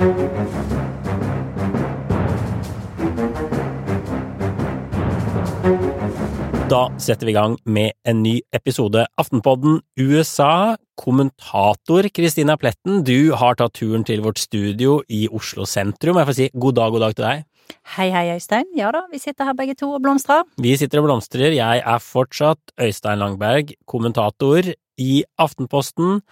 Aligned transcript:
Da 0.00 0.06
setter 6.96 7.28
vi 7.28 7.34
i 7.34 7.36
gang 7.36 7.58
med 7.68 7.92
en 8.08 8.22
ny 8.24 8.38
episode 8.56 9.02
Aftenpodden 9.20 9.82
USA. 10.00 10.78
Kommentator 10.96 12.08
Kristina 12.16 12.56
Pletten, 12.56 13.04
du 13.04 13.36
har 13.36 13.60
tatt 13.60 13.76
turen 13.76 14.00
til 14.08 14.24
vårt 14.24 14.40
studio 14.40 15.02
i 15.04 15.28
Oslo 15.28 15.68
sentrum. 15.68 16.16
Jeg 16.16 16.30
får 16.30 16.38
si 16.38 16.48
god 16.56 16.80
dag, 16.80 16.96
god 16.96 17.04
dag 17.04 17.20
til 17.20 17.28
deg. 17.28 17.44
Hei, 17.98 18.08
hei, 18.08 18.24
Øystein. 18.38 18.72
Ja 18.80 18.88
da, 18.96 19.04
vi 19.12 19.20
sitter 19.20 19.52
her 19.52 19.58
begge 19.58 19.76
to 19.76 19.92
og 19.98 20.00
blomstrer. 20.00 20.48
Vi 20.56 20.78
sitter 20.80 21.04
og 21.04 21.10
blomstrer. 21.10 21.52
Jeg 21.52 21.84
er 21.84 22.00
fortsatt 22.00 22.72
Øystein 22.80 23.20
Langberg, 23.20 23.76
kommentator 23.84 24.64
i 24.96 25.24
Aftenposten. 25.36 26.22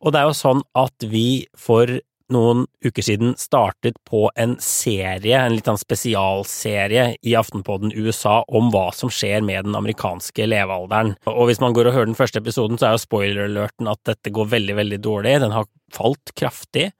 Og 0.00 0.14
det 0.14 0.22
er 0.22 0.30
jo 0.30 0.38
sånn 0.40 0.64
at 0.72 1.04
vi 1.04 1.44
for 1.52 2.00
noen 2.34 2.64
uker 2.84 3.04
siden 3.04 3.34
startet 3.40 3.98
på 4.08 4.26
en 4.40 4.56
serie, 4.62 5.38
en 5.38 5.56
litt 5.56 5.68
sånn 5.68 5.80
spesialserie 5.80 7.06
i 7.26 7.36
Aftenpodden 7.38 7.94
USA 7.96 8.40
om 8.48 8.70
hva 8.74 8.88
som 8.96 9.12
skjer 9.12 9.44
med 9.46 9.68
den 9.68 9.78
amerikanske 9.78 10.46
levealderen. 10.48 11.16
Og 11.30 11.50
hvis 11.50 11.62
man 11.62 11.76
går 11.76 11.90
og 11.90 11.98
hører 11.98 12.12
den 12.12 12.18
første 12.18 12.42
episoden, 12.42 12.80
så 12.80 12.90
er 12.90 12.96
jo 12.96 13.04
spoiler-alerten 13.04 13.90
at 13.90 14.02
dette 14.08 14.34
går 14.34 14.52
veldig, 14.54 14.78
veldig 14.82 15.00
dårlig. 15.04 15.40
Den 15.44 15.56
har 15.56 15.68
falt 15.94 16.34
kraftig. 16.38 16.90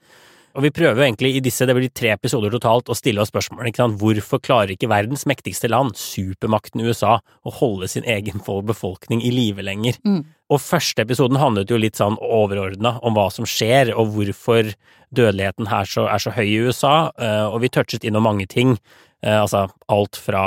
Og 0.59 0.65
vi 0.65 0.73
prøver 0.75 0.99
jo 0.99 1.07
egentlig 1.07 1.31
i 1.37 1.43
disse, 1.45 1.67
det 1.67 1.77
blir 1.77 1.93
tre 1.95 2.11
episoder 2.17 2.51
totalt, 2.51 2.91
å 2.91 2.99
stille 2.99 3.23
oss 3.23 3.31
spørsmålet, 3.31 3.79
hvorfor 4.01 4.43
klarer 4.43 4.75
ikke 4.75 4.91
verdens 4.91 5.23
mektigste 5.31 5.71
land, 5.71 5.95
supermakten 5.99 6.83
USA, 6.83 7.21
å 7.47 7.55
holde 7.61 7.87
sin 7.91 8.07
egen 8.09 8.43
befolkning 8.43 9.23
i 9.23 9.31
live 9.35 9.63
lenger? 9.63 10.01
Mm. 10.03 10.25
Og 10.50 10.59
første 10.59 11.05
episoden 11.05 11.38
handlet 11.38 11.71
jo 11.71 11.78
litt 11.78 11.99
sånn 12.00 12.19
overordna 12.19 12.97
om 13.06 13.15
hva 13.15 13.28
som 13.31 13.47
skjer, 13.47 13.93
og 13.94 14.16
hvorfor 14.16 14.72
dødeligheten 15.15 15.71
her 15.71 15.87
så, 15.87 16.09
er 16.11 16.22
så 16.22 16.34
høy 16.34 16.47
i 16.49 16.61
USA, 16.66 16.94
eh, 17.22 17.47
og 17.47 17.61
vi 17.62 17.71
touchet 17.71 18.06
innom 18.06 18.27
mange 18.27 18.49
ting, 18.50 18.75
eh, 19.22 19.37
altså 19.39 19.69
alt 19.91 20.19
fra 20.19 20.44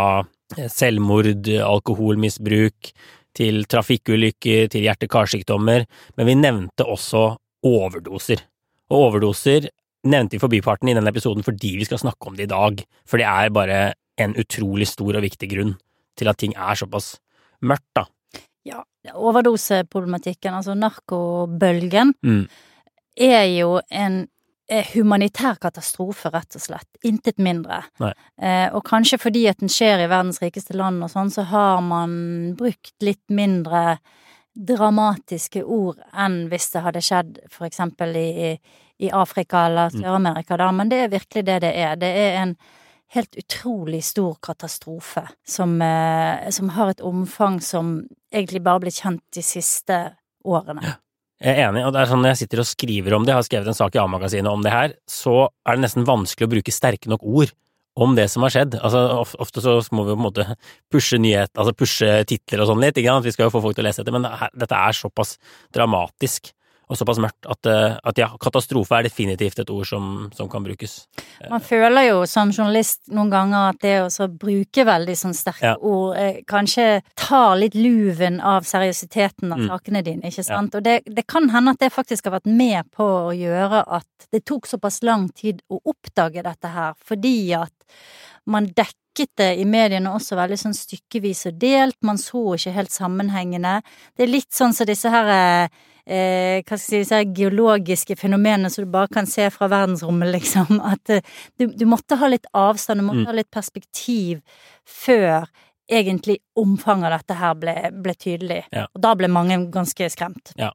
eh, 0.58 0.68
selvmord, 0.72 1.48
alkoholmisbruk, 1.48 2.92
til 3.34 3.64
trafikkulykker, 3.66 4.68
til 4.70 4.84
hjerte-karsykdommer, 4.86 5.88
men 6.20 6.28
vi 6.30 6.36
nevnte 6.38 6.86
også 6.86 7.24
overdoser. 7.66 8.44
Og 8.94 9.08
overdoser 9.08 9.72
nevnte 10.06 10.36
vi 10.36 10.44
forbiparten 10.44 10.92
i 10.92 10.94
denne 10.94 11.10
episoden 11.10 11.46
fordi 11.46 11.78
vi 11.80 11.88
skal 11.88 12.02
snakke 12.04 12.30
om 12.30 12.38
det 12.38 12.46
i 12.46 12.52
dag, 12.52 12.84
for 13.10 13.18
det 13.18 13.26
er 13.26 13.56
bare 13.56 13.80
en 14.22 14.36
utrolig 14.38 14.86
stor 14.92 15.18
og 15.18 15.26
viktig 15.26 15.50
grunn 15.50 15.74
til 16.20 16.30
at 16.30 16.38
ting 16.44 16.54
er 16.54 16.78
såpass 16.78 17.16
mørkt, 17.66 17.90
da. 17.98 18.06
Ja, 18.66 18.84
overdoseproblematikken, 19.14 20.54
altså 20.54 20.74
narkobølgen, 20.80 22.14
Mm. 22.24 22.48
er 23.20 23.44
jo 23.60 23.82
en 23.92 24.28
eh, 24.70 24.86
humanitær 24.96 25.58
katastrofe, 25.60 26.32
rett 26.32 26.56
og 26.56 26.62
slett. 26.62 26.88
Intet 27.04 27.38
mindre. 27.38 27.82
Eh, 28.42 28.70
og 28.74 28.84
kanskje 28.88 29.20
fordi 29.20 29.48
at 29.50 29.58
den 29.60 29.68
skjer 29.70 30.00
i 30.06 30.08
verdens 30.08 30.40
rikeste 30.40 30.74
land 30.74 31.04
og 31.04 31.10
sånn, 31.12 31.30
så 31.30 31.44
har 31.46 31.82
man 31.82 32.56
brukt 32.56 32.94
litt 33.02 33.22
mindre 33.30 33.98
dramatiske 34.56 35.64
ord 35.66 35.98
enn 36.14 36.48
hvis 36.52 36.70
det 36.74 36.84
hadde 36.86 37.02
skjedd 37.04 37.38
for 37.52 37.68
eksempel 37.68 38.16
i, 38.16 38.60
i 39.04 39.10
Afrika 39.12 39.66
eller 39.68 39.90
Mm. 39.94 40.02
Sør-Amerika, 40.02 40.58
da. 40.58 40.72
Men 40.72 40.90
det 40.90 41.00
er 41.04 41.08
virkelig 41.20 41.44
det 41.46 41.60
det 41.62 41.74
er. 41.76 41.96
Det 41.96 42.08
er 42.16 42.42
en 42.42 42.56
helt 43.14 43.38
utrolig 43.38 44.02
stor 44.06 44.36
katastrofe 44.42 45.28
som, 45.48 45.82
eh, 45.82 46.50
som 46.50 46.70
har 46.74 46.94
et 46.94 47.02
omfang 47.06 47.60
som 47.62 47.96
egentlig 48.34 48.64
bare 48.66 48.84
ble 48.86 48.94
kjent 48.94 49.22
de 49.34 49.44
siste 49.46 50.00
årene. 50.46 50.98
Jeg 51.44 51.60
er 51.60 51.68
enig, 51.68 51.84
og 51.86 51.92
det 51.94 52.02
er 52.02 52.10
sånn 52.10 52.22
når 52.24 52.34
jeg 52.34 52.42
sitter 52.46 52.62
og 52.64 52.70
skriver 52.70 53.16
om 53.18 53.26
det, 53.26 53.34
jeg 53.34 53.42
har 53.42 53.48
skrevet 53.50 53.68
en 53.68 53.78
sak 53.78 53.96
i 53.96 54.00
A-magasinet 54.00 54.50
om 54.52 54.64
det 54.64 54.72
her, 54.72 54.96
så 55.10 55.50
er 55.68 55.76
det 55.76 55.84
nesten 55.84 56.08
vanskelig 56.08 56.48
å 56.48 56.54
bruke 56.56 56.74
sterke 56.74 57.12
nok 57.12 57.26
ord 57.28 57.52
om 58.00 58.16
det 58.18 58.30
som 58.32 58.46
har 58.46 58.54
skjedd. 58.54 58.78
Altså, 58.80 59.02
ofte 59.44 59.62
så 59.62 59.76
må 59.94 60.06
vi 60.08 60.16
på 60.16 60.22
en 60.22 60.26
måte 60.26 60.46
pushe 60.94 61.20
nyhet, 61.22 61.52
altså 61.54 61.76
pushe 61.78 62.10
titler 62.30 62.64
og 62.64 62.72
sånn 62.72 62.82
litt, 62.82 62.98
ikke 62.98 63.12
sant? 63.12 63.28
Vi 63.28 63.34
skal 63.36 63.50
jo 63.50 63.54
få 63.54 63.62
folk 63.66 63.78
til 63.78 63.86
å 63.86 63.90
lese 63.90 64.02
dette, 64.02 64.16
men 64.16 64.26
dette 64.56 64.80
er 64.80 64.98
såpass 64.98 65.36
dramatisk 65.76 66.54
og 66.94 67.00
såpass 67.00 67.18
mørkt 67.24 67.48
at, 67.50 67.66
eh, 67.70 67.96
at 68.06 68.20
ja, 68.22 68.28
katastrofe 68.42 68.94
er 69.00 69.08
definitivt 69.08 69.60
et 69.64 69.72
ord 69.74 69.88
som, 69.90 70.30
som 70.38 70.48
kan 70.52 70.64
brukes. 70.66 71.08
Man 71.50 71.64
føler 71.66 72.08
jo 72.12 72.20
som 72.30 72.52
journalist 72.54 73.02
noen 73.14 73.32
ganger 73.34 73.72
at 73.74 73.82
det 73.82 73.96
å 74.06 74.28
bruke 74.30 74.86
veldig 74.88 75.16
sånn 75.18 75.34
sterke 75.38 75.74
Ja. 75.74 75.76
ord 75.82 76.18
eh, 76.22 76.42
kanskje 76.50 77.02
tar 77.20 77.56
litt 77.58 77.76
luven 77.76 78.40
av 78.42 78.64
seriøsiteten 78.70 79.52
av 79.52 79.60
Mm. 79.64 79.68
sakene 79.70 80.02
dine, 80.04 80.30
ikke 80.30 80.44
sant? 80.46 80.76
Og 80.76 80.84
det, 80.84 81.02
det 81.08 81.26
kan 81.28 81.50
hende 81.50 81.72
at 81.74 81.80
det 81.80 81.92
faktisk 81.94 82.26
har 82.30 82.38
vært 82.40 82.50
med 82.52 82.90
på 82.92 83.04
å 83.30 83.34
gjøre 83.36 83.84
at 83.88 84.28
det 84.32 84.44
tok 84.46 84.66
såpass 84.68 85.02
lang 85.04 85.30
tid 85.34 85.62
å 85.72 85.80
oppdage 85.86 86.44
dette 86.44 86.68
her, 86.74 86.94
fordi 87.04 87.54
at 87.58 87.72
man 88.46 88.68
dekket 88.68 89.30
det 89.38 89.50
i 89.62 89.66
mediene 89.70 90.10
også 90.12 90.36
veldig 90.36 90.58
sånn 90.60 90.74
stykkevis 90.76 91.46
og 91.52 91.60
delt, 91.62 91.96
man 92.04 92.18
så 92.18 92.56
ikke 92.58 92.74
helt 92.76 92.92
sammenhengende. 92.92 93.82
Det 94.18 94.26
er 94.26 94.32
litt 94.34 94.52
sånn 94.52 94.74
som 94.76 94.90
disse 94.90 95.10
her 95.14 95.30
eh, 95.30 95.70
hva 96.06 96.78
skal 96.78 96.78
jeg 96.78 96.84
si, 96.84 96.98
disse 97.04 97.20
geologiske 97.38 98.16
fenomenene 98.20 98.70
som 98.70 98.84
du 98.86 98.92
bare 98.92 99.08
kan 99.14 99.26
se 99.30 99.50
fra 99.56 99.70
verdensrommet, 99.72 100.34
liksom. 100.36 100.82
At 100.94 101.10
eh, 101.10 101.22
du, 101.60 101.68
du 101.68 101.86
måtte 101.88 102.18
ha 102.20 102.28
litt 102.28 102.46
avstand, 102.54 103.00
du 103.00 103.08
måtte 103.08 103.22
Mm. 103.24 103.28
ha 103.30 103.38
litt 103.38 103.52
perspektiv 103.52 104.42
før 104.84 105.46
egentlig 105.94 106.38
omfanget 106.58 107.06
av 107.12 107.20
dette 107.20 107.36
her 107.38 107.56
ble, 107.60 107.74
ble 108.02 108.14
tydelig. 108.16 108.62
Ja. 108.72 108.86
Og 108.96 109.02
da 109.04 109.12
ble 109.20 109.28
mange 109.28 109.58
ganske 109.72 110.08
skremt. 110.10 110.54
Ja. 110.58 110.70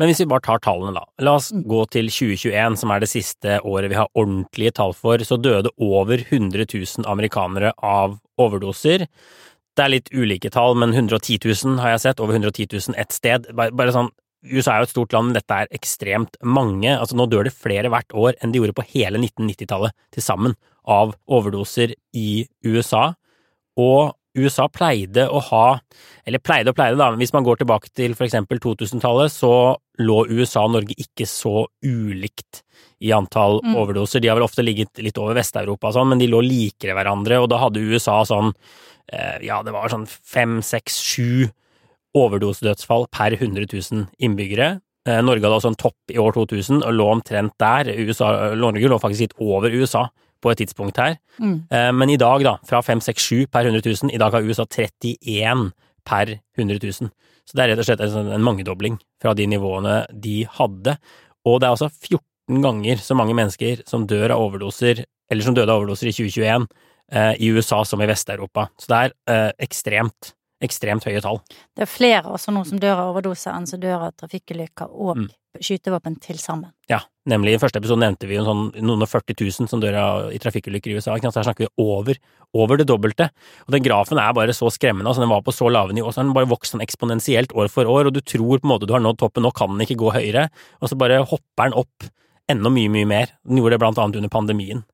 Men 0.00 0.08
hvis 0.08 0.22
vi 0.22 0.26
bare 0.30 0.40
tar 0.44 0.58
tallene, 0.64 0.94
da. 0.96 1.04
La 1.22 1.34
oss 1.36 1.50
Mm. 1.52 1.64
gå 1.68 1.82
til 1.92 2.08
2021, 2.08 2.76
som 2.80 2.90
er 2.90 3.00
det 3.04 3.08
siste 3.12 3.60
året 3.62 3.90
vi 3.92 3.98
har 4.00 4.08
ordentlige 4.16 4.72
tall 4.74 4.92
for. 4.96 5.18
Så 5.18 5.36
døde 5.40 5.68
over 5.78 6.16
100 6.18 6.64
000 6.74 7.04
amerikanere 7.06 7.72
av 7.82 8.18
overdoser. 8.40 9.06
Det 9.76 9.84
er 9.84 9.88
litt 9.92 10.08
ulike 10.14 10.50
tall, 10.50 10.74
men 10.80 10.92
110 10.94 11.38
000 11.44 11.78
har 11.84 11.90
jeg 11.94 12.00
sett. 12.08 12.20
Over 12.20 12.34
110 12.40 12.66
000 12.72 12.94
ett 12.98 13.12
sted. 13.12 13.46
Bare, 13.54 13.70
bare 13.70 13.92
sånn 13.92 14.10
USA 14.44 14.74
er 14.74 14.82
jo 14.82 14.88
et 14.88 14.94
stort 14.94 15.14
land, 15.16 15.34
dette 15.36 15.56
er 15.64 15.70
ekstremt 15.74 16.36
mange. 16.44 16.90
Altså 16.92 17.16
Nå 17.16 17.28
dør 17.32 17.46
det 17.48 17.54
flere 17.56 17.90
hvert 17.92 18.12
år 18.12 18.34
enn 18.40 18.52
de 18.52 18.60
gjorde 18.60 18.76
på 18.76 18.86
hele 18.92 19.20
1990-tallet 19.22 19.94
til 20.12 20.24
sammen 20.24 20.56
av 20.84 21.14
overdoser 21.32 21.94
i 22.12 22.44
USA. 22.66 23.14
Og 23.80 24.12
USA 24.34 24.66
pleide 24.68 25.28
å 25.30 25.38
ha, 25.52 25.78
eller 26.26 26.42
pleide 26.42 26.72
og 26.72 26.76
pleide 26.76 26.98
da, 26.98 27.06
men 27.12 27.22
hvis 27.22 27.32
man 27.32 27.44
går 27.46 27.60
tilbake 27.60 27.92
til 27.94 28.16
for 28.18 28.26
eksempel 28.26 28.58
2000-tallet, 28.58 29.30
så 29.30 29.76
lå 30.02 30.16
USA 30.26 30.64
og 30.66 30.74
Norge 30.74 30.96
ikke 30.98 31.26
så 31.30 31.68
ulikt 31.86 32.64
i 33.04 33.12
antall 33.14 33.60
Mm. 33.62 33.76
overdoser. 33.78 34.20
De 34.20 34.28
har 34.28 34.36
vel 34.36 34.46
ofte 34.46 34.64
ligget 34.64 34.98
litt 34.98 35.18
over 35.18 35.38
Vest-Europa 35.38 35.88
og 35.88 35.94
sånn, 35.94 36.08
men 36.10 36.18
de 36.18 36.26
lå 36.26 36.42
likere 36.42 36.96
hverandre, 36.98 37.38
og 37.40 37.48
da 37.48 37.58
hadde 37.62 37.84
USA 37.84 38.24
sånn, 38.26 38.52
eh, 39.12 39.38
ja, 39.46 39.62
det 39.62 39.72
var 39.72 39.88
sånn 39.88 40.08
fem, 40.08 40.60
seks, 40.62 40.98
sju 40.98 41.48
overdosedødsfall 42.14 43.06
per 43.12 43.34
100 43.38 43.66
000 43.72 44.06
innbyggere. 44.22 44.80
Eh, 45.08 45.20
Norge 45.24 45.44
hadde 45.44 45.58
også 45.58 45.72
en 45.72 45.80
topp 45.80 46.14
i 46.14 46.18
år 46.20 46.32
2000 46.36 46.82
og 46.84 46.94
lå 46.96 47.08
omtrent 47.12 47.52
der. 47.60 47.90
USA, 47.98 48.54
Norge 48.56 48.88
lå 48.88 48.98
faktisk 49.02 49.26
litt 49.26 49.34
over 49.42 49.72
USA 49.74 50.06
på 50.44 50.52
et 50.52 50.60
tidspunkt 50.62 50.98
her. 51.00 51.16
Mm. 51.40 51.56
Eh, 51.70 51.90
Men 51.92 52.10
i 52.10 52.16
dag, 52.20 52.42
da, 52.44 52.56
fra 52.68 52.80
5-6-7 52.84 53.46
per 53.52 53.66
100 53.68 53.82
000, 53.84 54.12
i 54.14 54.20
dag 54.20 54.32
har 54.32 54.42
USA 54.44 54.64
31 54.64 55.70
per 56.04 56.38
100 56.58 56.78
000. 56.82 57.10
Så 57.44 57.56
det 57.56 57.64
er 57.64 57.72
rett 57.74 57.82
og 57.82 57.88
slett 57.88 58.00
en, 58.00 58.12
sånn- 58.12 58.32
en 58.32 58.44
mangedobling 58.44 58.98
fra 59.20 59.34
de 59.36 59.46
nivåene 59.46 60.06
de 60.12 60.44
hadde. 60.56 60.96
Og 61.44 61.60
det 61.60 61.66
er 61.68 61.74
altså 61.76 61.90
14 61.90 62.62
ganger 62.64 62.96
så 63.00 63.16
mange 63.16 63.34
mennesker 63.36 63.82
som 63.88 64.06
dør 64.08 64.32
av 64.36 64.46
overdoser, 64.46 65.04
eller 65.30 65.44
som 65.44 65.54
døde 65.56 65.72
av 65.72 65.82
overdoser 65.82 66.08
i 66.08 66.12
2021, 66.16 66.66
eh, 67.12 67.34
i 67.40 67.50
USA 67.52 67.82
som 67.84 68.00
i 68.00 68.08
Vest-Europa. 68.08 68.68
Så 68.80 68.88
det 68.88 69.00
er 69.02 69.14
eh, 69.32 69.52
ekstremt, 69.64 70.32
ekstremt 70.64 71.06
høye 71.06 71.22
tall. 71.24 71.40
Det 71.76 71.84
er 71.86 71.90
flere 71.90 72.32
også 72.34 72.52
nå 72.54 72.64
som 72.66 72.80
dør 72.82 72.98
av 73.04 73.14
overdose 73.14 73.52
enn 73.52 73.66
som 73.68 73.80
dør 73.82 74.08
av 74.08 74.14
trafikkulykker 74.20 74.90
og 74.90 75.16
Mm. 75.16 75.28
skytevåpen 75.60 76.16
til 76.20 76.36
sammen. 76.42 76.72
Ja, 76.90 76.98
nemlig 77.30 77.54
i 77.54 77.58
første 77.62 77.78
episode 77.78 78.00
nevnte 78.02 78.26
vi 78.26 78.40
sånn 78.42 78.72
noen 78.82 79.04
og 79.04 79.08
40 79.08 79.36
000 79.38 79.68
som 79.70 79.80
dør 79.80 79.94
av, 79.94 80.32
i 80.34 80.38
trafikkulykker 80.42 80.90
i 80.90 80.96
USA. 80.98 81.14
Ikke 81.14 81.30
her 81.30 81.46
snakker 81.46 81.68
vi 81.68 81.70
over, 81.78 82.18
over 82.52 82.76
det 82.76 82.88
dobbelte. 82.88 83.28
Og 83.68 83.70
den 83.76 83.84
grafen 83.84 84.18
er 84.18 84.32
bare 84.34 84.50
så 84.56 84.66
skremmende. 84.72 85.06
altså 85.06 85.22
Den 85.22 85.30
var 85.30 85.42
på 85.42 85.54
så 85.54 85.70
lave 85.70 85.94
nivå, 85.94 86.10
så 86.10 86.24
den 86.24 86.34
bare 86.34 86.50
vokst 86.50 86.74
sånn 86.74 86.82
eksponentielt 86.82 87.54
år 87.54 87.70
for 87.70 87.84
år, 87.86 88.06
og 88.06 88.14
du 88.14 88.20
tror 88.20 88.58
på 88.58 88.66
en 88.66 88.72
måte 88.74 88.86
du 88.88 88.94
har 88.94 89.00
nådd 89.00 89.18
toppen, 89.18 89.44
nå 89.44 89.54
kan 89.54 89.68
den 89.70 89.86
ikke 89.86 90.00
gå 90.02 90.10
høyere, 90.12 90.48
og 90.82 90.88
så 90.90 90.98
bare 90.98 91.22
hopper 91.22 91.70
den 91.70 91.78
opp 91.84 92.10
enda 92.48 92.68
mye, 92.68 92.90
mye 92.90 93.06
mer. 93.06 93.26
Den 93.46 93.58
gjorde 93.58 93.70
det 93.76 93.80
blant 93.80 93.98
annet 93.98 94.16
under 94.16 94.28
pandemien. 94.28 94.84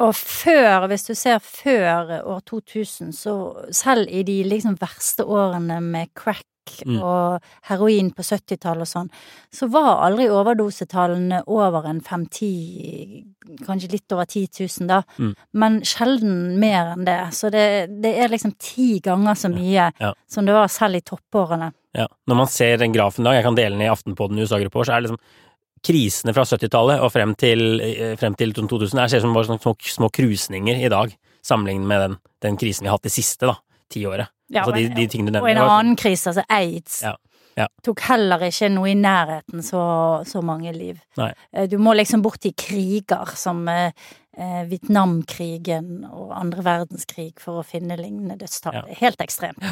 Og 0.00 0.14
før, 0.16 0.86
hvis 0.88 1.04
du 1.06 1.14
ser 1.14 1.38
før 1.44 2.14
år 2.24 2.40
2000, 2.48 3.12
så 3.12 3.34
selv 3.74 4.08
i 4.08 4.22
de 4.24 4.38
liksom 4.48 4.78
verste 4.80 5.26
årene 5.28 5.80
med 5.84 6.14
crack 6.14 6.46
Mm. 6.86 7.00
og 7.02 7.42
heroin 7.66 8.12
på 8.14 8.22
70-tallet 8.22 8.84
og 8.84 8.86
sånn, 8.86 9.08
så 9.50 9.66
var 9.72 10.04
aldri 10.06 10.28
overdosetallene 10.30 11.40
over 11.50 11.88
en 11.88 11.98
5-10, 12.00 13.24
kanskje 13.66 13.90
litt 13.96 14.12
over 14.14 14.24
10 14.28 14.46
000 14.68 14.86
da, 14.86 15.00
Mm. 15.18 15.34
men 15.52 15.80
sjelden 15.82 16.58
mer 16.60 16.92
enn 16.94 17.04
det. 17.08 17.18
Så 17.34 17.50
det, 17.50 17.64
det 18.00 18.12
er 18.22 18.28
liksom 18.28 18.54
ti 18.58 19.00
ganger 19.02 19.34
så 19.34 19.50
mye 19.52 19.90
Ja. 19.98 20.12
som 20.28 20.46
det 20.46 20.54
var 20.54 20.68
selv 20.68 20.94
i 20.96 21.00
toppårene. 21.00 21.72
Ja. 21.94 22.06
Når 22.28 22.36
man 22.36 22.46
ser 22.46 22.76
den 22.76 22.92
grafen 22.94 23.24
da, 23.24 23.32
jeg 23.32 23.42
kan 23.44 23.56
dele 23.56 23.74
den 23.76 23.82
i 23.82 23.90
Aftenpodden 23.90 24.38
USA-gruppa 24.38 24.78
vår, 24.78 24.84
så 24.86 24.92
er 24.96 25.00
det 25.00 25.10
liksom 25.10 25.18
krisene 25.86 26.34
fra 26.36 26.44
70-tallet 26.44 27.00
og 27.00 27.12
frem 27.14 27.34
til, 27.38 27.80
eh, 27.80 28.16
frem 28.20 28.36
til 28.38 28.52
2000 28.56 29.00
her 29.00 29.08
ser 29.08 29.22
ut 29.22 29.28
som 29.28 29.34
bare 29.36 29.48
små, 29.48 29.74
små 29.96 30.10
krusninger 30.12 30.84
i 30.84 30.92
dag, 30.92 31.14
sammenlignet 31.42 31.88
med 31.88 32.00
den, 32.04 32.18
den 32.44 32.60
krisen 32.60 32.84
vi 32.84 32.92
har 32.92 32.98
hatt 32.98 33.08
det 33.08 33.14
siste 33.14 33.48
da, 33.48 33.56
tiåret. 33.92 34.32
Ja, 34.50 34.64
altså 34.64 34.76
de, 34.76 35.06
de 35.06 35.38
Og 35.38 35.48
en 35.50 35.62
annen 35.62 35.96
krise, 35.96 36.32
altså 36.32 36.42
aids, 36.50 37.02
Ja, 37.06 37.14
ja. 37.56 37.68
tok 37.86 38.00
heller 38.08 38.42
ikke 38.48 38.68
noe 38.72 38.90
i 38.90 38.96
nærheten 38.98 39.62
så, 39.62 39.82
så 40.26 40.42
mange 40.42 40.72
liv. 40.74 40.98
Nei. 41.20 41.30
Eh, 41.52 41.68
Du 41.70 41.78
må 41.78 41.94
liksom 41.94 42.22
bort 42.22 42.44
i 42.48 42.52
kriger 42.52 43.30
som 43.38 43.62
eh, 43.70 43.92
eh, 44.36 44.64
Vietnamkrigen 44.70 46.04
og 46.10 46.34
andre 46.36 46.64
verdenskrig 46.66 47.38
for 47.40 47.60
å 47.60 47.66
finne 47.66 47.98
lignende 48.00 48.38
dødstall. 48.40 48.80
Ja. 48.82 48.98
Helt 49.00 49.22
ekstremt. 49.22 49.62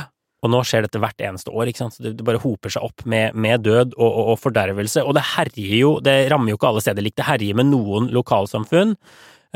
Og 0.43 0.53
nå 0.53 0.61
skjer 0.63 0.85
dette 0.87 1.01
hvert 1.03 1.19
eneste 1.27 1.51
år, 1.51 1.67
ikke 1.73 1.83
sant. 1.83 1.97
Så 1.97 2.05
det, 2.05 2.13
det 2.21 2.25
bare 2.27 2.39
hoper 2.43 2.71
seg 2.71 2.85
opp 2.87 3.03
med, 3.11 3.35
med 3.35 3.65
død 3.67 3.97
og, 3.99 4.07
og, 4.07 4.29
og 4.35 4.39
fordervelse. 4.39 5.03
Og 5.03 5.17
det 5.19 5.25
herjer 5.35 5.73
jo, 5.81 5.91
det 6.05 6.15
rammer 6.31 6.53
jo 6.53 6.59
ikke 6.61 6.69
alle 6.71 6.83
steder 6.85 7.03
likt, 7.03 7.17
det 7.19 7.27
herjer 7.27 7.59
med 7.59 7.71
noen 7.73 8.07
lokalsamfunn. 8.15 8.95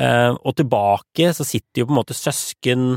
Eh, 0.03 0.33
og 0.35 0.57
tilbake 0.59 1.31
så 1.37 1.47
sitter 1.47 1.83
jo 1.85 1.87
på 1.91 1.95
en 1.95 2.01
måte 2.01 2.17
søsken, 2.19 2.97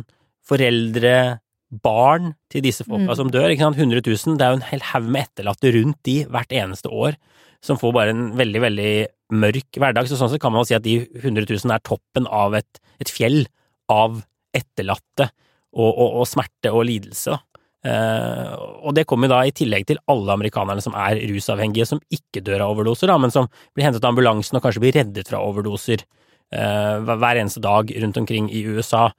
foreldre, 0.50 1.40
barn 1.84 2.36
til 2.54 2.62
disse 2.64 2.86
folka 2.86 3.10
Mm. 3.12 3.16
som 3.18 3.30
dør. 3.34 3.50
ikke 3.52 3.66
sant? 3.66 3.78
100 3.78 4.02
000. 4.06 4.38
Det 4.38 4.46
er 4.46 4.52
jo 4.54 4.60
en 4.62 4.70
hel 4.70 4.84
haug 4.94 5.08
med 5.12 5.26
etterlatte 5.28 5.72
rundt 5.76 5.98
de 6.06 6.18
hvert 6.26 6.52
eneste 6.54 6.88
år, 6.90 7.18
som 7.62 7.78
får 7.78 7.92
bare 7.94 8.10
en 8.14 8.30
veldig, 8.38 8.62
veldig 8.62 8.94
mørk 9.34 9.80
hverdag. 9.82 10.08
Så 10.08 10.16
sånn 10.18 10.30
sett 10.32 10.42
kan 10.42 10.54
man 10.54 10.62
jo 10.64 10.70
si 10.70 10.76
at 10.78 10.86
de 10.86 11.00
100 11.22 11.46
000 11.50 11.74
er 11.74 11.82
toppen 11.84 12.28
av 12.28 12.54
et, 12.56 12.80
et 13.02 13.10
fjell 13.10 13.48
av 13.92 14.22
etterlatte 14.56 15.30
og, 15.76 15.90
og, 15.90 16.22
og 16.22 16.28
smerte 16.30 16.72
og 16.72 16.86
lidelse. 16.88 17.34
da. 17.36 17.42
Eh, 17.86 18.52
og 18.82 18.96
det 18.98 19.06
kommer 19.06 19.30
da 19.30 19.44
i 19.46 19.54
tillegg 19.54 19.86
til 19.90 20.00
alle 20.10 20.34
amerikanerne 20.34 20.82
som 20.82 20.96
er 20.98 21.20
rusavhengige, 21.30 21.86
som 21.90 22.02
ikke 22.14 22.42
dør 22.46 22.66
av 22.66 22.76
overdoser, 22.76 23.12
da, 23.12 23.18
men 23.22 23.34
som 23.34 23.50
blir 23.76 23.86
hentet 23.86 24.04
av 24.04 24.14
ambulansen 24.14 24.58
og 24.58 24.66
kanskje 24.66 24.82
blir 24.82 24.98
reddet 24.98 25.30
fra 25.30 25.44
overdoser 25.46 26.02
eh, 26.02 26.96
hver 27.06 27.42
eneste 27.42 27.62
dag 27.64 27.92
rundt 28.02 28.22
omkring 28.22 28.50
i 28.50 28.64
USA. 28.66 29.10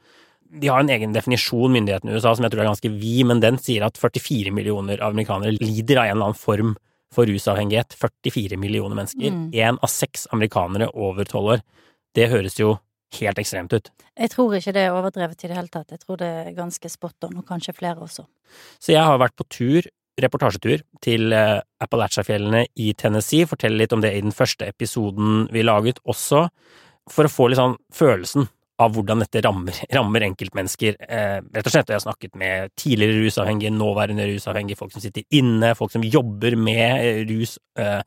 De 0.57 0.71
har 0.73 0.83
en 0.83 0.91
egen 0.91 1.15
definisjon, 1.15 1.75
myndighetene 1.75 2.11
i 2.11 2.19
USA, 2.19 2.35
som 2.35 2.47
jeg 2.47 2.55
tror 2.55 2.65
er 2.65 2.73
ganske 2.73 2.91
vid, 2.97 3.23
men 3.31 3.43
den 3.45 3.61
sier 3.63 3.87
at 3.87 4.01
44 4.01 4.55
millioner 4.55 5.03
amerikanere 5.05 5.55
lider 5.61 6.01
av 6.01 6.09
en 6.09 6.17
eller 6.17 6.31
annen 6.31 6.41
form 6.41 6.75
for 7.15 7.29
rusavhengighet. 7.31 7.95
44 7.99 8.59
millioner 8.59 8.99
mennesker. 8.99 9.31
Mm. 9.31 9.79
Av 9.79 9.91
seks 9.91 10.27
amerikanere 10.35 10.91
over 10.95 11.29
tolv 11.29 11.57
år. 11.57 11.65
Det 12.17 12.31
høres 12.33 12.59
jo 12.59 12.77
helt 13.21 13.39
ekstremt 13.39 13.75
ut. 13.77 13.91
Jeg 14.17 14.33
tror 14.33 14.57
ikke 14.57 14.75
det 14.77 14.87
er 14.87 14.97
overdrevet 14.97 15.45
i 15.45 15.51
det 15.51 15.59
hele 15.59 15.73
tatt. 15.73 15.93
Jeg 15.95 16.03
tror 16.03 16.19
det 16.21 16.33
er 16.41 16.57
ganske 16.57 16.91
spot 16.91 17.29
on, 17.29 17.39
og 17.41 17.47
kanskje 17.49 17.77
flere 17.77 18.03
også. 18.03 18.27
Så 18.81 18.95
jeg 18.95 19.05
har 19.05 19.21
vært 19.23 19.37
på 19.39 19.47
tur, 19.53 19.89
reportasjetur, 20.23 20.83
til 21.05 21.29
Appalachafjellene 21.31 21.85
Appalachia-fjellene 21.85 22.65
i 22.83 22.93
Tennessee. 22.99 23.49
Fortelle 23.49 23.83
litt 23.83 23.93
om 23.93 24.03
det 24.05 24.15
i 24.17 24.25
den 24.25 24.35
første 24.35 24.69
episoden 24.69 25.47
vi 25.53 25.65
laget 25.67 26.01
også, 26.09 26.47
for 27.13 27.29
å 27.29 27.33
få 27.33 27.51
litt 27.51 27.61
sånn 27.61 27.77
følelsen 27.95 28.49
av 28.83 28.93
hvordan 28.93 29.23
dette 29.25 29.41
rammer, 29.45 29.79
rammer 29.97 30.27
enkeltmennesker. 30.27 30.99
Eh, 31.01 31.39
rett 31.41 31.69
og 31.69 31.73
slett, 31.73 31.93
jeg 31.93 31.99
har 31.99 32.05
snakket 32.05 32.37
med 32.39 32.75
tidligere 32.79 33.23
rusavhengige, 33.25 33.73
nåværende 33.73 34.29
rusavhengige, 34.33 34.81
folk 34.81 34.93
som 34.95 35.05
sitter 35.05 35.25
inne, 35.37 35.75
folk 35.79 35.95
som 35.95 36.05
jobber 36.05 36.59
med 36.61 36.99
eh, 36.99 37.23
rus, 37.29 37.57
eh, 37.81 38.03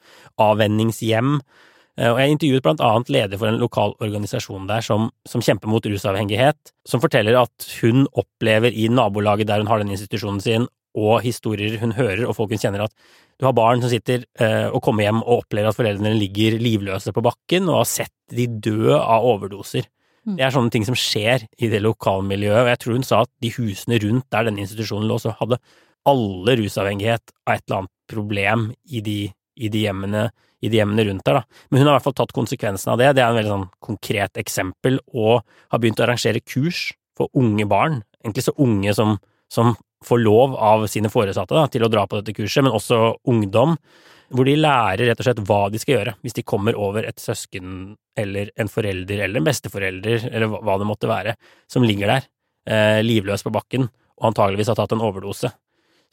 avvenningshjem. 0.46 1.40
Eh, 1.40 1.66
Og 2.00 2.20
jeg 2.22 2.32
intervjuet 2.32 2.64
blant 2.64 2.82
annet 2.86 3.10
leder 3.12 3.40
for 3.40 3.50
en 3.50 3.58
lokal 3.60 3.92
organisasjon 4.00 4.70
der 4.70 4.84
som, 4.86 5.10
som 5.28 5.44
kjemper 5.44 5.68
mot 5.68 5.84
rusavhengighet, 5.84 6.72
som 6.88 7.02
forteller 7.04 7.36
at 7.42 7.66
hun 7.82 8.06
opplever 8.16 8.72
i 8.72 8.86
nabolaget 8.88 9.50
der 9.50 9.60
hun 9.60 9.68
har 9.68 9.82
den 9.84 9.92
institusjonen 9.92 10.40
sin, 10.44 10.68
og 10.98 11.20
historier 11.26 11.76
hun 11.82 11.94
hører, 11.98 12.24
og 12.26 12.38
folk 12.38 12.54
hun 12.56 12.62
kjenner 12.62 12.86
at 12.86 12.96
du 13.40 13.48
har 13.48 13.56
barn 13.56 13.84
som 13.84 13.92
sitter 13.92 14.26
eh, 14.42 14.68
og 14.68 14.82
kommer 14.84 15.06
hjem 15.06 15.22
og 15.22 15.46
opplever 15.46 15.72
at 15.72 15.78
foreldrene 15.78 16.18
ligger 16.18 16.58
livløse 16.60 17.14
på 17.16 17.24
bakken, 17.24 17.70
og 17.72 17.84
har 17.84 17.92
sett 17.92 18.16
de 18.36 18.48
dø 18.48 18.98
av 18.98 19.28
overdoser. 19.28 19.88
Mm. 20.28 20.36
Det 20.36 20.46
er 20.46 20.56
sånne 20.56 20.74
ting 20.74 20.88
som 20.88 20.98
skjer 20.98 21.46
i 21.56 21.70
det 21.72 21.80
lokalmiljøet, 21.86 22.66
og 22.66 22.72
jeg 22.74 22.82
tror 22.84 22.98
hun 22.98 23.08
sa 23.08 23.22
at 23.24 23.32
de 23.44 23.54
husene 23.56 24.02
rundt 24.04 24.28
der 24.34 24.50
denne 24.50 24.66
institusjonen 24.66 25.08
lå, 25.08 25.22
så 25.24 25.36
hadde 25.40 25.62
alle 26.10 26.58
rusavhengighet 26.60 27.34
av 27.46 27.56
et 27.56 27.64
eller 27.64 27.82
annet 27.82 27.96
problem 28.12 28.70
i 28.90 29.04
de, 29.06 29.20
i 29.56 29.72
de 29.72 29.86
hjemmene 29.86 30.28
i 30.62 30.70
de 30.70 30.78
hjemmene 30.82 31.06
rundt 31.08 31.24
der, 31.26 31.40
da. 31.40 31.44
Men 31.70 31.82
hun 31.82 31.88
har 31.88 31.94
i 31.94 31.98
hvert 32.00 32.08
fall 32.10 32.18
tatt 32.20 32.36
konsekvensen 32.36 32.92
av 32.94 32.98
det. 33.00 33.14
Det 33.16 33.24
er 33.24 33.30
en 33.32 33.38
veldig 33.40 33.54
sånn 33.54 33.68
konkret 33.86 34.40
eksempel, 34.42 35.00
og 35.14 35.44
har 35.72 35.80
begynt 35.80 36.00
å 36.02 36.08
arrangere 36.08 36.42
kurs 36.44 36.90
for 37.18 37.30
unge 37.36 37.66
barn, 37.70 38.02
egentlig 38.24 38.46
så 38.48 38.56
unge 38.60 38.94
som, 38.96 39.18
som 39.52 39.74
får 40.06 40.22
lov 40.24 40.56
av 40.56 40.86
sine 40.88 41.12
foresatte 41.12 41.56
da, 41.56 41.66
til 41.72 41.84
å 41.84 41.92
dra 41.92 42.06
på 42.08 42.20
dette 42.20 42.36
kurset, 42.36 42.64
men 42.64 42.76
også 42.76 43.18
ungdom, 43.28 43.78
hvor 44.30 44.46
de 44.46 44.54
lærer 44.60 45.10
rett 45.10 45.20
og 45.20 45.26
slett 45.26 45.40
hva 45.48 45.62
de 45.74 45.80
skal 45.82 45.96
gjøre 45.96 46.12
hvis 46.22 46.36
de 46.38 46.44
kommer 46.46 46.78
over 46.78 47.08
et 47.10 47.18
søsken 47.18 47.96
eller 48.20 48.52
en 48.62 48.70
forelder 48.70 49.24
eller 49.26 49.42
en 49.42 49.48
besteforelder, 49.48 50.28
eller 50.30 50.52
hva- 50.54 50.78
det 50.78 50.86
måtte 50.88 51.10
være, 51.10 51.34
som 51.68 51.84
ligger 51.84 52.14
der, 52.14 52.28
eh, 52.70 53.02
livløs 53.02 53.44
på 53.44 53.52
bakken, 53.52 53.90
og 54.20 54.30
antageligvis 54.30 54.68
har 54.68 54.76
tatt 54.76 54.94
en 54.94 55.02
overdose. 55.02 55.50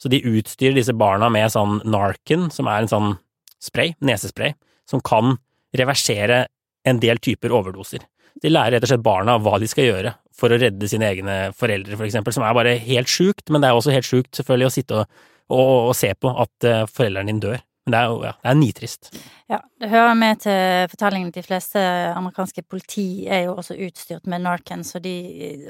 Så 0.01 0.09
de 0.09 0.21
utstyrer 0.21 0.75
disse 0.75 0.93
barna 0.97 1.29
med 1.29 1.49
sånn 1.51 1.79
Narcan, 1.85 2.51
som 2.51 2.67
er 2.67 2.81
en 2.81 2.87
sånn 2.87 3.19
spray, 3.63 3.95
nesespray, 3.99 4.53
som 4.89 5.01
kan 5.03 5.37
reversere 5.77 6.45
en 6.87 6.99
del 7.03 7.19
typer 7.19 7.51
overdoser. 7.51 8.05
De 8.41 8.49
lærer 8.51 8.77
rett 8.77 8.85
og 8.85 8.91
slett 8.91 9.05
barna 9.05 9.37
hva 9.41 9.57
de 9.59 9.67
skal 9.69 9.89
gjøre 9.89 10.13
for 10.37 10.53
å 10.53 10.59
redde 10.61 10.87
sine 10.89 11.07
egne 11.09 11.37
foreldre, 11.57 11.97
for 11.97 12.05
eksempel, 12.05 12.33
som 12.35 12.45
er 12.45 12.53
bare 12.53 12.75
helt 12.77 13.09
sjukt, 13.09 13.49
men 13.49 13.63
det 13.63 13.71
er 13.71 13.79
også 13.79 13.95
helt 13.95 14.05
sjukt, 14.05 14.35
selvfølgelig, 14.37 14.67
å 14.69 14.75
sitte 14.75 14.99
og, 15.01 15.23
og, 15.49 15.71
og 15.89 15.95
se 15.97 16.11
på 16.13 16.29
at 16.29 16.67
uh, 16.69 16.83
foreldrene 16.85 17.33
dine 17.33 17.41
dør. 17.41 17.63
Men 17.87 17.93
det 17.95 17.99
er 18.03 18.23
ja, 18.27 18.31
det 18.43 18.49
er 18.51 18.57
nitrist. 18.59 19.09
Ja, 19.47 19.57
det 19.79 19.89
hører 19.89 20.15
med 20.19 20.41
til 20.43 20.89
fortellingen 20.91 21.29
at 21.31 21.37
de 21.39 21.43
fleste 21.45 21.79
amerikanske 22.11 22.65
politi 22.67 23.25
er 23.31 23.45
jo 23.45 23.53
også 23.61 23.77
utstyrt 23.79 24.27
med 24.27 24.43
Narcan, 24.43 24.83
så 24.83 24.99
de, 24.99 25.13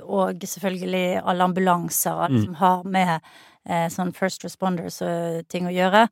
og 0.01 0.41
selvfølgelig 0.41 1.21
alle 1.21 1.45
ambulanser, 1.45 2.17
alle 2.17 2.39
Mm. 2.41 2.45
som 2.45 2.55
har 2.55 2.83
med 2.83 3.11
eh, 3.13 3.19
sånn 3.91 4.13
first 4.15 4.43
responders 4.45 5.01
og 5.05 5.47
ting 5.51 5.67
å 5.67 5.73
gjøre. 5.75 6.05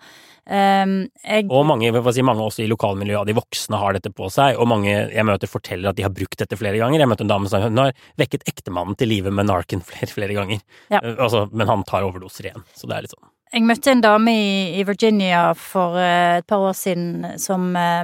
Um, 0.46 0.96
jeg, 1.24 1.48
Og 1.50 1.64
mange, 1.66 1.90
si, 2.14 2.22
mange 2.26 2.44
også 2.46 2.64
i 2.66 2.70
lokalmiljøet 2.70 3.22
av 3.24 3.30
de 3.30 3.36
voksne 3.38 3.80
har 3.82 3.96
dette 3.98 4.12
på 4.14 4.28
seg, 4.30 4.60
og 4.60 4.68
mange 4.70 4.92
jeg 4.92 5.26
møter 5.26 5.50
forteller 5.50 5.90
at 5.90 5.98
de 5.98 6.04
har 6.06 6.14
brukt 6.14 6.38
dette 6.38 6.58
flere 6.60 6.78
ganger. 6.82 7.00
Jeg 7.02 7.10
møtte 7.10 7.26
en 7.26 7.32
dame 7.32 7.50
som 7.50 7.64
hun 7.64 7.82
har 7.82 7.96
vekket 8.22 8.44
ektemannen 8.52 8.98
til 9.00 9.10
live 9.10 9.32
med 9.34 9.48
Narcan 9.50 9.82
flere, 9.90 10.12
flere 10.12 10.36
ganger, 10.38 10.62
Ja. 10.92 11.00
Eh, 11.02 11.16
altså, 11.18 11.48
men 11.52 11.68
han 11.72 11.84
tar 11.88 12.06
overdoser 12.06 12.52
igjen. 12.52 12.64
Så 12.76 12.88
det 12.92 12.98
er 13.00 13.08
litt 13.08 13.16
sånn. 13.16 13.32
Jeg 13.56 13.64
møtte 13.64 13.92
en 13.94 14.02
dame 14.04 14.32
i, 14.76 14.84
Virginia 14.84 15.54
for 15.56 15.96
eh, 16.02 16.42
et 16.42 16.48
par 16.50 16.60
år 16.66 16.74
siden 16.76 17.38
som 17.40 17.70
eh, 17.80 18.04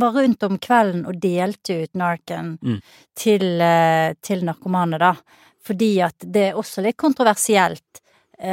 var 0.00 0.14
rundt 0.16 0.42
om 0.46 0.56
kvelden 0.62 1.04
og 1.10 1.18
delte 1.20 1.82
ut 1.84 1.94
Narcan 1.98 2.54
Mm. 2.62 2.78
til, 3.18 3.60
eh, 3.60 4.14
til 4.22 4.44
narkomane, 4.48 4.98
da. 5.02 5.12
Fordi 5.62 6.00
at 6.02 6.24
det 6.24 6.48
er 6.50 6.58
også 6.58 6.82
litt 6.82 6.96
kontroversielt 6.96 7.82
eh, 8.00 8.01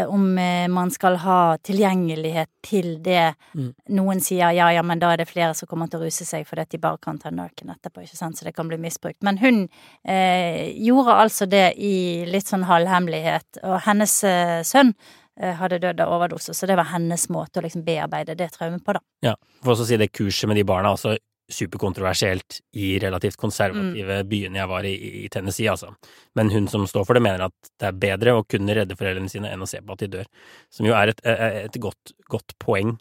om 0.08 0.38
eh, 0.38 0.67
man 0.67 0.91
skal 0.91 1.17
ha 1.24 1.58
tilgjengelighet 1.65 2.50
til 2.65 3.00
det. 3.03 3.34
Mm. 3.58 3.72
Noen 3.98 4.22
sier 4.24 4.53
ja, 4.55 4.69
ja, 4.74 4.84
men 4.86 5.01
da 5.01 5.13
er 5.13 5.24
det 5.24 5.29
flere 5.29 5.55
som 5.58 5.69
kommer 5.69 5.89
til 5.89 6.01
å 6.01 6.08
ruse 6.08 6.27
seg 6.27 6.46
fordi 6.48 6.65
at 6.65 6.74
de 6.75 6.81
bare 6.81 7.01
kan 7.01 7.17
ta 7.22 7.31
Narcan 7.34 7.74
etterpå, 7.74 8.03
ikke 8.05 8.19
sant, 8.19 8.38
så 8.38 8.48
det 8.48 8.53
kan 8.58 8.69
bli 8.69 8.79
misbrukt. 8.81 9.22
Men 9.25 9.39
hun 9.41 9.63
eh, 10.03 10.69
gjorde 10.77 11.17
altså 11.24 11.50
det 11.50 11.72
i 11.81 12.25
litt 12.29 12.50
sånn 12.51 12.67
halvhemmelighet, 12.69 13.63
og 13.63 13.79
hennes 13.88 14.13
eh, 14.27 14.60
sønn 14.67 14.93
eh, 15.39 15.55
hadde 15.58 15.81
dødd 15.86 16.03
av 16.05 16.13
overdose, 16.19 16.53
så 16.53 16.69
det 16.69 16.77
var 16.79 16.91
hennes 16.93 17.25
måte 17.34 17.62
å 17.62 17.65
liksom 17.65 17.86
bearbeide 17.88 18.38
det 18.38 18.51
traumet 18.55 18.86
på, 18.86 18.98
da. 19.00 19.03
Ja, 19.31 19.36
for 19.65 19.74
å 19.74 19.89
si 19.89 19.98
det 20.00 20.12
kurset 20.13 20.51
med 20.51 20.60
de 20.62 20.67
barna 20.67 20.93
altså 20.93 21.17
superkontroversielt 21.50 22.60
i 22.77 22.94
relativt 23.01 23.39
konservative 23.41 24.22
byene 24.29 24.62
jeg 24.62 24.70
var 24.70 24.88
i, 24.88 24.94
i 25.24 25.29
Tennessee, 25.34 25.70
altså. 25.72 25.91
Men 26.38 26.51
hun 26.53 26.70
som 26.72 26.86
står 26.88 27.08
for 27.08 27.18
det, 27.18 27.24
mener 27.25 27.48
at 27.48 27.72
det 27.82 27.89
er 27.89 28.01
bedre 28.06 28.36
å 28.38 28.46
kunne 28.48 28.75
redde 28.77 28.98
foreldrene 29.00 29.32
sine 29.32 29.51
enn 29.53 29.65
å 29.65 29.70
se 29.70 29.82
på 29.82 29.96
at 29.96 30.06
de 30.06 30.12
dør, 30.20 30.29
som 30.74 30.88
jo 30.88 30.96
er 30.98 31.13
et, 31.13 31.24
et 31.25 31.79
godt, 31.82 32.13
godt 32.29 32.56
poeng. 32.62 32.96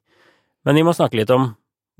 Men 0.66 0.80
vi 0.80 0.86
må 0.86 0.96
snakke 0.96 1.20
litt 1.20 1.32
om 1.34 1.52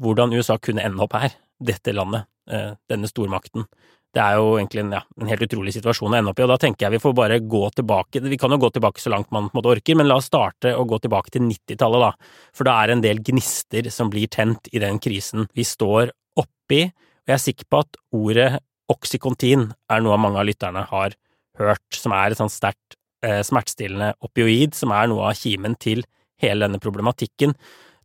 hvordan 0.02 0.35
USA 0.37 0.59
kunne 0.62 0.85
ende 0.87 1.05
opp 1.05 1.17
her, 1.19 1.37
dette 1.59 1.95
landet, 1.95 2.28
eh, 2.50 2.75
denne 2.90 3.11
stormakten. 3.11 3.67
Det 4.14 4.23
er 4.25 4.38
jo 4.40 4.55
egentlig 4.57 4.83
en, 4.87 4.93
ja, 4.97 5.02
en 5.21 5.28
helt 5.28 5.43
utrolig 5.45 5.75
situasjon 5.76 6.14
å 6.14 6.19
ende 6.19 6.33
opp 6.33 6.38
i, 6.40 6.45
og 6.47 6.52
da 6.55 6.57
tenker 6.62 6.87
jeg 6.87 6.97
vi 6.97 7.02
får 7.02 7.14
bare 7.17 7.40
gå 7.45 7.61
tilbake, 7.76 8.23
vi 8.25 8.38
kan 8.40 8.55
jo 8.55 8.61
gå 8.62 8.71
tilbake 8.73 9.02
så 9.02 9.12
langt 9.12 9.28
man 9.35 9.50
på 9.50 9.52
en 9.52 9.61
måte 9.61 9.75
orker, 9.75 9.99
men 9.99 10.09
la 10.09 10.17
oss 10.19 10.31
starte 10.31 10.73
å 10.73 10.87
gå 10.88 11.00
tilbake 11.05 11.35
til 11.35 11.45
90-tallet 11.45 12.07
da, 12.07 12.12
for 12.57 12.71
da 12.71 12.78
er 12.78 12.88
det 12.88 12.97
en 12.97 13.05
del 13.05 13.21
gnister 13.26 13.90
som 13.93 14.09
blir 14.12 14.31
tent 14.33 14.71
i 14.73 14.81
den 14.81 15.00
krisen 15.02 15.50
vi 15.52 15.67
står 15.67 16.14
oppi, 16.38 16.85
og 16.88 17.33
jeg 17.33 17.37
er 17.37 17.42
sikker 17.45 17.68
på 17.71 17.80
at 17.85 17.99
ordet 18.16 18.50
oksykontin 18.88 19.66
er 19.92 20.00
noe 20.04 20.16
mange 20.21 20.40
av 20.40 20.47
lytterne 20.49 20.87
har 20.90 21.16
hørt, 21.59 21.85
som 21.92 22.14
er 22.16 22.33
et 22.33 22.40
sånt 22.40 22.54
sterkt 22.54 22.97
eh, 23.26 23.42
smertestillende 23.45 24.14
opioid, 24.25 24.75
som 24.78 24.95
er 24.97 25.11
noe 25.11 25.28
av 25.30 25.37
kimen 25.37 25.75
til 25.83 26.04
hele 26.40 26.64
denne 26.68 26.80
problematikken. 26.80 27.52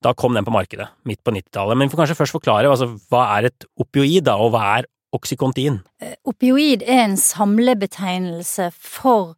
Da 0.03 0.11
kom 0.17 0.33
den 0.35 0.43
på 0.43 0.51
markedet, 0.51 0.89
midt 1.07 1.21
på 1.23 1.31
90-tallet, 1.31 1.77
men 1.79 1.87
vi 1.87 1.93
får 1.93 2.01
kanskje 2.03 2.17
først 2.19 2.35
forklare 2.35 2.67
altså, 2.71 2.89
hva 3.13 3.21
er 3.37 3.47
et 3.51 3.67
opioid 3.79 4.25
da, 4.27 4.35
og 4.41 4.51
hva 4.55 4.63
er 4.79 4.89
oksykontin? 5.15 5.77
Eh, 6.01 6.15
Opioid 6.27 6.81
er 6.89 7.03
en 7.05 7.15
samlebetegnelse 7.21 8.71
for 8.73 9.35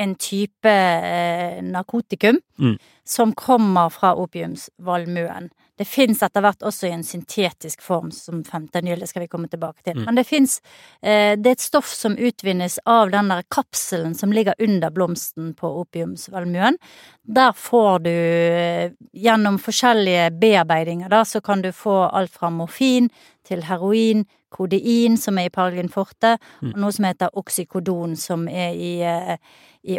en 0.00 0.14
type 0.18 0.68
eh, 0.68 1.60
narkotikum 1.62 2.40
Mm. 2.58 2.76
som 3.04 3.32
kommer 3.32 3.88
fra 3.90 4.12
opiumsvalmuen. 4.18 5.50
Det 5.82 5.88
fins 5.90 6.20
etter 6.22 6.44
hvert 6.44 6.62
også 6.62 6.86
i 6.86 6.92
en 6.94 7.00
syntetisk 7.02 7.80
form 7.82 8.12
som 8.14 8.44
fentanyl, 8.46 9.00
det 9.02 9.08
skal 9.10 9.24
vi 9.24 9.30
komme 9.32 9.48
tilbake 9.50 9.82
til. 9.82 9.96
Mm. 9.98 10.04
Men 10.06 10.18
det 10.20 10.22
fins 10.28 10.60
eh, 11.02 11.34
Det 11.34 11.48
er 11.50 11.56
et 11.56 11.64
stoff 11.64 11.88
som 11.90 12.14
utvinnes 12.14 12.78
av 12.86 13.10
den 13.10 13.32
der 13.32 13.42
kapselen 13.50 14.14
som 14.14 14.30
ligger 14.30 14.54
under 14.62 14.94
blomsten 14.94 15.50
på 15.58 15.72
opiumsvalmuen. 15.80 16.78
Der 17.26 17.50
får 17.58 18.04
du 18.04 18.12
eh, 18.12 18.94
gjennom 19.10 19.58
forskjellige 19.58 20.30
bearbeidinger, 20.38 21.10
da, 21.10 21.24
så 21.26 21.42
kan 21.42 21.66
du 21.66 21.72
få 21.74 22.04
alt 22.06 22.30
fra 22.30 22.52
morfin 22.54 23.10
til 23.42 23.66
heroin, 23.66 24.22
kodein, 24.54 25.18
som 25.18 25.40
er 25.42 25.48
i 25.48 25.50
Paralgin 25.50 25.90
forte, 25.90 26.36
og 26.62 26.78
noe 26.78 26.94
som 26.94 27.08
heter 27.08 27.34
oksykodon, 27.42 28.14
som 28.20 28.46
er 28.46 28.76
i, 28.78 28.92
i 29.02 29.98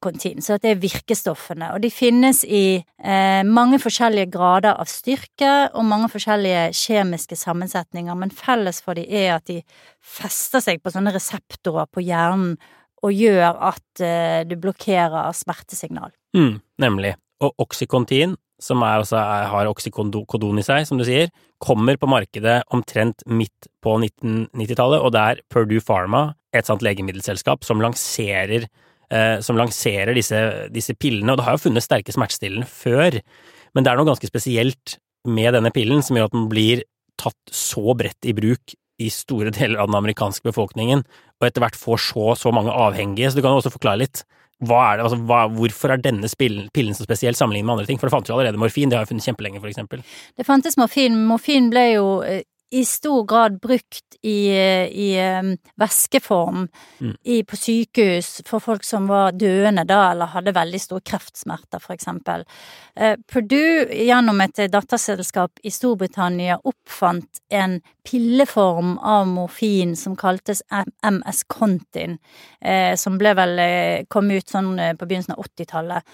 oksykontin. 0.00 0.42
Så 0.42 0.58
det 0.58 0.70
er 0.70 0.80
virkestoffene. 0.80 1.72
Og 1.74 1.80
de 1.82 1.90
finnes 1.90 2.44
i 2.44 2.82
eh, 3.02 3.44
mange 3.44 3.78
forskjellige 3.78 4.30
grader 4.30 4.74
av 4.78 4.86
styrke 4.88 5.70
og 5.74 5.84
mange 5.84 6.08
forskjellige 6.08 6.72
kjemiske 6.72 7.36
sammensetninger, 7.36 8.14
men 8.14 8.30
felles 8.30 8.80
for 8.82 8.94
de 8.94 9.06
er 9.06 9.36
at 9.36 9.46
de 9.46 9.62
fester 10.00 10.60
seg 10.60 10.82
på 10.82 10.90
sånne 10.90 11.12
reseptorer 11.12 11.86
på 11.90 12.00
hjernen 12.00 12.56
og 13.02 13.12
gjør 13.12 13.56
at 13.70 14.00
eh, 14.00 14.44
du 14.44 14.56
blokkerer 14.60 15.32
smertesignal. 15.32 16.12
Mm, 16.36 16.60
nemlig. 16.78 17.14
Og 17.40 17.54
oksykontin, 17.58 18.36
som 18.60 18.82
er, 18.84 19.00
har 19.48 19.70
oksykodon 19.70 20.60
i 20.60 20.64
seg, 20.64 20.84
som 20.84 20.98
du 21.00 21.06
sier, 21.08 21.30
kommer 21.60 21.96
på 21.96 22.08
markedet 22.08 22.60
omtrent 22.72 23.24
midt 23.26 23.70
på 23.80 23.96
1990-tallet, 23.96 25.00
og 25.00 25.14
det 25.14 25.22
er 25.24 25.40
Purdue 25.48 25.80
Pharma, 25.80 26.34
et 26.52 26.68
sånt 26.68 26.84
legemiddelselskap, 26.84 27.64
som 27.64 27.80
lanserer, 27.80 28.66
som 29.42 29.58
lanserer 29.58 30.14
disse, 30.14 30.38
disse 30.70 30.94
pillene. 30.94 31.32
Og 31.32 31.40
det 31.40 31.46
har 31.46 31.56
jo 31.56 31.64
funnet 31.64 31.82
sterke 31.82 32.14
smertestillende 32.14 32.68
før, 32.70 33.16
men 33.74 33.86
det 33.86 33.90
er 33.90 33.98
noe 33.98 34.06
ganske 34.06 34.28
spesielt 34.30 34.98
med 35.26 35.52
denne 35.56 35.72
pillen 35.74 36.04
som 36.04 36.16
gjør 36.16 36.30
at 36.30 36.36
den 36.36 36.46
blir 36.52 36.84
tatt 37.20 37.54
så 37.54 37.94
bredt 37.98 38.28
i 38.28 38.34
bruk 38.36 38.76
i 39.00 39.08
store 39.12 39.52
deler 39.58 39.80
av 39.80 39.90
den 39.90 39.98
amerikanske 39.98 40.46
befolkningen, 40.46 41.04
og 41.40 41.48
etter 41.48 41.64
hvert 41.64 41.78
får 41.78 42.04
så, 42.10 42.26
så 42.38 42.52
mange 42.54 42.74
avhengige, 42.74 43.32
så 43.32 43.40
du 43.40 43.44
kan 43.44 43.56
jo 43.56 43.62
også 43.64 43.74
forklare 43.74 44.04
litt 44.04 44.24
er 44.60 44.98
det, 44.98 45.04
altså, 45.06 45.16
hva, 45.24 45.46
hvorfor 45.56 45.94
er 45.94 46.02
denne 46.04 46.28
pillen, 46.36 46.66
pillen 46.74 46.96
så 46.96 47.06
spesiell 47.06 47.32
sammenlignet 47.32 47.64
med 47.64 47.78
andre 47.78 47.88
ting? 47.88 48.00
For 48.00 48.10
det 48.10 48.12
fantes 48.12 48.28
jo 48.28 48.34
allerede 48.36 48.60
morfin, 48.60 48.90
det 48.90 48.98
har 48.98 49.06
jeg 49.06 49.14
funnet 49.14 49.28
kjempelenge, 49.30 49.60
for 49.62 49.70
eksempel. 49.70 50.02
Det 50.36 50.44
fantes 50.44 50.76
morfin. 50.76 51.16
Morfin 51.30 51.70
ble 51.72 51.84
jo 51.94 52.06
eh, 52.26 52.42
i 52.70 52.84
stor 52.84 53.24
grad 53.26 53.60
brukt 53.60 54.16
i, 54.22 54.50
i 54.52 55.08
eh, 55.18 55.54
væskeform 55.80 56.68
Mm. 57.00 57.16
i, 57.24 57.42
på 57.42 57.56
sykehus 57.56 58.42
for 58.46 58.60
folk 58.60 58.84
som 58.84 59.06
var 59.08 59.32
døende 59.32 59.84
da, 59.88 60.10
eller 60.12 60.28
hadde 60.34 60.52
veldig 60.52 60.80
store 60.80 61.00
kreftsmerter, 61.00 61.80
for 61.80 61.94
eksempel. 61.94 62.44
Eh, 62.96 63.16
Purdue, 63.32 63.86
gjennom 64.04 64.40
et 64.44 64.60
datterselskap 64.72 65.62
i 65.64 65.72
Storbritannia, 65.72 66.58
oppfant 66.64 67.40
en 67.50 67.78
pilleform 68.04 68.98
av 68.98 69.26
morfin 69.32 69.96
som 69.96 70.16
kaltes 70.16 70.62
MS 70.70 71.44
Contin, 71.48 72.18
eh, 72.60 72.94
som 72.96 73.16
ble 73.18 73.34
vel 73.34 73.58
eh, 73.58 74.04
kom 74.08 74.30
ut 74.30 74.48
sånn 74.48 74.74
på 74.76 75.06
begynnelsen 75.06 75.36
av 75.38 75.44
80-tallet 75.48 76.04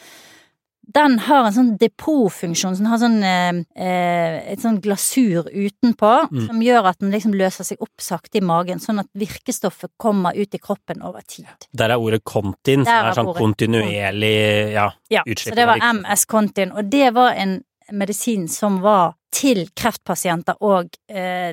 den 0.94 1.18
har 1.18 1.46
en 1.48 1.52
sånn 1.52 1.70
depotfunksjon, 1.80 2.76
den 2.78 2.86
har 2.86 2.98
sånn 3.02 3.16
eh, 3.26 3.58
eh, 3.74 4.52
et 4.52 4.60
sånn 4.62 4.78
glasur 4.80 5.48
utenpå, 5.50 6.12
Mm. 6.30 6.46
som 6.46 6.60
gjør 6.62 6.86
at 6.92 6.98
den 7.00 7.10
liksom 7.10 7.34
løser 7.34 7.64
seg 7.66 7.80
opp 7.82 8.00
sakte 8.00 8.38
i 8.38 8.40
magen, 8.40 8.78
sånn 8.78 9.00
at 9.00 9.08
virkestoffet 9.14 9.90
kommer 9.98 10.36
ut 10.36 10.54
i 10.54 10.58
kroppen 10.58 11.02
over 11.02 11.20
tid. 11.26 11.46
Der 11.74 11.90
er 11.90 11.98
ordet 11.98 12.22
kontin, 12.24 12.84
som 12.84 12.94
er 12.94 13.10
er 13.10 13.14
sånn 13.18 13.34
kontinuerlig, 13.34 14.72
ja, 14.72 14.90
Ja, 15.10 15.22
Utslipp 15.26 15.54
så 15.54 15.56
det 15.56 15.66
var. 15.66 15.78
MS 15.82 16.24
Contin, 16.26 16.72
og 16.72 16.88
det 16.90 17.12
var 17.14 17.32
en 17.34 17.62
medisin 17.92 18.48
som 18.48 18.80
var 18.80 19.14
til 19.32 19.68
kreftpasienter 19.76 20.56
og 20.60 20.88
eh, 21.08 21.52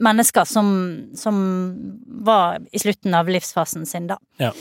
mennesker 0.00 0.44
som, 0.46 1.08
som 1.14 1.98
var 2.24 2.58
i 2.72 2.78
slutten 2.78 3.14
av 3.14 3.26
livsfasen 3.26 3.86
sin, 3.86 4.06
da. 4.06 4.18
Ja. 4.38 4.52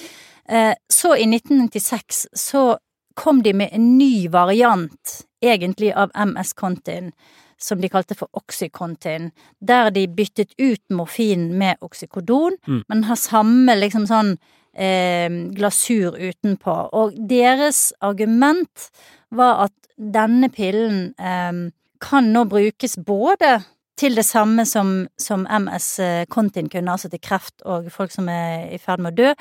Eh, 0.50 0.74
så 0.90 1.16
i 1.18 1.26
1996 1.26 2.28
så 2.34 2.78
kom 3.18 3.42
de 3.44 3.54
med 3.58 3.74
en 3.74 3.98
ny 3.98 4.28
variant, 4.34 5.18
egentlig 5.42 5.92
av 5.98 6.12
MS 6.16 6.54
Contin, 6.58 7.12
som 7.58 7.82
de 7.82 7.90
kalte 7.90 8.14
for 8.18 8.30
Oxycontin, 8.38 9.32
der 9.60 9.90
de 9.90 10.06
byttet 10.08 10.54
ut 10.62 10.82
morfin 10.94 11.50
med 11.58 11.82
oksykodon, 11.82 12.58
Mm. 12.68 12.84
men 12.90 13.04
har 13.04 13.16
samme 13.18 13.76
liksom 13.76 14.06
sånn 14.08 14.38
eh, 14.78 15.30
glasur 15.58 16.14
utenpå. 16.22 16.90
Og 16.94 17.14
deres 17.30 17.94
argument 18.02 18.92
var 19.32 19.64
at 19.66 19.74
denne 19.98 20.50
pillen 20.54 21.16
eh, 21.18 21.72
kan 22.00 22.24
nå 22.34 22.44
brukes 22.46 22.98
både 22.98 23.64
til 23.98 24.16
det 24.18 24.26
samme 24.26 24.66
som, 24.70 25.08
som 25.18 25.48
MS 25.50 25.88
Contin 26.30 26.70
kunne, 26.70 26.94
altså 26.94 27.10
til 27.10 27.22
kreft 27.24 27.64
og 27.66 27.90
folk 27.92 28.14
som 28.14 28.30
er 28.30 28.68
i 28.76 28.78
ferd 28.82 29.02
med 29.02 29.16
å 29.16 29.18
dø, 29.24 29.32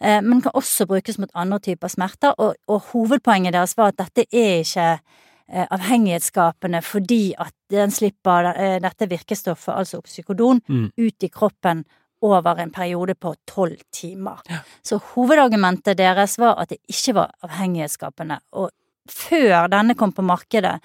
eh, 0.00 0.20
men 0.22 0.42
kan 0.44 0.54
også 0.54 0.86
brukes 0.86 1.18
mot 1.18 1.32
andre 1.34 1.58
typer 1.58 1.90
smerter. 1.90 2.34
Og, 2.38 2.54
og 2.70 2.92
hovedpoenget 2.92 3.56
deres 3.56 3.74
var 3.78 3.90
at 3.92 3.98
dette 3.98 4.28
er 4.30 4.62
ikke 4.62 4.88
eh, 4.94 5.66
avhengighetsskapende 5.66 6.82
fordi 6.86 7.22
at 7.38 7.54
den 7.74 7.90
slipper 7.94 8.52
eh, 8.54 8.78
dette 8.84 9.10
virkestoffet, 9.10 9.74
altså 9.74 10.02
oksykodon, 10.02 10.62
Mm. 10.68 10.90
ut 10.96 11.22
i 11.22 11.28
kroppen 11.28 11.84
over 12.22 12.58
en 12.58 12.70
periode 12.74 13.14
på 13.14 13.34
tolv 13.46 13.78
timer. 13.94 14.40
Så 14.82 14.98
hovedargumentet 15.14 15.98
deres 15.98 16.38
var 16.38 16.58
at 16.58 16.72
det 16.72 16.80
ikke 16.90 17.14
var 17.14 17.30
avhengighetsskapende. 17.46 18.40
Og 18.58 18.70
før 19.08 19.68
denne 19.70 19.94
kom 19.94 20.12
på 20.12 20.22
markedet, 20.26 20.80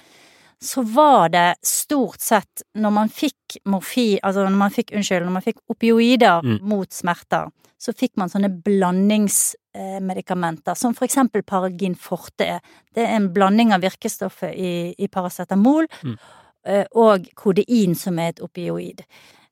så 0.61 0.83
var 0.93 1.29
det 1.29 1.55
stort 1.63 2.19
sett 2.21 2.61
når 2.75 2.91
man 2.91 3.09
fikk 3.09 3.57
morfi, 3.65 4.19
altså 4.23 4.43
når 4.49 4.57
man 4.57 4.71
fikk, 4.71 4.91
unnskyld, 4.95 5.23
når 5.25 5.31
man 5.39 5.45
fikk 5.45 5.57
opioider 5.69 6.41
Mm. 6.43 6.59
mot 6.61 6.91
smerter, 6.93 7.49
så 7.79 7.91
fikk 7.93 8.11
man 8.17 8.29
sånne 8.29 8.49
blandingsmedikamenter 8.63 10.75
som 10.77 10.93
for 10.95 11.05
eksempel 11.07 11.41
Paragin 11.43 11.95
forte 11.99 12.45
er. 12.45 12.59
Det 12.93 13.03
er 13.03 13.15
en 13.17 13.29
blanding 13.33 13.73
av 13.73 13.81
virkestoffet 13.83 14.53
i, 14.55 14.93
i 14.97 15.07
paracetamol 15.07 15.87
Mm. 16.03 16.17
eh, 16.65 16.85
og 16.95 17.27
kodein, 17.35 17.95
som 17.95 18.19
er 18.19 18.27
et 18.29 18.39
opioid. 18.41 19.01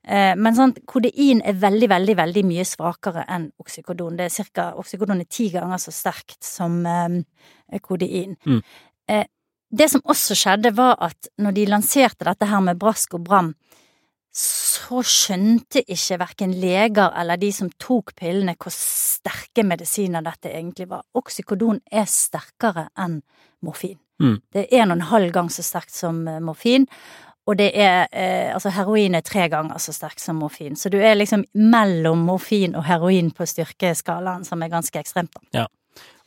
Eh, 0.04 0.34
Men 0.34 0.54
sånn, 0.54 0.74
kodein 0.86 1.42
er 1.44 1.52
veldig, 1.52 1.88
veldig 1.88 2.16
veldig 2.16 2.44
mye 2.44 2.64
svakere 2.64 3.24
enn 3.28 3.52
oksykodon. 3.60 4.16
Det 4.16 4.24
er 4.24 4.28
cirka, 4.30 4.72
oksykodon 4.76 5.20
er 5.20 5.24
ti 5.30 5.50
ganger 5.50 5.76
så 5.78 5.92
sterkt 5.92 6.42
som 6.42 6.86
eh, 6.86 7.22
kodein. 7.80 8.36
Mm. 8.46 8.62
Det 9.72 9.88
som 9.88 10.02
også 10.04 10.36
skjedde, 10.36 10.74
var 10.76 10.98
at 11.00 11.30
når 11.40 11.56
de 11.56 11.68
lanserte 11.70 12.26
dette 12.28 12.48
her 12.48 12.60
med 12.60 12.80
brask 12.80 13.14
og 13.16 13.24
bram, 13.24 13.54
så 14.32 15.02
skjønte 15.04 15.82
ikke 15.82 16.18
verken 16.20 16.54
leger 16.60 17.12
eller 17.20 17.40
de 17.40 17.50
som 17.52 17.68
tok 17.80 18.14
pillene, 18.16 18.54
hvor 18.60 18.72
sterke 18.72 19.64
medisiner 19.64 20.24
dette 20.24 20.52
egentlig 20.52 20.88
var. 20.88 21.04
Oksykodon 21.16 21.82
er 21.92 22.08
sterkere 22.08 22.86
enn 23.00 23.20
morfin. 23.64 23.98
Mm. 24.22 24.38
Det 24.52 24.64
er 24.64 24.82
en 24.82 24.94
og 24.94 24.96
en 24.96 25.10
halv 25.10 25.32
gang 25.34 25.50
så 25.52 25.64
sterkt 25.64 25.92
som 25.94 26.24
eh, 26.28 26.40
morfin. 26.40 26.86
Og 27.46 27.58
det 27.58 27.72
er 27.74 28.06
eh, 28.12 28.54
Altså, 28.54 28.70
heroin 28.70 29.14
er 29.14 29.24
tre 29.26 29.48
ganger 29.50 29.78
så 29.82 29.92
sterkt 29.92 30.20
som 30.20 30.36
morfin. 30.40 30.76
Så 30.76 30.88
du 30.92 30.98
er 31.00 31.16
liksom 31.16 31.44
mellom 31.54 32.24
morfin 32.28 32.76
og 32.76 32.84
heroin 32.86 33.30
på 33.34 33.46
styrkeskalaen, 33.48 34.44
som 34.44 34.62
er 34.62 34.72
ganske 34.72 34.98
ekstremt, 34.98 35.32
da. 35.34 35.66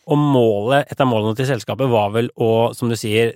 Og 0.05 0.19
målet, 0.21 0.85
et 0.91 0.99
av 1.01 1.07
målene 1.09 1.33
til 1.37 1.47
selskapet 1.49 1.89
var 1.89 2.11
vel 2.13 2.27
å, 2.37 2.73
som 2.77 2.91
du 2.91 2.95
sier, 2.99 3.31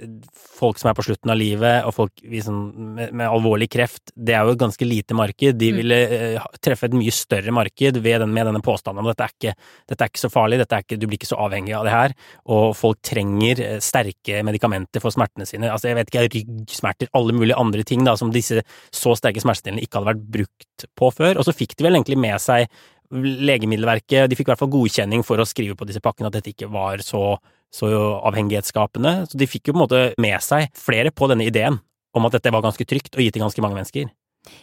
folk 0.60 0.78
som 0.78 0.92
er 0.92 0.98
på 0.98 1.06
slutten 1.08 1.32
av 1.34 1.40
livet, 1.40 1.86
og 1.88 1.96
folk 1.96 2.22
med, 2.26 3.10
med 3.10 3.26
alvorlig 3.26 3.70
kreft, 3.74 4.12
det 4.14 4.36
er 4.38 4.46
jo 4.46 4.54
et 4.54 4.62
ganske 4.62 4.86
lite 4.86 5.18
marked. 5.18 5.58
De 5.58 5.72
Mm. 5.72 5.78
ville 5.80 5.98
eh, 5.98 6.48
treffe 6.62 6.86
et 6.86 6.94
mye 6.98 7.14
større 7.16 7.54
marked 7.56 7.98
ved 8.04 8.20
den, 8.22 8.34
med 8.34 8.46
denne 8.46 8.62
påstanden 8.62 9.02
om 9.02 9.10
at 9.10 9.18
dette 9.18 9.30
ikke, 9.34 9.56
dette 9.90 10.06
er 10.06 10.12
ikke 10.12 10.22
så 10.22 10.32
farlig, 10.34 10.60
er 10.62 10.84
ikke, 10.84 11.00
du 11.00 11.08
blir 11.08 11.18
ikke 11.18 11.32
så 11.32 11.40
avhengig 11.42 11.74
av 11.78 11.88
det 11.88 11.96
her, 11.96 12.16
og 12.46 12.76
folk 12.78 13.02
trenger 13.02 13.64
eh, 13.66 13.80
sterke 13.80 14.44
medikamenter 14.46 15.02
for 15.02 15.16
smertene 15.16 15.48
sine. 15.50 15.72
Altså, 15.74 15.90
jeg 15.90 16.00
vet 16.00 16.14
ikke, 16.14 16.28
ryggsmerter, 16.38 17.10
alle 17.18 17.34
mulige 17.34 17.58
andre 17.58 17.84
ting 17.84 18.06
da, 18.06 18.18
som 18.20 18.34
disse 18.36 18.62
så 18.92 19.18
sterke 19.18 19.42
smertestillende 19.42 19.86
ikke 19.86 20.02
hadde 20.02 20.14
vært 20.14 20.30
brukt 20.38 20.90
på 21.00 21.12
før. 21.18 21.40
Og 21.40 21.48
så 21.48 21.56
fikk 21.56 21.78
de 21.78 21.88
vel 21.88 21.98
egentlig 21.98 22.20
med 22.20 22.38
seg 22.44 22.70
Legemiddelverket 23.10 24.30
de 24.30 24.38
fikk 24.38 24.50
i 24.50 24.52
hvert 24.52 24.62
fall 24.62 24.74
godkjenning 24.74 25.24
for 25.26 25.42
å 25.42 25.48
skrive 25.50 25.78
på 25.78 25.88
disse 25.90 26.02
pakkene 26.04 26.30
at 26.30 26.36
dette 26.38 26.52
ikke 26.54 26.70
var 26.70 27.02
så, 27.06 27.40
så 27.74 27.90
avhengighetsskapende. 28.30 29.16
Så 29.32 29.40
de 29.40 29.50
fikk 29.50 29.70
jo 29.70 29.76
på 29.76 29.80
en 29.80 29.86
måte 29.88 30.04
med 30.22 30.38
seg 30.46 30.70
flere 30.78 31.14
på 31.14 31.30
denne 31.32 31.48
ideen 31.50 31.80
om 32.14 32.26
at 32.26 32.38
dette 32.38 32.54
var 32.54 32.66
ganske 32.66 32.86
trygt 32.86 33.16
og 33.16 33.24
gitt 33.24 33.36
til 33.38 33.46
ganske 33.46 33.64
mange 33.66 33.78
mennesker. 33.78 34.10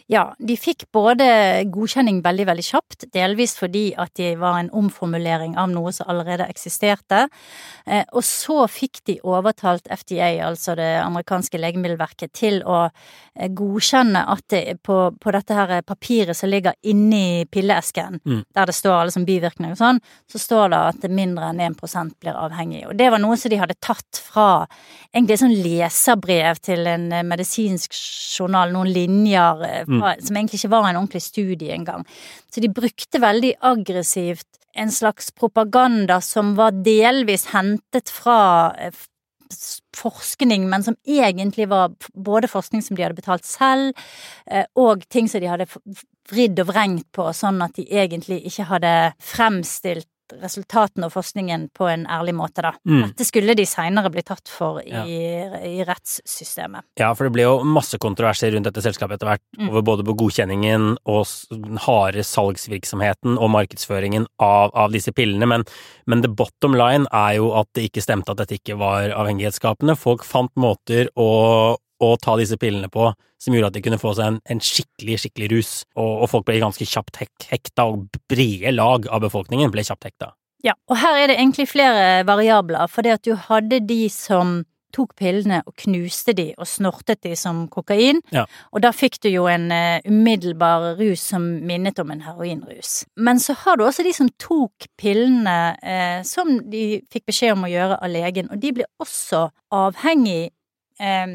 Ja, 0.09 0.23
de 0.39 0.55
fikk 0.57 0.87
både 0.95 1.25
godkjenning 1.71 2.21
veldig, 2.25 2.45
veldig 2.49 2.65
kjapt, 2.65 3.05
delvis 3.13 3.53
fordi 3.59 3.91
at 3.99 4.13
de 4.17 4.31
var 4.39 4.57
en 4.59 4.71
omformulering 4.75 5.57
av 5.59 5.69
noe 5.71 5.91
som 5.95 6.09
allerede 6.09 6.47
eksisterte, 6.49 7.27
eh, 7.85 8.03
og 8.11 8.23
så 8.25 8.65
fikk 8.71 9.03
de 9.09 9.17
overtalt 9.27 9.87
FDA, 9.91 10.31
altså 10.47 10.75
det 10.79 10.89
amerikanske 11.03 11.59
legemiddelverket, 11.61 12.33
til 12.33 12.61
å 12.65 12.87
eh, 12.87 13.49
godkjenne 13.53 14.23
at 14.33 14.45
det 14.53 14.63
på, 14.87 14.97
på 15.19 15.35
dette 15.35 15.57
her 15.57 15.75
papiret 15.87 16.37
som 16.37 16.51
ligger 16.51 16.77
inni 16.87 17.45
pilleesken, 17.51 18.21
Mm. 18.27 18.41
der 18.55 18.65
det 18.65 18.75
står 18.75 19.01
alle 19.01 19.11
som 19.13 19.25
bivirkninger 19.27 19.75
og 19.75 19.79
sånn, 19.79 19.99
så 20.31 20.39
står 20.41 20.71
det 20.73 20.79
at 20.89 21.05
mindre 21.11 21.51
enn 21.51 21.61
1% 21.63 22.17
blir 22.19 22.35
avhengig. 22.35 22.81
Og 22.89 22.97
det 22.97 23.11
var 23.13 23.21
noe 23.21 23.37
som 23.39 23.51
de 23.51 23.59
hadde 23.61 23.77
tatt 23.83 24.19
fra 24.19 24.65
egentlig 25.13 25.37
et 25.37 25.43
sånn 25.43 25.55
leserbrev 25.63 26.59
til 26.65 26.87
en 26.87 27.11
eh, 27.13 27.23
medisinsk 27.27 27.93
journal, 27.93 28.73
noen 28.73 28.91
linjer 28.91 29.66
fra, 29.87 30.13
som 30.19 30.39
egentlig 30.39 30.61
ikke 30.61 30.73
var 30.75 30.89
en 30.89 31.01
ordentlig 31.01 31.23
studie 31.25 31.73
engang. 31.75 32.05
Så 32.53 32.63
de 32.63 32.71
brukte 32.73 33.21
veldig 33.23 33.53
aggressivt 33.61 34.47
en 34.77 34.91
slags 34.91 35.31
propaganda 35.31 36.21
som 36.21 36.55
var 36.55 36.75
delvis 36.85 37.47
hentet 37.53 38.11
fra 38.13 38.73
eh, 38.77 38.93
forskning, 39.95 40.67
men 40.69 40.83
som 40.83 40.97
egentlig 41.07 41.69
var 41.71 41.95
både 42.13 42.49
forskning 42.51 42.83
som 42.83 42.97
de 42.97 43.05
hadde 43.05 43.17
betalt 43.17 43.47
selv, 43.47 43.97
eh, 44.51 44.65
og 44.75 45.07
ting 45.09 45.29
som 45.31 45.41
de 45.41 45.49
hadde 45.49 45.69
vridd 46.31 46.59
og 46.61 46.69
vrengt 46.71 47.07
på, 47.15 47.29
sånn 47.33 47.61
at 47.63 47.77
de 47.79 47.87
egentlig 47.87 48.41
ikke 48.49 48.67
hadde 48.71 48.93
fremstilt 49.23 50.09
resultatene 50.41 51.07
og 51.07 51.13
forskningen 51.13 51.69
på 51.77 51.87
en 51.91 52.05
ærlig 52.11 52.33
måte, 52.35 52.61
da. 52.65 52.71
Mm. 52.87 53.07
Dette 53.13 53.25
skulle 53.27 53.55
de 53.57 53.65
seinere 53.65 54.11
bli 54.11 54.21
tatt 54.27 54.47
for 54.51 54.81
i, 54.81 54.89
Ja. 54.91 55.03
i 55.05 55.83
rettssystemet. 55.87 56.83
Ja, 56.99 57.13
for 57.13 57.25
det 57.27 57.33
ble 57.33 57.43
jo 57.47 57.63
masse 57.63 57.97
kontroverser 57.97 58.51
rundt 58.53 58.65
dette 58.69 58.81
selskapet 58.83 59.17
etter 59.17 59.27
hvert, 59.31 59.41
Mm. 59.57 59.69
over 59.69 59.81
både 59.81 60.03
på 60.05 60.15
godkjenningen 60.17 60.97
og 61.05 61.25
den 61.51 61.77
harde 61.77 62.23
salgsvirksomheten 62.23 63.37
og 63.37 63.49
markedsføringen 63.53 64.27
av, 64.39 64.71
av 64.75 64.91
disse 64.91 65.11
pillene, 65.15 65.47
men, 65.47 65.63
men 66.05 66.21
the 66.21 66.27
bottom 66.29 66.73
line 66.77 67.07
er 67.13 67.35
jo 67.37 67.51
at 67.57 67.67
det 67.73 67.89
ikke 67.91 68.03
stemte 68.03 68.31
at 68.31 68.37
dette 68.37 68.59
ikke 68.59 68.77
var 68.77 69.09
avhengighetsskapende. 69.15 69.97
Folk 69.97 70.23
fant 70.27 70.51
måter 70.59 71.09
å, 71.17 71.77
å 72.03 72.13
ta 72.21 72.35
disse 72.39 72.57
pillene 72.61 72.89
på 72.93 73.11
som 73.41 73.53
gjorde 73.53 73.71
at 73.71 73.77
de 73.77 73.83
kunne 73.85 74.01
få 74.01 74.13
seg 74.17 74.31
en, 74.31 74.39
en 74.49 74.61
skikkelig, 74.63 75.19
skikkelig 75.23 75.49
rus, 75.53 75.71
og, 75.97 76.23
og 76.23 76.31
folk 76.31 76.47
ble 76.47 76.59
ganske 76.61 76.87
kjapt 76.89 77.21
hek, 77.21 77.33
hekta, 77.51 77.85
og 77.85 78.07
brede 78.29 78.73
lag 78.73 79.05
av 79.13 79.21
befolkningen 79.27 79.73
ble 79.73 79.85
kjapt 79.85 80.09
hekta. 80.09 80.31
Ja, 80.65 80.73
og 80.89 80.97
her 80.97 81.19
er 81.19 81.29
det 81.29 81.37
egentlig 81.37 81.67
flere 81.69 82.25
variabler, 82.27 82.89
for 82.89 83.05
det 83.05 83.19
at 83.19 83.27
du 83.27 83.35
hadde 83.47 83.83
de 83.85 84.07
som 84.13 84.63
tok 84.95 85.13
pillene 85.19 85.59
og 85.67 85.75
knuste 85.83 86.33
de 86.33 86.47
og 86.57 86.65
snortet 86.69 87.19
de 87.25 87.35
som 87.37 87.65
kokain, 87.69 88.21
Ja. 88.33 88.45
og 88.71 88.81
da 88.81 88.93
fikk 88.95 89.19
du 89.21 89.29
jo 89.29 89.45
en 89.51 89.67
uh, 89.69 89.99
umiddelbar 90.07 90.95
rus 90.97 91.21
som 91.33 91.43
minnet 91.67 91.99
om 91.99 92.11
en 92.11 92.23
heroinrus. 92.25 93.03
Men 93.15 93.39
så 93.43 93.53
har 93.65 93.77
du 93.77 93.85
også 93.85 94.05
de 94.07 94.13
som 94.15 94.31
tok 94.39 94.87
pillene 94.97 95.57
uh, 95.83 96.23
som 96.23 96.55
de 96.71 97.03
fikk 97.11 97.27
beskjed 97.29 97.53
om 97.53 97.67
å 97.67 97.71
gjøre 97.71 97.99
av 98.01 98.09
legen, 98.15 98.49
og 98.49 98.63
de 98.63 98.73
ble 98.79 98.87
også 99.03 99.49
avhengig 99.75 100.49
eh, 100.99 101.27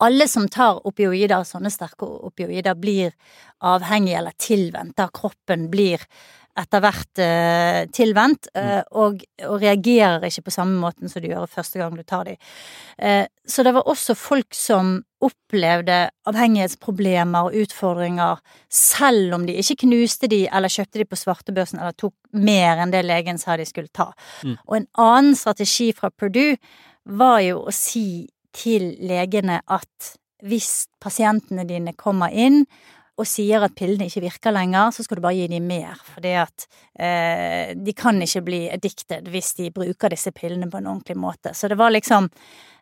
alle 0.00 0.26
som 0.28 0.48
tar 0.48 0.80
opioider, 0.88 1.44
sånne 1.46 1.72
sterke 1.72 2.08
opioider, 2.30 2.76
blir 2.78 3.14
avhengige 3.60 4.20
eller 4.20 4.36
tilvendt, 4.40 4.96
da 4.96 5.10
kroppen 5.12 5.68
blir 5.72 6.04
etter 6.58 6.82
hvert 6.82 7.20
eh, 7.22 7.84
tilvendt, 7.94 8.48
eh, 8.58 8.80
og, 8.98 9.22
og 9.46 9.62
reagerer 9.62 10.26
ikke 10.26 10.48
på 10.48 10.54
samme 10.54 10.80
måten 10.82 11.10
som 11.10 11.22
du 11.22 11.28
gjør 11.30 11.50
første 11.50 11.78
gang 11.80 11.94
du 11.96 12.02
tar 12.02 12.26
dem. 12.26 12.40
Eh, 12.98 13.24
så 13.46 13.64
det 13.66 13.72
var 13.76 13.88
også 13.88 14.16
folk 14.18 14.56
som 14.56 14.98
opplevde 15.24 16.02
avhengighetsproblemer 16.28 17.48
og 17.48 17.56
utfordringer, 17.62 18.42
selv 18.72 19.36
om 19.36 19.46
de 19.48 19.56
ikke 19.60 19.82
knuste 19.84 20.30
de 20.32 20.42
eller 20.48 20.72
kjøpte 20.72 21.02
de 21.02 21.08
på 21.08 21.20
svartebørsen 21.22 21.80
eller 21.80 21.96
tok 21.98 22.16
mer 22.34 22.82
enn 22.82 22.94
det 22.94 23.04
legen 23.06 23.40
sa 23.40 23.58
de 23.60 23.68
skulle 23.68 23.92
ta. 23.94 24.10
Mm. 24.42 24.56
Og 24.66 24.78
en 24.80 24.90
annen 25.06 25.38
strategi 25.38 25.90
fra 25.96 26.10
Purdue 26.10 26.58
var 27.10 27.40
jo 27.44 27.64
å 27.66 27.74
si 27.74 28.26
til 28.56 28.94
legene 29.06 29.60
at 29.66 30.14
hvis 30.46 30.88
pasientene 31.02 31.66
dine 31.68 31.92
kommer 31.98 32.32
inn 32.32 32.64
og 33.20 33.28
sier 33.28 33.60
at 33.60 33.74
pillene 33.76 34.06
ikke 34.08 34.22
virker 34.24 34.54
lenger, 34.54 34.94
så 34.96 35.04
skal 35.04 35.18
du 35.18 35.24
bare 35.26 35.36
gi 35.36 35.48
dem 35.52 35.66
mer, 35.68 35.98
at 36.40 36.66
eh, 36.96 37.74
de 37.76 37.92
kan 37.96 38.16
ikke 38.24 38.42
bli 38.46 38.60
addicted 38.72 39.28
hvis 39.28 39.52
de 39.58 39.68
bruker 39.74 40.14
disse 40.14 40.32
pillene 40.32 40.70
på 40.70 40.80
en 40.80 40.88
ordentlig 40.94 41.18
måte. 41.20 41.52
Så 41.54 41.68
det 41.68 41.76
var 41.76 41.92
liksom 41.92 42.30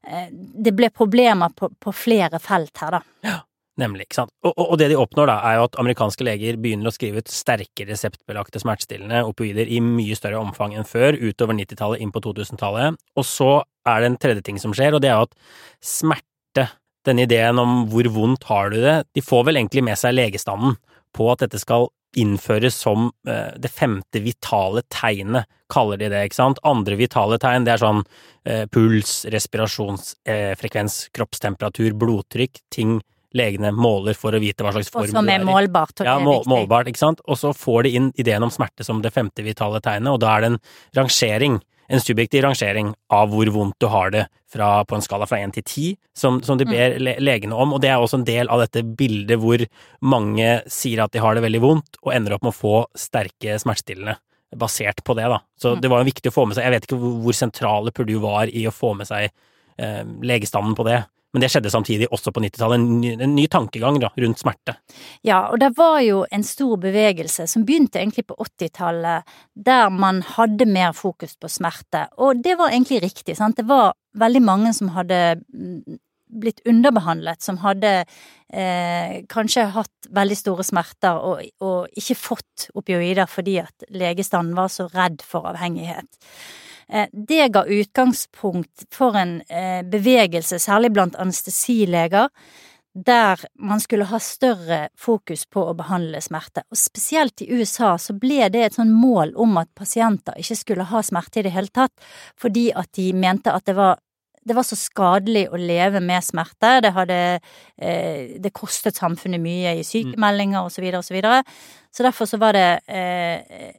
eh, 0.06 0.28
Det 0.30 0.74
ble 0.78 0.92
problemer 0.94 1.50
på, 1.50 1.72
på 1.74 1.92
flere 1.92 2.38
felt 2.38 2.84
her, 2.84 3.00
da. 3.00 3.34
Nemlig, 3.78 4.08
ikke 4.08 4.18
sant. 4.18 4.32
Og, 4.42 4.52
og, 4.56 4.74
det 4.80 4.88
de 4.90 4.98
oppnår 4.98 5.30
da, 5.30 5.36
er 5.46 5.58
jo 5.58 5.66
at 5.68 5.76
amerikanske 5.78 6.24
leger 6.26 6.58
begynner 6.58 6.90
å 6.90 6.94
skrive 6.94 7.22
ut 7.22 7.30
sterke 7.30 7.86
reseptbelagte 7.86 8.58
smertestillende 8.62 9.22
opioider 9.28 9.70
i 9.70 9.78
mye 9.84 10.16
større 10.18 10.40
omfang 10.42 10.74
enn 10.74 10.88
før, 10.88 11.14
utover 11.14 11.54
90-tallet, 11.60 12.02
inn 12.02 12.10
på 12.14 12.22
2000-tallet. 12.24 12.98
Og 13.14 13.26
så 13.26 13.52
er 13.86 14.02
det 14.02 14.10
en 14.10 14.18
tredje 14.24 14.42
ting 14.48 14.58
som 14.58 14.74
skjer, 14.74 14.96
og 14.96 15.04
det 15.04 15.12
er 15.12 15.20
jo 15.20 15.28
at 15.28 15.38
smerte, 15.94 16.66
denne 17.06 17.24
ideen 17.24 17.60
om 17.62 17.84
hvor 17.88 18.08
vondt 18.12 18.48
har 18.50 18.74
du 18.74 18.80
det, 18.82 18.96
de 19.14 19.22
får 19.24 19.46
vel 19.46 19.60
egentlig 19.60 19.84
med 19.86 19.96
seg 19.96 20.16
legestanden 20.16 20.74
på 21.14 21.30
at 21.32 21.44
dette 21.44 21.60
skal 21.62 21.86
innføres 22.18 22.74
som 22.74 23.12
eh, 23.28 23.54
det 23.60 23.70
femte 23.70 24.20
vitale 24.24 24.82
tegnet, 24.90 25.46
kaller 25.70 26.00
de 26.00 26.08
det, 26.10 26.24
ikke 26.26 26.38
sant. 26.40 26.60
Andre 26.66 26.96
vitale 26.98 27.38
tegn, 27.40 27.66
det 27.68 27.76
er 27.76 27.82
sånn 27.84 28.02
eh, 28.48 28.64
puls, 28.72 29.20
respirasjonsfrekvens, 29.30 30.98
kroppstemperatur, 31.14 31.92
blodtrykk, 32.00 32.62
ting 32.74 32.98
legene 33.38 33.70
måler 33.74 34.16
for 34.18 34.34
å 34.36 34.40
vite 34.42 34.66
hva 34.66 34.72
slags 34.74 34.90
form 34.92 35.06
som 35.12 35.24
du 35.26 35.32
er 35.32 35.40
i. 35.40 35.46
målbart. 35.48 35.94
Og 36.00 36.06
Ja, 36.06 36.16
det 36.18 36.22
er 36.22 36.26
mål, 36.26 36.38
viktig. 36.42 36.52
målbart, 36.52 36.90
ikke 36.92 37.04
sant. 37.04 37.20
Og 37.26 37.38
så 37.40 37.54
får 37.54 37.82
de 37.88 37.94
inn 37.98 38.12
ideen 38.18 38.42
om 38.42 38.50
smerte 38.50 38.84
som 38.84 39.00
det 39.02 39.14
femte 39.14 39.42
vitale 39.46 39.80
tegnet, 39.80 40.12
og 40.12 40.20
da 40.20 40.36
er 40.36 40.40
det 40.44 40.50
en 40.52 40.60
rangering, 40.98 41.60
en 41.88 42.00
subjektiv 42.04 42.42
rangering 42.44 42.90
av 43.10 43.30
hvor 43.32 43.48
vondt 43.54 43.78
du 43.80 43.86
har 43.88 44.10
det 44.12 44.26
fra, 44.52 44.84
på 44.84 44.94
en 44.96 45.02
skala 45.04 45.26
fra 45.28 45.38
én 45.40 45.52
til 45.52 45.62
ti, 45.64 45.86
som, 46.16 46.42
som 46.42 46.58
de 46.58 46.64
Mm. 46.66 46.70
ber 46.72 46.98
le 46.98 47.14
legene 47.20 47.52
om. 47.56 47.72
Og 47.72 47.80
det 47.80 47.90
er 47.90 47.96
også 48.00 48.18
en 48.20 48.24
del 48.28 48.48
av 48.48 48.60
dette 48.60 48.82
bildet 48.96 49.38
hvor 49.40 49.64
mange 50.02 50.62
sier 50.68 51.02
at 51.04 51.12
de 51.12 51.20
har 51.20 51.34
det 51.36 51.42
veldig 51.44 51.60
vondt, 51.64 51.96
og 52.04 52.12
ender 52.14 52.34
opp 52.36 52.42
med 52.44 52.52
å 52.52 52.58
få 52.58 52.86
sterke 52.96 53.56
smertestillende 53.60 54.16
basert 54.56 55.02
på 55.04 55.14
det, 55.16 55.28
da. 55.28 55.40
Så 55.60 55.74
Mm. 55.76 55.80
det 55.82 55.90
var 55.90 56.04
viktig 56.04 56.30
å 56.30 56.32
få 56.32 56.46
med 56.48 56.56
seg 56.56 56.64
Jeg 56.64 56.72
vet 56.72 56.86
ikke 56.88 57.00
hvor 57.22 57.34
sentrale 57.36 57.90
Purdue 57.92 58.20
var 58.20 58.46
i 58.48 58.64
å 58.66 58.72
få 58.72 58.94
med 58.96 59.06
seg 59.06 59.30
eh, 59.78 60.02
legestanden 60.24 60.74
på 60.74 60.84
det. 60.84 61.04
Men 61.38 61.44
det 61.44 61.52
skjedde 61.52 61.70
samtidig 61.70 62.08
også 62.10 62.32
på 62.34 62.40
90-tallet, 62.42 62.82
en, 62.82 63.20
en 63.22 63.34
ny 63.36 63.44
tankegang 63.46 64.00
da, 64.02 64.08
rundt 64.18 64.40
smerte. 64.40 64.72
Ja, 65.22 65.44
og 65.52 65.60
det 65.62 65.68
var 65.78 66.00
jo 66.02 66.24
en 66.34 66.42
stor 66.42 66.80
bevegelse 66.82 67.46
som 67.46 67.62
begynte 67.68 68.00
egentlig 68.00 68.24
på 68.26 68.34
80-tallet, 68.42 69.38
der 69.54 69.94
man 69.94 70.24
hadde 70.26 70.66
mer 70.66 70.96
fokus 70.98 71.36
på 71.38 71.50
smerte. 71.52 72.08
Og 72.18 72.42
det 72.42 72.56
var 72.58 72.74
egentlig 72.74 73.04
riktig, 73.06 73.38
sant. 73.38 73.54
Det 73.54 73.68
var 73.70 73.94
veldig 74.18 74.42
mange 74.42 74.74
som 74.74 74.90
hadde 74.98 75.20
mm, 75.46 76.00
blitt 76.42 76.58
underbehandlet, 76.66 77.38
som 77.46 77.62
hadde 77.62 77.92
eh, 78.02 79.18
kanskje 79.30 79.70
hatt 79.78 80.10
veldig 80.10 80.42
store 80.42 80.66
smerter 80.66 81.22
og, 81.22 81.46
og 81.62 82.00
ikke 82.02 82.18
fått 82.18 82.66
opioider 82.74 83.30
fordi 83.30 83.60
at 83.62 83.86
legestanden 83.94 84.58
var 84.58 84.74
så 84.74 84.90
redd 84.90 85.22
for 85.22 85.46
avhengighet. 85.54 86.10
Eh, 86.92 87.08
Det 87.12 87.48
ga 87.52 87.64
utgangspunkt 87.64 88.86
for 88.94 89.16
en 89.16 89.40
eh, 89.48 89.82
bevegelse, 89.82 90.58
særlig 90.58 90.92
blant 90.92 91.16
anestesileger, 91.16 92.28
der 92.94 93.38
man 93.54 93.80
skulle 93.80 94.08
ha 94.10 94.18
større 94.18 94.88
fokus 94.98 95.44
på 95.46 95.62
å 95.68 95.76
behandle 95.76 96.20
smerte. 96.24 96.64
Og 96.72 96.80
spesielt 96.80 97.42
i 97.44 97.50
USA 97.52 97.94
så 98.00 98.16
ble 98.18 98.48
det 98.50 98.64
et 98.64 98.78
sånn 98.78 98.90
mål 98.90 99.34
om 99.38 99.58
at 99.60 99.70
pasienter 99.76 100.38
ikke 100.40 100.56
skulle 100.58 100.88
ha 100.88 101.02
smerte 101.04 101.40
i 101.40 101.46
det 101.46 101.54
hele 101.54 101.70
tatt, 101.70 101.92
fordi 102.40 102.70
at 102.74 102.90
de 102.98 103.12
mente 103.12 103.52
at 103.54 103.66
det 103.68 103.76
var 103.78 103.98
det 104.48 104.54
var 104.56 104.64
så 104.64 104.78
skadelig 104.78 105.42
å 105.52 105.58
leve 105.60 106.00
med 106.00 106.24
smerte. 106.24 106.78
Det 106.80 106.92
hadde 106.96 107.16
eh, 107.76 108.38
Det 108.40 108.52
kostet 108.56 108.96
samfunnet 108.96 109.42
mye 109.42 109.74
i 109.76 109.84
sykemeldinger 109.84 110.62
og 110.62 110.72
så 110.72 110.80
og 110.88 111.04
så 111.04 111.12
videre. 111.12 111.42
Så 111.92 112.02
derfor 112.02 112.24
så 112.24 112.38
var 112.40 112.56
det 112.56 112.80
eh, 112.88 113.74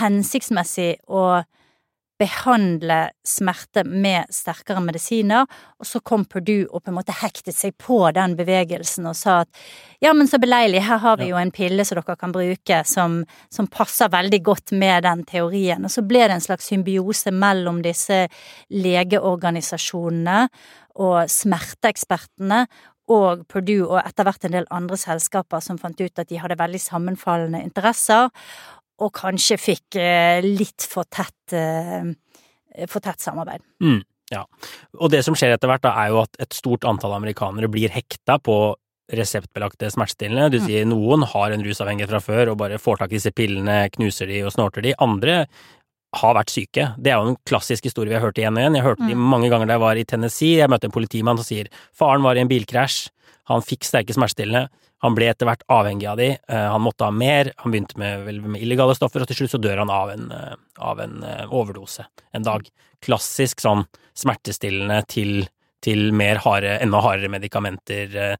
hensiktsmessig 0.00 0.98
å 1.08 1.40
behandle 2.20 2.98
smerte 3.26 3.84
med 3.88 4.28
sterkere 4.34 4.82
medisiner, 4.84 5.48
og 5.80 5.88
så 5.88 6.02
kom 6.04 6.26
Purdue 6.28 6.66
og 6.68 6.82
på 6.82 6.92
en 6.92 6.98
måte 6.98 7.16
hektet 7.16 7.56
seg 7.56 7.76
på 7.80 8.02
den 8.16 8.36
bevegelsen 8.38 9.08
og 9.08 9.16
sa 9.18 9.40
at 9.44 9.62
ja, 10.04 10.12
men 10.16 10.28
så 10.28 10.40
beleilig, 10.40 10.82
her 10.84 11.00
har 11.02 11.18
vi 11.20 11.30
jo 11.30 11.38
en 11.40 11.52
pille 11.54 11.84
som 11.86 12.00
dere 12.00 12.18
kan 12.20 12.34
bruke 12.34 12.82
som, 12.88 13.20
som 13.52 13.68
passer 13.72 14.12
veldig 14.12 14.42
godt 14.44 14.74
med 14.76 15.04
den 15.04 15.24
teorien. 15.28 15.84
Og 15.84 15.92
så 15.92 16.04
ble 16.06 16.26
det 16.26 16.36
en 16.38 16.44
slags 16.44 16.70
symbiose 16.70 17.32
mellom 17.32 17.82
disse 17.84 18.22
legeorganisasjonene 18.72 20.46
og 21.00 21.30
smerteekspertene 21.30 22.64
og 23.10 23.44
Purdue 23.50 23.88
og 23.88 23.98
etter 24.02 24.26
hvert 24.26 24.44
en 24.46 24.54
del 24.54 24.68
andre 24.74 24.98
selskaper 25.00 25.62
som 25.64 25.78
fant 25.80 25.98
ut 25.98 26.22
at 26.22 26.28
de 26.30 26.38
hadde 26.40 26.58
veldig 26.60 26.80
sammenfallende 26.82 27.62
interesser, 27.66 28.30
og 29.00 29.12
kanskje 29.16 29.56
fikk 29.60 29.96
eh, 30.00 30.40
litt 30.44 30.84
for 30.88 31.08
tett, 31.10 31.54
eh, 31.56 32.10
for 32.86 33.00
tett 33.04 33.20
samarbeid. 33.24 33.64
Mm, 33.82 34.02
ja. 34.34 34.44
Og 35.00 35.10
det 35.10 35.24
som 35.26 35.34
skjer 35.38 35.56
etter 35.56 35.70
hvert, 35.70 35.82
da, 35.86 35.94
er 36.04 36.12
jo 36.12 36.20
at 36.22 36.36
et 36.42 36.52
stort 36.56 36.84
antall 36.88 37.16
amerikanere 37.16 37.70
blir 37.72 37.92
hekta 37.94 38.38
på 38.38 38.60
reseptbelagte 39.10 39.88
smertestillende. 39.90 40.52
Du 40.52 40.60
Mm. 40.60 40.66
sier 40.66 40.84
noen 40.86 41.24
har 41.26 41.50
en 41.50 41.64
rusavhengighet 41.64 42.12
fra 42.12 42.20
før 42.22 42.52
og 42.52 42.58
bare 42.58 42.78
får 42.78 42.98
tak 42.98 43.10
i 43.10 43.16
disse 43.18 43.32
pillene, 43.34 43.90
knuser 43.90 44.28
de 44.30 44.42
og 44.46 44.52
snorter 44.52 44.82
de. 44.82 44.94
Andre 45.02 45.46
har 46.14 46.34
vært 46.34 46.50
syke. 46.50 46.94
Det 46.98 47.12
er 47.12 47.20
jo 47.20 47.30
en 47.30 47.36
klassisk 47.46 47.84
historie 47.86 48.10
vi 48.10 48.16
har 48.18 48.24
hørt 48.24 48.38
igjen 48.40 48.56
og 48.56 48.62
igjen. 48.64 48.76
Jeg 48.76 48.84
hørte 48.84 49.06
de 49.06 49.14
Mm. 49.14 49.28
mange 49.30 49.48
ganger 49.50 49.66
da 49.66 49.74
jeg 49.74 49.80
var 49.80 49.96
i 49.96 50.04
Tennessee. 50.04 50.56
Jeg 50.58 50.68
møtte 50.68 50.84
en 50.84 50.90
politimann 50.90 51.36
som 51.38 51.44
sier 51.44 51.68
faren 51.94 52.22
var 52.22 52.34
i 52.36 52.40
en 52.40 52.48
bilkrasj, 52.48 53.10
han 53.46 53.62
fikk 53.62 53.82
sterke 53.84 54.14
smertestillende, 54.14 54.68
han 55.02 55.14
ble 55.14 55.30
etter 55.30 55.46
hvert 55.46 55.62
avhengig 55.70 56.06
av 56.10 56.16
de, 56.18 56.38
eh, 56.48 56.68
han 56.70 56.80
måtte 56.82 57.04
ha 57.04 57.10
mer, 57.10 57.52
han 57.58 57.72
begynte 57.72 57.96
med, 57.96 58.24
vel, 58.26 58.40
med 58.42 58.60
illegale 58.60 58.94
stoffer, 58.94 59.22
og 59.22 59.26
til 59.28 59.36
slutt 59.36 59.50
så 59.54 59.60
dør 59.62 59.78
han 59.78 59.90
av 59.90 60.10
en, 60.10 60.30
eh, 60.32 60.54
av 60.78 60.98
en 61.00 61.22
eh, 61.22 61.46
overdose 61.46 62.04
en 62.34 62.42
dag. 62.42 62.68
Klassisk 63.00 63.60
sånn 63.60 63.86
smertestillende 64.14 65.06
til, 65.08 65.48
til 65.80 66.12
mer 66.12 66.36
harde, 66.36 66.78
enda 66.82 67.00
hardere 67.00 67.30
medikamenter-historie. 67.30 68.36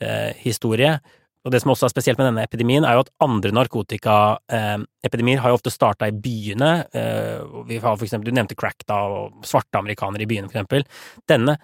eh, 0.00 0.32
historie. 0.42 1.00
Og 1.44 1.52
det 1.52 1.60
som 1.60 1.74
også 1.74 1.88
er 1.88 1.92
spesielt 1.92 2.20
med 2.20 2.30
denne 2.30 2.44
epidemien, 2.46 2.86
er 2.88 2.96
jo 2.96 3.04
at 3.04 3.12
andre 3.24 3.52
narkotikaepidemier 3.52 5.42
har 5.44 5.52
jo 5.52 5.58
ofte 5.58 5.72
starta 5.72 6.08
i 6.08 6.16
byene. 6.16 6.70
Eh, 6.96 7.58
vi 7.68 7.80
har 7.82 7.98
for 7.98 8.06
eksempel, 8.06 8.30
du 8.30 8.38
nevnte 8.38 8.56
crack, 8.56 8.86
da, 8.88 9.02
og 9.04 9.44
svarte 9.44 9.80
amerikanere 9.80 10.24
i 10.24 10.30
byene, 10.30 10.48
for 10.48 10.56
eksempel. 10.56 10.86
Denne 11.28 11.58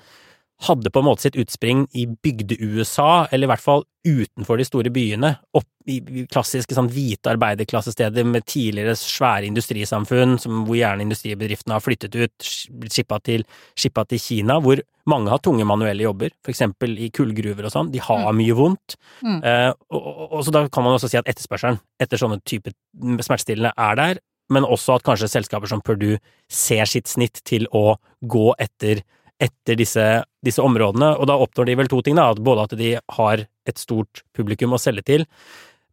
hadde 0.66 0.90
på 0.92 1.00
en 1.00 1.06
måte 1.06 1.24
sitt 1.24 1.38
utspring 1.40 1.86
i 1.96 2.04
bygde-USA, 2.06 3.26
eller 3.32 3.48
i 3.48 3.50
hvert 3.50 3.64
fall 3.64 3.84
utenfor 4.06 4.60
de 4.60 4.64
store 4.64 4.92
byene, 4.92 5.32
opp 5.56 5.68
i 5.90 6.24
klassiske 6.30 6.76
sånn 6.76 6.90
hvite 6.92 7.32
arbeiderklassesteder 7.32 8.26
med 8.28 8.44
tidligere 8.48 8.94
svære 8.98 9.48
industrisamfunn, 9.48 10.36
som, 10.40 10.62
hvor 10.68 10.76
gjerne 10.76 11.04
industribedriftene 11.06 11.76
har 11.76 11.84
flyttet 11.84 12.16
ut, 12.16 12.50
skippa 12.92 13.20
til, 13.24 13.44
til 13.76 14.20
Kina, 14.20 14.58
hvor 14.60 14.82
mange 15.08 15.32
har 15.32 15.40
tunge 15.42 15.64
manuelle 15.68 16.04
jobber, 16.04 16.34
for 16.44 16.52
eksempel 16.52 16.96
i 17.00 17.08
kullgruver 17.14 17.68
og 17.68 17.74
sånn, 17.74 17.92
de 17.92 18.02
har 18.04 18.28
mye 18.36 18.56
vondt. 18.56 18.98
Mm. 19.24 19.38
Eh, 19.40 19.70
og, 19.92 20.00
og, 20.00 20.26
og 20.28 20.42
så 20.46 20.54
da 20.54 20.66
kan 20.72 20.86
man 20.86 20.98
også 20.98 21.10
si 21.12 21.20
at 21.20 21.30
etterspørselen 21.30 21.80
etter 22.00 22.20
sånne 22.20 22.40
typer 22.44 22.76
smertestillende 23.24 23.72
er 23.76 23.96
der, 24.00 24.20
men 24.50 24.66
også 24.66 24.98
at 24.98 25.06
kanskje 25.06 25.30
selskaper 25.30 25.70
som 25.70 25.80
Purdue 25.84 26.18
ser 26.50 26.88
sitt 26.90 27.08
snitt 27.08 27.40
til 27.46 27.68
å 27.76 27.94
gå 28.20 28.50
etter 28.60 29.04
etter 29.40 29.78
disse, 29.80 30.06
disse 30.44 30.62
områdene, 30.64 31.12
og 31.20 31.28
da 31.28 31.36
oppnår 31.40 31.68
de 31.68 31.76
vel 31.82 31.90
to 31.92 32.00
ting, 32.04 32.16
da, 32.16 32.30
både 32.34 32.66
at 32.66 32.76
de 32.80 32.94
har 33.16 33.44
et 33.68 33.80
stort 33.80 34.22
publikum 34.36 34.72
å 34.72 34.80
selge 34.80 35.04
til, 35.06 35.26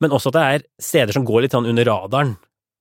men 0.04 0.14
også 0.14 0.32
at 0.32 0.38
det 0.38 0.46
er 0.46 0.68
steder 0.90 1.18
som 1.18 1.26
går 1.28 1.46
litt 1.46 1.58
sånn 1.58 1.68
under 1.70 1.88
radaren 1.90 2.36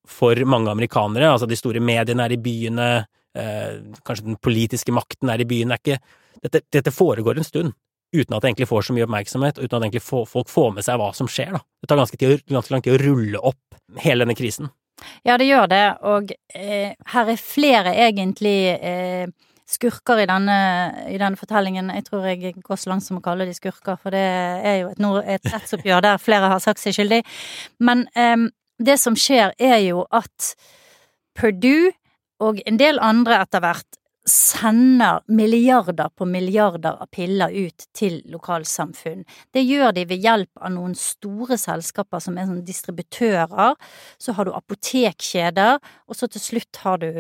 for 0.07 0.39
mange 0.47 0.71
amerikanere, 0.71 1.33
altså 1.33 1.49
de 1.51 1.59
store 1.59 1.83
mediene 1.83 2.27
er 2.27 2.37
i 2.37 2.41
byene, 2.43 2.91
eh, 3.37 3.81
kanskje 4.07 4.29
den 4.29 4.39
politiske 4.39 4.95
makten 4.95 5.33
er 5.33 5.43
i 5.43 5.49
byene, 5.49 5.75
er 5.75 5.83
ikke, 5.83 6.23
dette, 6.45 6.63
dette 6.71 6.95
foregår 6.95 7.41
en 7.41 7.49
stund, 7.49 7.75
uten 8.15 8.37
at 8.37 8.45
det 8.45 8.53
egentlig 8.53 8.71
får 8.71 8.87
så 8.87 8.95
mye 8.95 9.07
oppmerksomhet, 9.09 9.59
uten 9.59 9.77
at 9.79 9.83
egentlig 9.89 10.05
få, 10.07 10.23
folk 10.31 10.53
får 10.53 10.77
med 10.77 10.87
seg 10.87 11.01
hva 11.01 11.11
som 11.17 11.31
skjer, 11.31 11.57
da. 11.59 11.65
Det 11.83 11.91
tar 11.91 12.01
ganske, 12.01 12.21
tid, 12.21 12.45
ganske 12.53 12.75
lang 12.75 12.85
tid 12.85 12.95
å 12.95 13.03
rulle 13.03 13.43
opp 13.51 13.81
hele 14.05 14.23
denne 14.23 14.39
krisen. 14.39 14.71
Ja, 15.27 15.37
det 15.37 15.49
gjør 15.49 15.67
det, 15.69 15.85
og 16.09 16.31
eh, 16.55 16.95
her 17.13 17.33
er 17.33 17.43
flere 17.43 17.93
egentlig 18.07 18.59
eh, 18.77 19.27
skurker 19.67 20.23
i 20.23 20.29
denne, 20.31 20.57
i 21.11 21.19
denne 21.19 21.39
fortellingen. 21.39 21.91
Jeg 21.99 22.07
tror 22.07 22.27
jeg 22.31 22.55
går 22.63 22.79
så 22.79 22.93
langt 22.93 23.07
som 23.07 23.19
å 23.19 23.25
kalle 23.25 23.49
de 23.49 23.55
skurker, 23.57 23.99
for 23.99 24.15
det 24.15 24.23
er 24.23 24.81
jo 24.85 24.93
et, 24.93 25.03
et 25.35 25.53
rettsoppgjør 25.53 26.05
der 26.07 26.23
flere 26.23 26.51
har 26.53 26.63
sagt 26.63 26.83
seg 26.83 26.95
skyldig. 26.97 27.23
Men 27.83 28.07
um, 28.15 28.49
det 28.79 28.99
som 29.03 29.17
skjer, 29.19 29.57
er 29.59 29.81
jo 29.83 30.05
at 30.15 30.55
Purdue 31.37 31.93
og 32.41 32.61
en 32.69 32.79
del 32.81 33.01
andre 33.03 33.41
etter 33.43 33.65
hvert 33.65 33.99
sender 34.27 35.21
milliarder 35.27 36.09
på 36.09 36.27
milliarder 36.27 36.99
av 37.03 37.07
piller 37.15 37.53
ut 37.55 37.87
til 37.95 38.19
lokalsamfunn. 38.31 39.23
Det 39.55 39.63
gjør 39.63 39.95
de 39.95 40.07
ved 40.11 40.25
hjelp 40.25 40.63
av 40.63 40.73
noen 40.75 40.97
store 40.99 41.59
selskaper 41.61 42.23
som 42.23 42.39
er 42.39 42.49
sånn 42.49 42.65
distributører. 42.67 43.77
Så 44.19 44.35
har 44.35 44.49
du 44.49 44.55
apotekkjeder, 44.57 45.79
og 45.79 46.19
så 46.19 46.29
til 46.31 46.43
slutt 46.43 46.83
har 46.83 46.99
du 47.05 47.11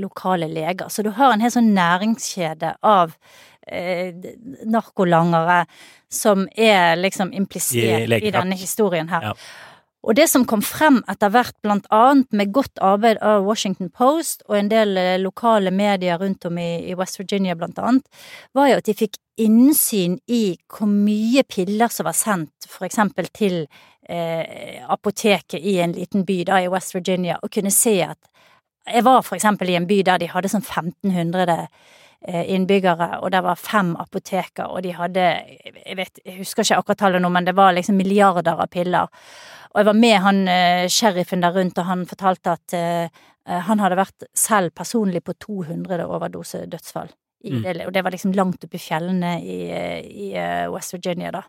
lokale 0.00 0.48
leger. 0.48 0.88
Så 0.88 1.04
du 1.04 1.12
har 1.18 1.34
en 1.34 1.44
hel 1.44 1.52
sånn 1.52 1.74
næringskjede 1.76 2.74
av 2.80 3.12
eh, 3.68 4.16
narkolangere 4.64 5.64
som 6.08 6.48
er 6.56 6.96
liksom 6.96 7.32
implisert 7.36 8.08
i, 8.08 8.32
denne 8.32 8.56
historien 8.56 9.12
her. 9.12 9.32
Ja. 9.32 9.72
Og 10.04 10.12
det 10.18 10.26
som 10.28 10.44
kom 10.44 10.60
frem 10.64 10.98
etter 11.08 11.32
hvert, 11.32 11.56
blant 11.64 11.86
annet 11.94 12.28
med 12.36 12.52
godt 12.52 12.80
arbeid 12.84 13.20
av 13.24 13.46
Washington 13.46 13.88
Post 13.88 14.44
og 14.50 14.58
en 14.58 14.68
del 14.68 14.98
eh, 15.00 15.16
lokale 15.20 15.72
medier 15.72 16.20
rundt 16.20 16.44
om 16.44 16.60
i, 16.60 16.92
West 16.98 17.18
Virginia 17.20 17.56
blant 17.56 17.80
annet, 17.80 18.04
var 18.52 18.68
jo 18.68 18.82
at 18.82 18.90
de 18.90 18.96
fikk 18.98 19.16
innsyn 19.40 20.18
i 20.30 20.58
hvor 20.70 20.90
mye 20.90 21.42
piller 21.48 21.90
som 21.90 22.06
var 22.06 22.18
sendt 22.18 22.68
for 22.68 22.86
eksempel 22.86 23.30
til 23.34 23.64
eh, 24.08 24.84
apoteket 24.84 25.64
i 25.64 25.78
en 25.82 25.96
liten 25.96 26.28
by 26.28 26.42
da 26.52 26.60
i 26.60 26.70
West 26.70 26.94
Virginia, 26.94 27.40
og 27.40 27.52
kunne 27.56 27.72
se 27.74 27.96
at 28.04 28.20
jeg 28.84 29.04
var 29.06 29.24
for 29.24 29.38
eksempel 29.38 29.72
i 29.72 29.78
en 29.78 29.88
by 29.88 30.02
der 30.04 30.20
de 30.20 30.28
hadde 30.28 30.52
sånn 30.52 30.64
1500 30.64 31.56
eh, 32.28 32.44
innbyggere, 32.52 33.22
og 33.22 33.32
det 33.32 33.40
var 33.46 33.56
fem 33.56 33.94
apoteker, 33.96 34.68
og 34.68 34.84
de 34.84 34.92
hadde 34.92 35.24
jeg, 35.24 35.96
vet, 35.96 36.20
jeg 36.24 36.42
husker 36.42 36.66
ikke 36.66 36.82
akkurat 36.82 37.04
tallet 37.06 37.24
nå, 37.24 37.32
men 37.32 37.48
det 37.48 37.56
var 37.56 37.72
liksom 37.72 37.96
milliarder 37.96 38.60
av 38.60 38.68
piller. 38.68 39.08
Og 39.74 39.80
jeg 39.80 39.88
var 39.90 39.98
med 39.98 40.16
han 40.22 40.40
uh, 40.46 40.86
sheriffen 40.92 41.42
der 41.42 41.54
rundt, 41.56 41.78
og 41.82 41.88
han 41.88 42.06
fortalte 42.06 42.54
at 42.54 42.74
eh, 42.78 43.22
han 43.44 43.80
hadde 43.82 43.98
vært 43.98 44.24
selv 44.38 44.72
personlig 44.72 45.20
på 45.26 45.34
200 45.36 46.06
overdosedødsfall. 46.06 47.10
I 47.44 47.50
Mm. 47.50 47.62
det, 47.62 47.86
og 47.86 47.92
det 47.92 48.04
var 48.04 48.10
liksom 48.10 48.32
langt 48.32 48.64
oppe 48.64 48.78
i 48.78 48.80
fjellene 48.80 49.34
i, 49.42 49.58
i 49.68 50.28
uh, 50.32 50.72
West 50.72 50.94
Virginia, 50.94 51.30
da. 51.30 51.42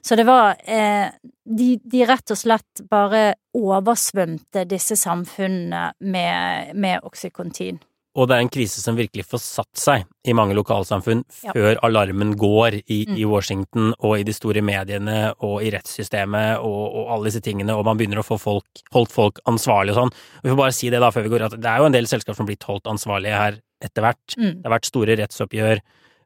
Så 0.00 0.14
det 0.14 0.26
var 0.26 0.54
de, 0.62 1.66
de 1.82 2.04
rett 2.06 2.30
og 2.30 2.38
slett 2.38 2.82
bare 2.90 3.34
oversvømte 3.54 4.64
disse 4.70 4.94
samfunnene 4.96 5.92
med, 5.98 6.76
med 6.76 7.02
oksykontin. 7.02 7.80
Og 8.14 8.28
det 8.28 8.34
er 8.36 8.42
en 8.44 8.50
krise 8.52 8.82
som 8.82 8.96
virkelig 8.98 9.24
får 9.24 9.40
satt 9.40 9.78
seg 9.80 10.02
i 10.28 10.34
mange 10.36 10.52
lokalsamfunn 10.58 11.22
Ja. 11.44 11.52
før 11.54 11.78
alarmen 11.82 12.34
går 12.36 12.82
i, 12.86 13.06
Mm. 13.08 13.16
i 13.16 13.24
Washington 13.24 13.94
og 14.00 14.18
i 14.18 14.22
de 14.22 14.32
store 14.36 14.60
mediene 14.60 15.32
og 15.40 15.62
i 15.62 15.70
rettssystemet 15.70 16.58
og, 16.60 16.94
og 16.94 17.08
alle 17.14 17.30
disse 17.30 17.40
tingene, 17.40 17.72
og 17.72 17.84
man 17.86 17.96
begynner 17.96 18.20
å 18.20 18.26
få 18.26 18.38
folk, 18.38 18.64
holdt 18.92 19.12
folk 19.12 19.40
ansvarlig 19.48 19.96
og 19.96 20.02
sånn. 20.02 20.12
Vi 20.44 20.50
får 20.50 20.56
bare 20.60 20.72
si 20.76 20.90
det 20.90 21.00
da 21.00 21.10
før 21.10 21.22
vi 21.24 21.32
går, 21.32 21.42
at 21.48 21.56
det 21.60 21.64
er 21.72 21.78
jo 21.78 21.88
en 21.88 21.92
del 21.96 22.04
selskap 22.10 22.36
som 22.36 22.44
har 22.44 22.52
blitt 22.54 22.68
holdt 22.68 22.84
ansvarlige 22.92 23.32
her 23.38 23.58
etter 23.82 24.02
hvert. 24.04 24.36
Mm. 24.36 24.60
Det 24.60 24.64
har 24.68 24.78
vært 24.78 24.92
store 24.92 25.16
rettsoppgjør. 25.16 25.80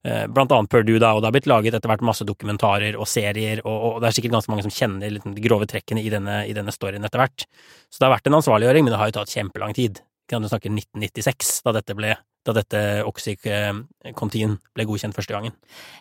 eh, 0.07 0.27
blant 0.31 0.53
annet 0.53 0.69
Purdue, 0.71 1.01
da, 1.03 1.15
og 1.17 1.23
det 1.23 1.27
har 1.27 1.33
blitt 1.35 1.49
laget 1.51 1.75
etter 1.75 1.89
hvert 1.91 2.03
masse 2.07 2.23
dokumentarer 2.23 2.95
og 2.95 3.09
serier, 3.11 3.59
og, 3.67 3.97
og 3.97 4.01
det 4.01 4.07
er 4.07 4.15
sikkert 4.15 4.37
ganske 4.37 4.51
mange 4.53 4.63
som 4.63 4.71
kjenner 4.71 5.11
de 5.19 5.41
grove 5.43 5.67
trekkene 5.67 5.99
i 5.99 6.09
denne, 6.13 6.47
i 6.47 6.53
denne 6.55 6.71
storyen 6.71 7.03
etter 7.05 7.19
hvert. 7.19 7.43
Så 7.91 7.99
det 7.99 8.07
har 8.07 8.15
vært 8.15 8.29
en 8.31 8.39
ansvarliggjøring, 8.39 8.85
men 8.87 8.93
det 8.95 9.01
har 9.01 9.11
jo 9.11 9.17
tatt 9.19 9.35
kjempelang 9.35 9.75
tid. 9.75 9.99
Kan 10.27 10.43
du 10.43 10.51
snakke 10.51 10.71
1996, 10.73 11.61
da 11.63 11.77
dette 11.77 11.95
ble 11.95 12.17
da 12.47 12.55
dette 12.57 12.81
Oxycontin 13.07 14.57
ble 14.77 14.87
godkjent 14.87 15.17
første 15.17 15.35
gangen. 15.35 15.55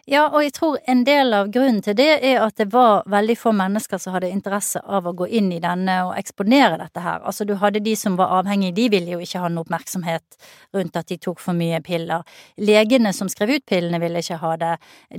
Ja, 0.10 0.28
og 0.28 0.44
jeg 0.44 0.54
tror 0.56 0.78
en 0.92 1.04
del 1.08 1.34
av 1.34 1.50
grunnen 1.54 1.82
til 1.86 1.98
det 1.98 2.20
er 2.22 2.44
at 2.44 2.60
det 2.62 2.68
var 2.74 3.06
veldig 3.10 3.38
få 3.40 3.54
mennesker 3.58 4.02
som 4.02 4.14
hadde 4.16 4.30
interesse 4.30 4.82
av 4.86 5.08
å 5.10 5.16
gå 5.18 5.28
inn 5.40 5.52
i 5.56 5.62
denne 5.64 5.98
og 6.06 6.14
eksponere 6.20 6.78
dette 6.82 7.02
her. 7.02 7.24
Altså 7.26 7.48
du 7.48 7.56
hadde 7.62 7.82
de 7.86 7.96
som 7.98 8.18
var 8.20 8.36
avhengige, 8.40 8.76
de 8.78 8.88
ville 8.94 9.16
jo 9.16 9.24
ikke 9.24 9.42
ha 9.42 9.50
noe 9.50 9.66
oppmerksomhet 9.66 10.38
rundt 10.76 11.00
at 11.00 11.10
de 11.10 11.18
tok 11.22 11.42
for 11.42 11.58
mye 11.58 11.82
piller. 11.86 12.24
Legene 12.62 13.14
som 13.16 13.30
skrev 13.32 13.58
ut 13.58 13.66
pillene 13.66 14.00
ville 14.04 14.22
ikke 14.22 14.40
ha 14.44 14.54
det. 14.62 14.76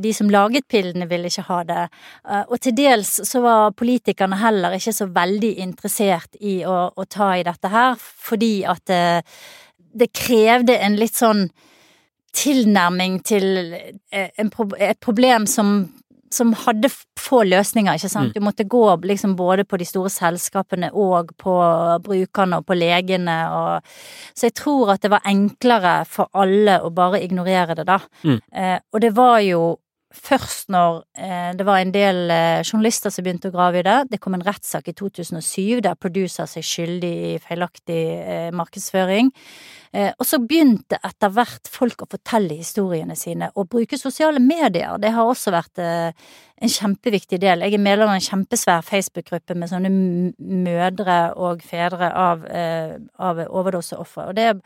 De 0.06 0.14
som 0.14 0.30
laget 0.30 0.68
pillene 0.70 1.10
ville 1.10 1.30
ikke 1.32 1.48
ha 1.50 1.60
det. 1.66 1.82
Eh, 2.28 2.44
og 2.46 2.60
til 2.62 2.76
dels 2.78 3.16
så 3.26 3.42
var 3.42 3.74
politikerne 3.76 4.38
heller 4.40 4.78
ikke 4.78 4.94
så 4.94 5.10
veldig 5.10 5.54
interessert 5.66 6.38
i 6.40 6.60
å, 6.66 6.78
å 6.94 7.10
ta 7.10 7.34
i 7.36 7.46
dette 7.46 7.70
her, 7.72 7.96
fordi 7.98 8.54
at 8.68 8.94
eh, 8.94 9.38
det 9.96 10.12
krevde 10.16 10.76
en 10.78 10.98
litt 11.00 11.16
sånn 11.16 11.46
tilnærming 12.36 13.20
til 13.24 13.46
eh, 14.12 14.28
en, 14.36 14.50
et 14.78 14.98
problem 15.00 15.46
som, 15.48 15.78
som 16.32 16.52
hadde 16.66 16.90
få 17.26 17.42
løsninger, 17.48 17.96
ikke 17.96 18.10
sant. 18.12 18.32
Mm. 18.32 18.34
Du 18.36 18.44
måtte 18.44 18.66
gå 18.68 18.84
liksom 19.08 19.36
både 19.38 19.64
på 19.64 19.78
de 19.80 19.86
store 19.88 20.12
selskapene 20.12 20.92
og 20.92 21.32
på 21.40 21.54
brukerne 22.04 22.60
og 22.60 22.68
på 22.68 22.76
legene 22.76 23.38
og 23.54 23.96
Så 24.36 24.50
jeg 24.50 24.56
tror 24.60 24.94
at 24.94 25.02
det 25.02 25.10
var 25.10 25.26
enklere 25.26 25.98
for 26.04 26.28
alle 26.36 26.78
å 26.84 26.92
bare 26.94 27.22
ignorere 27.24 27.78
det, 27.78 27.88
da. 27.88 28.00
Mm. 28.22 28.38
Eh, 28.52 28.78
og 28.92 29.02
det 29.02 29.12
var 29.16 29.40
jo 29.46 29.76
først 30.16 30.70
når 30.72 31.02
eh, 31.18 31.52
det 31.58 31.66
var 31.68 31.80
en 31.80 31.92
del 31.94 32.30
eh, 32.32 32.64
journalister 32.64 33.12
som 33.12 33.26
begynte 33.26 33.50
å 33.50 33.54
grave 33.54 33.80
i 33.80 33.86
det. 33.86 33.96
Det 34.12 34.20
kom 34.22 34.36
en 34.36 34.44
rettssak 34.46 34.88
i 34.90 34.96
2007 34.96 35.82
der 35.84 35.98
producer 36.00 36.48
seg 36.50 36.66
skyldig 36.66 37.14
i 37.30 37.32
feilaktig 37.42 38.02
eh, 38.16 38.48
markedsføring. 38.56 39.32
Eh, 39.96 40.10
og 40.18 40.26
så 40.28 40.40
begynte 40.42 40.98
etter 41.06 41.32
hvert 41.32 41.70
folk 41.72 42.02
å 42.04 42.10
fortelle 42.10 42.58
historiene 42.58 43.16
sine 43.16 43.48
og 43.54 43.70
bruke 43.72 43.98
sosiale 44.00 44.42
medier. 44.42 44.98
Det 45.00 45.12
har 45.14 45.30
også 45.30 45.54
vært 45.54 45.80
eh, 45.82 46.26
en 46.56 46.72
kjempeviktig 46.72 47.40
del. 47.40 47.64
Jeg 47.64 47.78
er 47.78 47.84
medlem 47.86 48.10
av 48.10 48.18
en 48.18 48.26
kjempesvær 48.26 48.84
Facebook-gruppe 48.86 49.56
med 49.56 49.72
sånne 49.72 49.92
mødre 50.66 51.18
og 51.40 51.64
fedre 51.64 52.10
av, 52.12 52.44
eh, 52.50 52.96
av 53.18 53.42
overdoseofre. 53.46 54.30
Og 54.30 54.38
det 54.38 54.50
er 54.50 54.62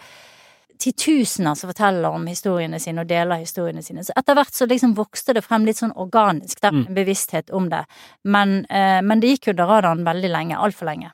titusener 0.81 1.55
som 1.55 1.71
forteller 1.71 2.17
om 2.17 2.27
historiene 2.31 2.81
sine 2.81 3.05
og 3.05 3.11
deler 3.11 3.43
historiene 3.43 3.83
sine. 3.85 4.05
Så 4.07 4.15
etter 4.17 4.37
hvert 4.39 4.57
så 4.57 4.69
liksom 4.69 4.95
vokste 4.99 5.35
det 5.37 5.45
frem 5.45 5.67
litt 5.69 5.81
sånn 5.81 5.95
organisk, 6.01 6.61
da, 6.63 6.73
mm. 6.73 6.83
en 6.89 6.97
bevissthet 6.97 7.53
om 7.57 7.69
det. 7.73 7.85
Men, 8.25 8.63
eh, 8.67 9.01
men 9.05 9.21
det 9.21 9.35
gikk 9.35 9.53
under 9.55 9.71
radaren 9.71 10.05
veldig 10.07 10.33
lenge. 10.33 10.59
Altfor 10.61 10.91
lenge. 10.91 11.13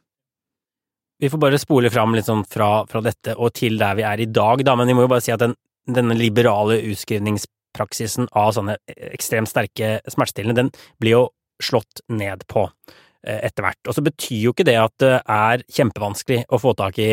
Vi 1.19 1.31
får 1.33 1.41
bare 1.41 1.59
spole 1.59 1.91
fram 1.91 2.15
litt 2.15 2.29
sånn 2.29 2.45
fra, 2.45 2.85
fra, 2.91 3.01
dette 3.05 3.35
og 3.41 3.55
til 3.57 3.79
der 3.81 3.97
vi 3.97 4.05
er 4.05 4.21
i 4.21 4.29
dag, 4.29 4.63
da, 4.67 4.77
men 4.77 4.91
vi 4.91 4.97
må 4.97 5.07
jo 5.07 5.13
bare 5.15 5.25
si 5.25 5.33
at 5.33 5.41
den, 5.41 5.57
denne 5.89 6.17
liberale 6.19 6.77
utskrivningspraksisen 6.91 8.29
av 8.37 8.53
sånne 8.53 8.77
ekstremt 9.17 9.49
sterke 9.49 9.97
smertestillende, 10.13 10.67
den 10.67 11.01
blir 11.01 11.17
jo 11.17 11.23
slått 11.63 12.03
ned 12.13 12.45
på 12.53 12.67
eh, 12.69 13.41
etter 13.49 13.65
hvert. 13.65 13.81
Og 13.89 13.97
så 13.97 14.05
betyr 14.05 14.43
jo 14.43 14.53
ikke 14.53 14.69
det 14.69 14.77
at 14.83 14.97
det 15.01 15.15
er 15.23 15.65
kjempevanskelig 15.73 16.45
å 16.53 16.61
få 16.61 16.77
tak 16.77 17.01
i 17.01 17.11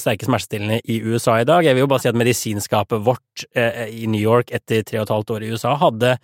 sterke 0.00 0.26
smertestillende 0.28 0.78
i 0.88 1.00
USA 1.04 1.40
i 1.40 1.48
dag. 1.48 1.64
Jeg 1.66 1.76
vil 1.76 1.84
jo 1.84 1.90
bare 1.90 2.04
si 2.04 2.10
at 2.10 2.18
medisinskapet 2.18 3.04
vårt 3.04 3.44
eh, 3.58 3.88
i 3.92 4.08
New 4.10 4.20
York 4.20 4.52
etter 4.54 4.84
tre 4.86 5.00
og 5.00 5.06
et 5.06 5.14
halvt 5.14 5.34
år 5.36 5.44
i 5.44 5.52
USA 5.52 5.74
hadde 5.80 6.14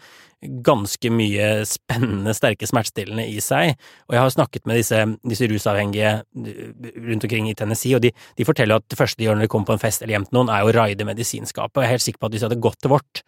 ganske 0.65 1.11
mye 1.11 1.47
spennende 1.67 2.33
sterke 2.37 2.69
smertestillende 2.69 3.25
i 3.27 3.41
seg, 3.43 3.75
og 4.07 4.15
jeg 4.15 4.23
har 4.23 4.31
snakket 4.31 4.69
med 4.71 4.79
disse, 4.79 5.01
disse 5.27 5.49
rusavhengige 5.51 6.13
rundt 7.09 7.27
omkring 7.27 7.49
i 7.51 7.57
Tennessee, 7.59 7.97
og 7.99 8.05
de, 8.05 8.13
de, 8.39 8.47
forteller 8.47 8.79
at 8.79 8.87
det 8.87 9.01
første 9.01 9.19
de 9.19 9.27
gjør 9.27 9.41
når 9.41 9.49
de 9.49 9.51
kommer 9.51 9.73
på 9.73 9.79
en 9.79 9.83
fest 9.83 10.05
eller 10.05 10.15
hjem 10.15 10.29
til 10.29 10.39
noen, 10.39 10.53
er 10.55 10.63
å 10.63 10.75
raide 10.77 11.09
medisinskapet, 11.09 11.83
jeg 11.83 11.89
er 11.89 11.97
helt 11.97 12.07
sikker 12.07 12.23
på 12.23 12.31
at 12.31 12.37
hvis 12.37 12.45
de 12.45 12.51
hadde 12.53 12.63
gått 12.69 12.79
til 12.85 12.95
vårt, 12.95 13.25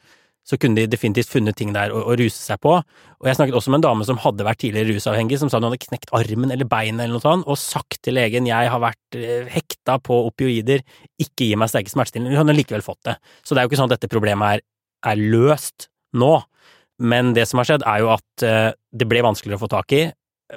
så 0.51 0.59
kunne 0.59 0.81
de 0.81 0.91
definitivt 0.91 1.31
funnet 1.31 1.55
ting 1.59 1.71
der 1.75 1.93
å, 1.95 2.03
å, 2.11 2.17
ruse 2.19 2.41
seg 2.41 2.59
på. 2.65 2.73
Og 2.83 3.29
jeg 3.29 3.39
snakket 3.39 3.57
også 3.61 3.71
med 3.71 3.81
en 3.81 3.87
dame 3.87 4.07
som 4.09 4.19
hadde 4.23 4.47
vært 4.47 4.63
tidligere 4.65 4.97
rusavhengig, 4.97 5.39
som 5.39 5.51
sa 5.51 5.61
hun 5.61 5.69
hadde 5.69 5.79
knekt 5.85 6.11
armen 6.17 6.51
eller 6.51 6.67
beinet 6.69 7.05
eller 7.05 7.19
noe 7.19 7.25
sånt, 7.25 7.47
og 7.47 7.61
sagt 7.61 8.01
til 8.07 8.19
legen 8.19 8.49
jeg 8.51 8.73
har 8.73 8.83
vært 8.83 9.19
eh, 9.19 9.47
hekta 9.53 10.01
på 10.03 10.19
opioider, 10.27 10.83
ikke 11.23 11.53
gi 11.53 11.59
meg 11.61 11.71
sterke 11.71 11.93
smertestillende. 11.93 12.35
Hun 12.35 12.43
hadde 12.43 12.59
likevel 12.59 12.85
fått 12.85 13.05
det. 13.07 13.17
Så 13.45 13.55
det 13.55 13.63
er 13.63 13.69
jo 13.69 13.73
ikke 13.73 13.83
sånn 13.85 13.93
at 13.93 13.99
dette 13.99 14.11
problemet 14.11 14.59
er, 14.59 14.67
er 15.13 15.23
løst 15.23 15.91
nå. 16.19 16.35
Men 17.01 17.35
det 17.37 17.47
som 17.49 17.63
har 17.63 17.71
skjedd, 17.71 17.87
er 17.87 18.03
jo 18.03 18.13
at 18.17 18.47
eh, 18.47 18.71
det 18.91 19.09
ble 19.09 19.23
vanskeligere 19.25 19.61
å 19.61 19.65
få 19.65 19.71
tak 19.79 19.95
i. 19.97 20.05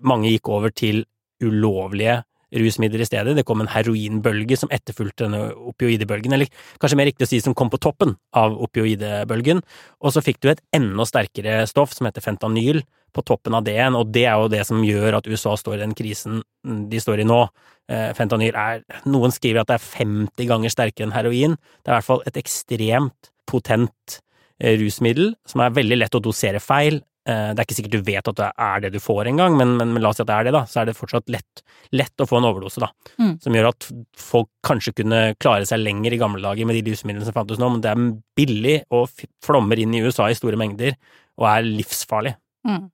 Mange 0.02 0.34
gikk 0.34 0.50
over 0.52 0.74
til 0.74 1.06
ulovlige 1.44 2.24
rusmidler 2.60 3.04
i 3.04 3.08
stedet. 3.08 3.36
Det 3.38 3.46
kom 3.48 3.64
en 3.64 3.72
heroinbølge 3.72 4.58
som 4.60 4.72
etterfulgte 4.74 5.28
denne 5.28 5.52
opioidebølgen, 5.74 6.36
eller 6.36 6.52
kanskje 6.82 7.00
mer 7.00 7.10
riktig 7.10 7.28
å 7.28 7.32
si 7.32 7.42
som 7.44 7.56
kom 7.58 7.72
på 7.74 7.82
toppen 7.82 8.16
av 8.38 8.56
opioidebølgen. 8.68 9.64
Og 10.04 10.16
så 10.16 10.24
fikk 10.26 10.42
du 10.44 10.52
et 10.52 10.64
enda 10.76 11.08
sterkere 11.10 11.64
stoff 11.70 11.96
som 11.96 12.10
heter 12.10 12.26
fentanyl 12.26 12.84
på 13.14 13.22
toppen 13.26 13.54
av 13.54 13.66
det 13.66 13.76
igjen, 13.78 13.98
og 13.98 14.10
det 14.14 14.26
er 14.26 14.42
jo 14.42 14.50
det 14.52 14.64
som 14.68 14.82
gjør 14.86 15.20
at 15.20 15.30
USA 15.30 15.54
står 15.60 15.78
i 15.78 15.84
den 15.84 15.94
krisen 15.98 16.42
de 16.64 17.02
står 17.02 17.22
i 17.22 17.28
nå. 17.30 17.44
Eh, 17.92 18.10
fentanyl 18.18 18.56
er 18.58 18.84
Noen 19.12 19.34
skriver 19.36 19.62
at 19.62 19.70
det 19.70 19.78
er 19.78 19.88
50 20.00 20.50
ganger 20.50 20.74
sterkere 20.74 21.10
enn 21.10 21.16
heroin. 21.16 21.58
Det 21.84 21.92
er 21.92 21.94
i 21.94 21.98
hvert 22.00 22.10
fall 22.10 22.24
et 22.30 22.40
ekstremt 22.40 23.30
potent 23.50 24.20
eh, 24.60 24.78
rusmiddel 24.80 25.34
som 25.50 25.62
er 25.62 25.76
veldig 25.76 26.00
lett 26.00 26.18
å 26.18 26.24
dosere 26.24 26.64
feil, 26.64 27.02
det 27.24 27.56
er 27.56 27.64
ikke 27.64 27.76
sikkert 27.78 27.94
du 27.96 28.08
vet 28.08 28.28
at 28.28 28.36
det 28.36 28.48
er 28.66 28.82
det 28.84 28.90
du 28.92 28.98
får 29.00 29.30
engang, 29.32 29.54
men, 29.56 29.78
men, 29.80 29.94
men 29.96 30.04
la 30.04 30.10
oss 30.12 30.18
si 30.20 30.24
at 30.26 30.28
det 30.28 30.36
er 30.36 30.48
det, 30.50 30.54
da. 30.58 30.64
Så 30.68 30.82
er 30.82 30.90
det 30.90 30.96
fortsatt 30.98 31.32
lett, 31.32 31.62
lett 31.96 32.24
å 32.24 32.28
få 32.28 32.42
en 32.42 32.48
overdose, 32.50 32.84
da. 32.84 32.90
Mm. 33.16 33.38
Som 33.44 33.56
gjør 33.56 33.70
at 33.70 33.88
folk 34.20 34.50
kanskje 34.68 34.96
kunne 34.98 35.22
klare 35.40 35.68
seg 35.70 35.80
lenger 35.80 36.16
i 36.16 36.20
gamle 36.20 36.44
dager 36.44 36.68
med 36.68 36.76
de 36.80 36.92
rusmidlene 36.92 37.24
som 37.24 37.38
fantes 37.38 37.62
nå, 37.62 37.70
men 37.72 37.84
det 37.86 37.94
er 37.94 38.04
billig 38.36 38.78
og 38.92 39.24
flommer 39.46 39.80
inn 39.80 39.96
i 39.96 40.04
USA 40.04 40.28
i 40.28 40.36
store 40.38 40.60
mengder 40.60 40.98
og 41.40 41.48
er 41.50 41.68
livsfarlig. 41.68 42.36
Mm. 42.68 42.90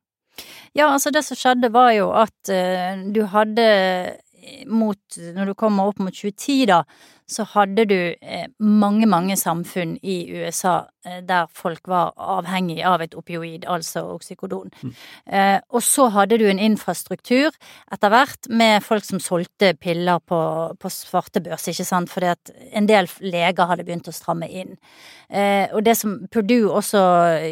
Ja, 0.78 0.92
altså 0.94 1.12
det 1.14 1.24
som 1.26 1.38
skjedde 1.38 1.72
var 1.74 1.92
jo 1.96 2.12
at 2.16 2.52
uh, 2.54 3.06
du 3.12 3.24
hadde 3.34 3.66
mot, 4.70 5.00
når 5.36 5.52
du 5.52 5.56
kommer 5.58 5.90
opp 5.90 6.00
mot 6.02 6.16
2010 6.16 6.68
da, 6.70 6.84
så 7.30 7.46
hadde 7.54 7.86
du 7.90 7.98
uh, 8.14 8.46
mange, 8.60 9.10
mange 9.10 9.38
samfunn 9.40 9.98
i 10.02 10.22
USA 10.32 10.82
eh, 10.99 10.99
der 11.24 11.48
folk 11.56 11.88
var 11.88 12.12
avhengig 12.20 12.82
av 12.84 13.02
et 13.04 13.16
opioid, 13.16 13.66
altså 13.70 14.04
oksykodon. 14.16 14.72
Mm. 14.82 14.94
Eh, 15.32 15.60
og 15.72 15.84
så 15.86 16.10
hadde 16.12 16.40
du 16.42 16.46
en 16.50 16.60
infrastruktur 16.60 17.56
etter 17.94 18.12
hvert 18.12 18.50
med 18.52 18.84
folk 18.84 19.08
som 19.08 19.22
solgte 19.24 19.72
piller 19.80 20.20
på, 20.20 20.40
på 20.80 20.92
svartebørs, 20.92 21.70
ikke 21.72 21.88
sant, 21.88 22.12
fordi 22.12 22.34
at 22.34 22.54
en 22.76 22.90
del 22.90 23.08
leger 23.24 23.70
hadde 23.72 23.86
begynt 23.88 24.12
å 24.12 24.16
stramme 24.16 24.50
inn. 24.50 24.76
Eh, 25.30 25.72
og 25.72 25.84
det 25.88 25.96
som 26.00 26.18
Purdue 26.32 26.72
også 26.74 27.02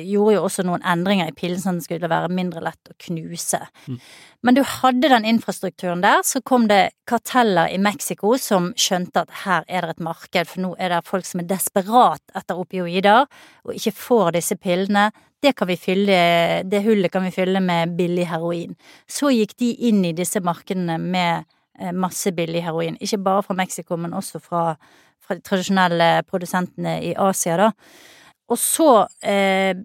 gjorde 0.02 0.38
jo 0.38 0.46
også 0.48 0.66
noen 0.68 0.84
endringer 0.84 1.30
i 1.32 1.38
pillen 1.38 1.62
sånn 1.62 1.78
at 1.78 1.84
den 1.84 1.88
skulle 1.88 2.12
være 2.12 2.34
mindre 2.34 2.64
lett 2.66 2.92
å 2.92 2.98
knuse. 3.08 3.62
Mm. 3.88 4.02
Men 4.46 4.58
du 4.58 4.62
hadde 4.64 5.10
den 5.10 5.26
infrastrukturen 5.28 6.04
der, 6.04 6.22
så 6.24 6.42
kom 6.46 6.68
det 6.70 6.92
karteller 7.10 7.72
i 7.74 7.80
Mexico 7.82 8.36
som 8.42 8.70
skjønte 8.78 9.24
at 9.26 9.34
her 9.44 9.66
er 9.68 9.88
det 9.88 9.96
et 9.96 10.04
marked, 10.08 10.50
for 10.52 10.64
nå 10.64 10.74
er 10.80 10.94
det 10.94 11.02
folk 11.08 11.26
som 11.28 11.42
er 11.42 11.50
desperat 11.50 12.38
etter 12.38 12.60
opioider 12.62 13.26
og 13.66 13.76
ikke 13.76 13.94
får 13.96 14.38
disse 14.38 14.58
pillene. 14.62 15.10
Det, 15.44 15.54
kan 15.58 15.70
vi 15.70 15.78
fylle, 15.78 16.18
det 16.66 16.84
hullet 16.86 17.14
kan 17.14 17.26
vi 17.28 17.34
fylle 17.36 17.62
med 17.64 17.96
billig 17.98 18.28
heroin. 18.32 18.76
Så 19.08 19.32
gikk 19.34 19.58
de 19.62 19.72
inn 19.90 20.04
i 20.06 20.16
disse 20.18 20.42
markedene 20.44 20.98
med 21.02 21.46
eh, 21.80 21.94
masse 21.94 22.34
billig 22.36 22.64
heroin. 22.66 22.98
Ikke 23.02 23.22
bare 23.22 23.46
fra 23.46 23.58
Mexico, 23.58 23.98
men 23.98 24.16
også 24.18 24.42
fra, 24.42 24.72
fra 25.24 25.38
de 25.38 25.46
tradisjonelle 25.46 26.12
produsentene 26.30 26.98
i 27.12 27.14
Asia, 27.18 27.58
da. 27.68 27.72
Og 28.48 28.60
så 28.60 28.92
eh, 29.28 29.76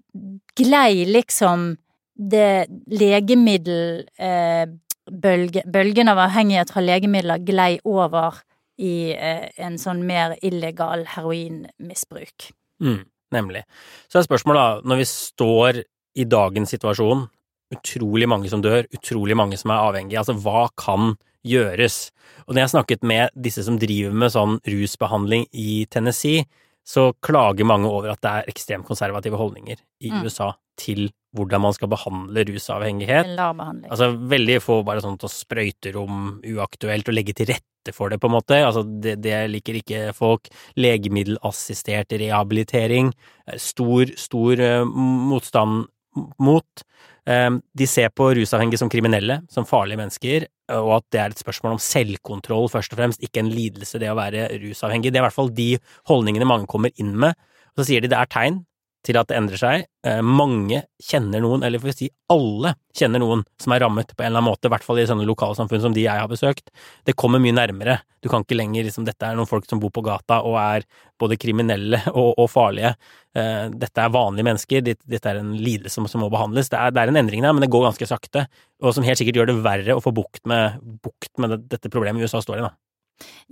glei 0.56 1.04
liksom 1.08 1.72
det 2.14 2.68
legemiddel 2.92 4.04
eh, 4.20 4.66
bølge, 5.10 5.64
Bølgen 5.66 6.10
av 6.12 6.20
avhengighet 6.28 6.70
fra 6.70 6.82
legemidler 6.84 7.42
glei 7.42 7.76
over 7.88 8.38
i 8.82 9.12
eh, 9.14 9.48
en 9.62 9.78
sånn 9.80 10.04
mer 10.06 10.36
illegal 10.42 11.04
heroinmisbruk. 11.14 12.50
Mm, 12.82 13.02
nemlig. 13.34 13.64
Så 14.10 14.20
er 14.20 14.26
spørsmålet, 14.26 14.62
da, 14.62 14.88
når 14.88 15.02
vi 15.02 15.08
står 15.08 15.82
i 16.18 16.26
dagens 16.28 16.74
situasjon, 16.74 17.26
utrolig 17.72 18.28
mange 18.28 18.50
som 18.52 18.62
dør, 18.64 18.84
utrolig 18.92 19.36
mange 19.38 19.58
som 19.60 19.72
er 19.72 19.84
avhengige, 19.88 20.20
altså 20.20 20.36
hva 20.36 20.66
kan 20.78 21.14
gjøres? 21.46 22.10
Og 22.46 22.52
når 22.52 22.60
jeg 22.60 22.68
har 22.68 22.74
snakket 22.76 23.06
med 23.08 23.38
disse 23.44 23.64
som 23.66 23.78
driver 23.80 24.14
med 24.14 24.34
sånn 24.34 24.58
rusbehandling 24.68 25.46
i 25.52 25.84
Tennessee, 25.90 26.44
så 26.84 27.12
klager 27.22 27.66
mange 27.68 27.88
over 27.88 28.12
at 28.12 28.20
det 28.24 28.30
er 28.30 28.52
ekstremt 28.52 28.86
konservative 28.88 29.38
holdninger 29.38 29.76
i 30.02 30.10
Mm. 30.10 30.24
USA 30.24 30.52
til 30.76 31.10
hvordan 31.36 31.60
man 31.60 31.72
skal 31.72 31.88
behandle 31.88 32.44
rusavhengighet. 32.48 33.26
Altså, 33.90 34.10
veldig 34.16 34.60
få 34.60 34.82
bare 34.84 35.00
sånt 35.00 35.22
å 35.24 35.30
sprøyterom 35.30 36.42
uaktuelt, 36.44 37.08
og 37.08 37.14
legge 37.14 37.32
til 37.34 37.46
rette 37.48 37.94
for 37.94 38.10
det, 38.12 38.20
på 38.20 38.28
en 38.28 38.36
måte. 38.36 38.58
Altså, 38.66 38.82
det, 38.84 39.16
det 39.22 39.50
liker 39.50 39.78
ikke 39.80 40.02
folk. 40.16 40.50
Legemiddelassistert 40.76 42.12
rehabilitering. 42.20 43.12
eh, 43.46 43.56
Stor, 43.58 44.06
stor 44.16 44.60
uh, 44.60 44.84
motstand 44.84 45.86
mot. 46.38 46.84
Um, 47.26 47.62
De 47.72 47.86
ser 47.86 48.10
på 48.10 48.34
rusavhengige 48.34 48.78
som 48.78 48.90
kriminelle, 48.90 49.42
som 49.48 49.64
farlige 49.64 50.00
mennesker, 50.00 50.46
og 50.78 50.96
at 50.98 51.06
det 51.14 51.20
er 51.20 51.32
et 51.32 51.42
spørsmål 51.42 51.76
om 51.76 51.82
selvkontroll, 51.82 52.70
først 52.72 52.94
og 52.94 53.00
fremst, 53.00 53.22
ikke 53.24 53.42
en 53.42 53.52
lidelse, 53.52 54.00
det 54.00 54.10
å 54.10 54.18
være 54.18 54.48
rusavhengig. 54.62 55.12
Det 55.12 55.20
er 55.20 55.24
i 55.24 55.28
hvert 55.28 55.38
fall 55.38 55.52
de 55.56 55.70
holdningene 56.10 56.48
mange 56.48 56.70
kommer 56.70 56.94
inn 57.02 57.14
med. 57.24 57.36
Og 57.72 57.82
så 57.82 57.90
sier 57.90 58.04
de 58.04 58.10
det 58.12 58.18
er 58.18 58.30
tegn 58.32 58.62
til 59.06 59.18
at 59.18 59.28
det 59.30 59.36
endrer 59.38 59.58
seg. 59.60 59.84
Eh, 60.06 60.20
mange 60.22 60.82
kjenner 61.02 61.42
noen, 61.42 61.64
eller 61.66 61.82
for 61.82 61.90
å 61.90 61.94
si 61.96 62.08
alle 62.32 62.74
kjenner 62.96 63.22
noen 63.22 63.42
som 63.60 63.74
er 63.74 63.82
rammet 63.82 64.12
på 64.14 64.22
en 64.22 64.30
eller 64.30 64.40
annen 64.40 64.50
måte, 64.52 64.68
i 64.68 64.72
hvert 64.72 64.86
fall 64.86 65.00
i 65.02 65.06
sånne 65.08 65.26
lokalsamfunn 65.28 65.82
som 65.82 65.96
de 65.96 66.04
jeg 66.04 66.22
har 66.22 66.30
besøkt. 66.30 66.70
Det 67.06 67.16
kommer 67.18 67.42
mye 67.42 67.56
nærmere. 67.56 67.98
Du 68.22 68.30
kan 68.30 68.46
ikke 68.46 68.58
lenger 68.58 68.86
liksom 68.86 69.06
dette 69.06 69.26
er 69.26 69.38
noen 69.38 69.50
folk 69.50 69.66
som 69.70 69.82
bor 69.82 69.90
på 69.94 70.04
gata 70.06 70.40
og 70.46 70.54
er 70.60 70.86
både 71.20 71.38
kriminelle 71.40 72.02
og, 72.12 72.30
og 72.36 72.50
farlige. 72.52 72.94
Eh, 73.34 73.66
dette 73.74 74.04
er 74.04 74.14
vanlige 74.14 74.48
mennesker, 74.50 74.86
dette, 74.86 75.22
er 75.26 75.42
en 75.42 75.54
lidelse 75.58 75.98
som, 75.98 76.06
som 76.10 76.22
må 76.22 76.30
behandles. 76.32 76.70
Det 76.70 76.78
er, 76.78 76.94
det 76.94 77.02
er 77.02 77.12
en 77.12 77.22
endring 77.24 77.42
der, 77.42 77.56
men 77.56 77.66
det 77.66 77.72
går 77.74 77.88
ganske 77.88 78.08
sakte, 78.10 78.46
og 78.82 78.94
som 78.94 79.06
helt 79.06 79.18
sikkert 79.20 79.42
gjør 79.42 79.52
det 79.52 79.60
verre 79.66 79.98
å 79.98 80.04
få 80.04 80.14
bukt 80.14 80.46
med, 80.50 80.78
bukt 81.02 81.34
med 81.42 81.58
dette 81.72 81.90
problemet 81.92 82.22
USA 82.22 82.42
står 82.44 82.60
i, 82.60 82.66
da. 82.68 82.74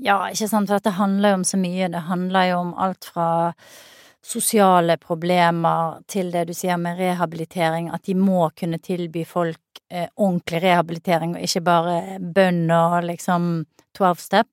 Ja, 0.00 0.18
ikke 0.30 0.48
sant, 0.50 0.70
for 0.70 0.78
dette 0.78 0.96
handler 0.96 1.34
jo 1.34 1.40
om 1.40 1.46
så 1.46 1.58
mye. 1.60 1.90
Det 1.92 2.06
handler 2.08 2.50
jo 2.50 2.60
om 2.64 2.76
alt 2.80 3.06
fra 3.12 3.28
sosiale 4.22 4.96
problemer 5.00 6.00
til 6.10 6.30
det 6.34 6.46
du 6.50 6.54
sier 6.56 6.76
med 6.80 6.98
rehabilitering, 7.00 7.88
at 7.94 8.04
de 8.06 8.14
må 8.18 8.50
kunne 8.58 8.78
tilby 8.82 9.24
folk 9.28 9.80
eh, 9.90 10.08
ordentlig 10.16 10.62
rehabilitering, 10.66 11.36
og 11.36 11.46
ikke 11.46 11.64
bare 11.64 11.96
bønn 12.20 12.66
og 12.74 13.00
liksom 13.08 13.50
12 13.96 14.22
step. 14.22 14.48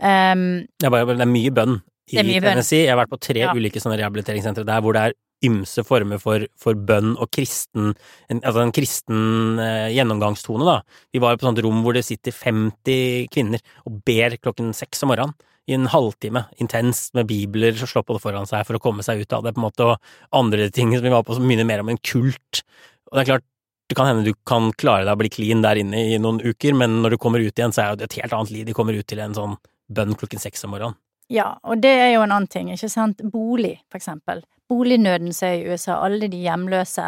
Um, 0.00 0.66
Det 0.80 0.88
er, 0.88 1.04
det 1.14 1.20
er 1.26 1.30
mye 1.30 1.50
bønn 1.54 1.80
i 2.10 2.22
mye 2.22 2.40
bønn. 2.40 2.54
Tennessee. 2.56 2.84
Jeg 2.86 2.94
har 2.94 3.00
vært 3.04 3.12
på 3.12 3.20
tre 3.20 3.40
Ja. 3.44 3.52
ulike 3.54 3.80
sånne 3.82 3.98
rehabiliteringssentre 4.00 4.64
der 4.66 4.80
hvor 4.82 4.96
det 4.96 5.02
er 5.10 5.18
ymse 5.46 5.84
former 5.86 6.18
for, 6.20 6.44
for 6.60 6.74
bønn 6.74 7.14
og 7.16 7.30
kristen 7.32 7.94
en, 8.28 8.40
Altså 8.44 8.60
en 8.60 8.72
kristen 8.76 9.58
eh, 9.62 9.88
gjennomgangstone, 9.94 10.66
da. 10.66 10.80
Vi 11.12 11.20
var 11.22 11.36
på 11.36 11.40
et 11.40 11.48
sånt 11.48 11.62
rom 11.64 11.82
hvor 11.84 11.96
det 11.96 12.04
sitter 12.04 12.34
50 12.34 13.28
kvinner 13.32 13.62
og 13.86 14.02
ber 14.04 14.36
klokken 14.36 14.74
seks 14.76 15.02
om 15.06 15.12
morgenen. 15.14 15.32
I 15.68 15.76
en 15.76 15.90
halvtime, 15.92 16.46
intenst, 16.62 17.12
med 17.14 17.28
bibler 17.30 17.76
og 17.76 17.90
slå 17.90 18.02
på 18.06 18.16
det 18.16 18.22
foran 18.24 18.48
seg 18.48 18.64
for 18.66 18.78
å 18.78 18.82
komme 18.82 19.04
seg 19.06 19.22
ut 19.22 19.36
av 19.36 19.44
det, 19.44 19.52
på 19.54 19.62
en 19.62 19.66
måte, 19.68 19.86
og 19.86 20.38
andre 20.40 20.70
ting 20.74 20.94
som 20.96 21.04
vi 21.04 21.12
var 21.12 21.26
på 21.26 21.36
som 21.36 21.46
minner 21.46 21.68
mer 21.68 21.84
om 21.84 21.92
en 21.92 22.00
kult. 22.00 22.62
Og 23.10 23.18
det 23.18 23.22
er 23.22 23.30
klart, 23.34 23.46
det 23.90 23.98
kan 23.98 24.06
hende 24.06 24.24
du 24.26 24.34
kan 24.46 24.70
klare 24.78 25.04
deg 25.04 25.16
å 25.16 25.20
bli 25.20 25.32
clean 25.34 25.62
der 25.66 25.80
inne 25.82 26.04
i 26.14 26.18
noen 26.22 26.40
uker, 26.40 26.76
men 26.78 27.00
når 27.04 27.14
du 27.14 27.20
kommer 27.22 27.42
ut 27.42 27.52
igjen, 27.52 27.74
så 27.74 27.84
er 27.84 27.98
det 27.98 28.08
et 28.08 28.20
helt 28.22 28.34
annet 28.36 28.54
liv. 28.54 28.66
De 28.68 28.76
kommer 28.76 28.94
ut 28.94 29.06
til 29.10 29.22
en 29.22 29.34
sånn 29.36 29.56
bønn 29.90 30.14
klokken 30.18 30.42
seks 30.42 30.62
om 30.66 30.76
morgenen. 30.76 30.98
Ja, 31.30 31.52
og 31.62 31.78
det 31.78 31.92
er 31.94 32.08
jo 32.16 32.24
en 32.24 32.32
annen 32.34 32.50
ting, 32.50 32.72
ikke 32.74 32.88
sant. 32.90 33.20
Bolig, 33.30 33.76
for 33.86 34.00
eksempel. 34.00 34.42
Bolignøden 34.70 35.30
som 35.34 35.46
er 35.48 35.60
i 35.60 35.70
USA, 35.70 36.00
alle 36.02 36.26
de 36.30 36.40
hjemløse. 36.42 37.04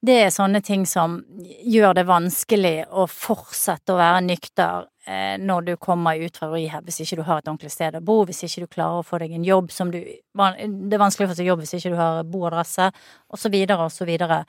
Det 0.00 0.16
er 0.22 0.32
sånne 0.32 0.62
ting 0.64 0.86
som 0.88 1.18
gjør 1.44 1.98
det 1.98 2.06
vanskelig 2.08 2.86
å 2.88 3.04
fortsette 3.10 3.92
å 3.92 3.98
være 4.00 4.22
nykter 4.30 4.88
eh, 5.04 5.36
når 5.40 5.68
du 5.68 5.72
kommer 5.76 6.16
ut 6.16 6.40
fra 6.40 6.48
rehab, 6.54 6.88
hvis 6.88 7.02
ikke 7.04 7.20
du 7.20 7.24
har 7.28 7.42
et 7.42 7.52
ordentlig 7.52 7.74
sted 7.74 8.00
å 8.00 8.04
bo, 8.04 8.22
hvis 8.24 8.46
ikke 8.48 8.64
du 8.64 8.72
klarer 8.78 9.02
å 9.02 9.06
få 9.06 9.20
deg 9.20 9.36
en 9.36 9.44
jobb 9.44 9.68
som 9.72 9.92
du 9.92 10.00
Det 10.00 10.96
er 10.96 11.04
vanskelig 11.04 11.28
å 11.28 11.34
få 11.34 11.38
seg 11.42 11.52
jobb 11.52 11.64
hvis 11.64 11.76
ikke 11.76 11.92
du 11.92 12.00
har 12.00 12.24
boadresse, 12.24 12.90
så 13.36 13.52
videre. 13.52 14.44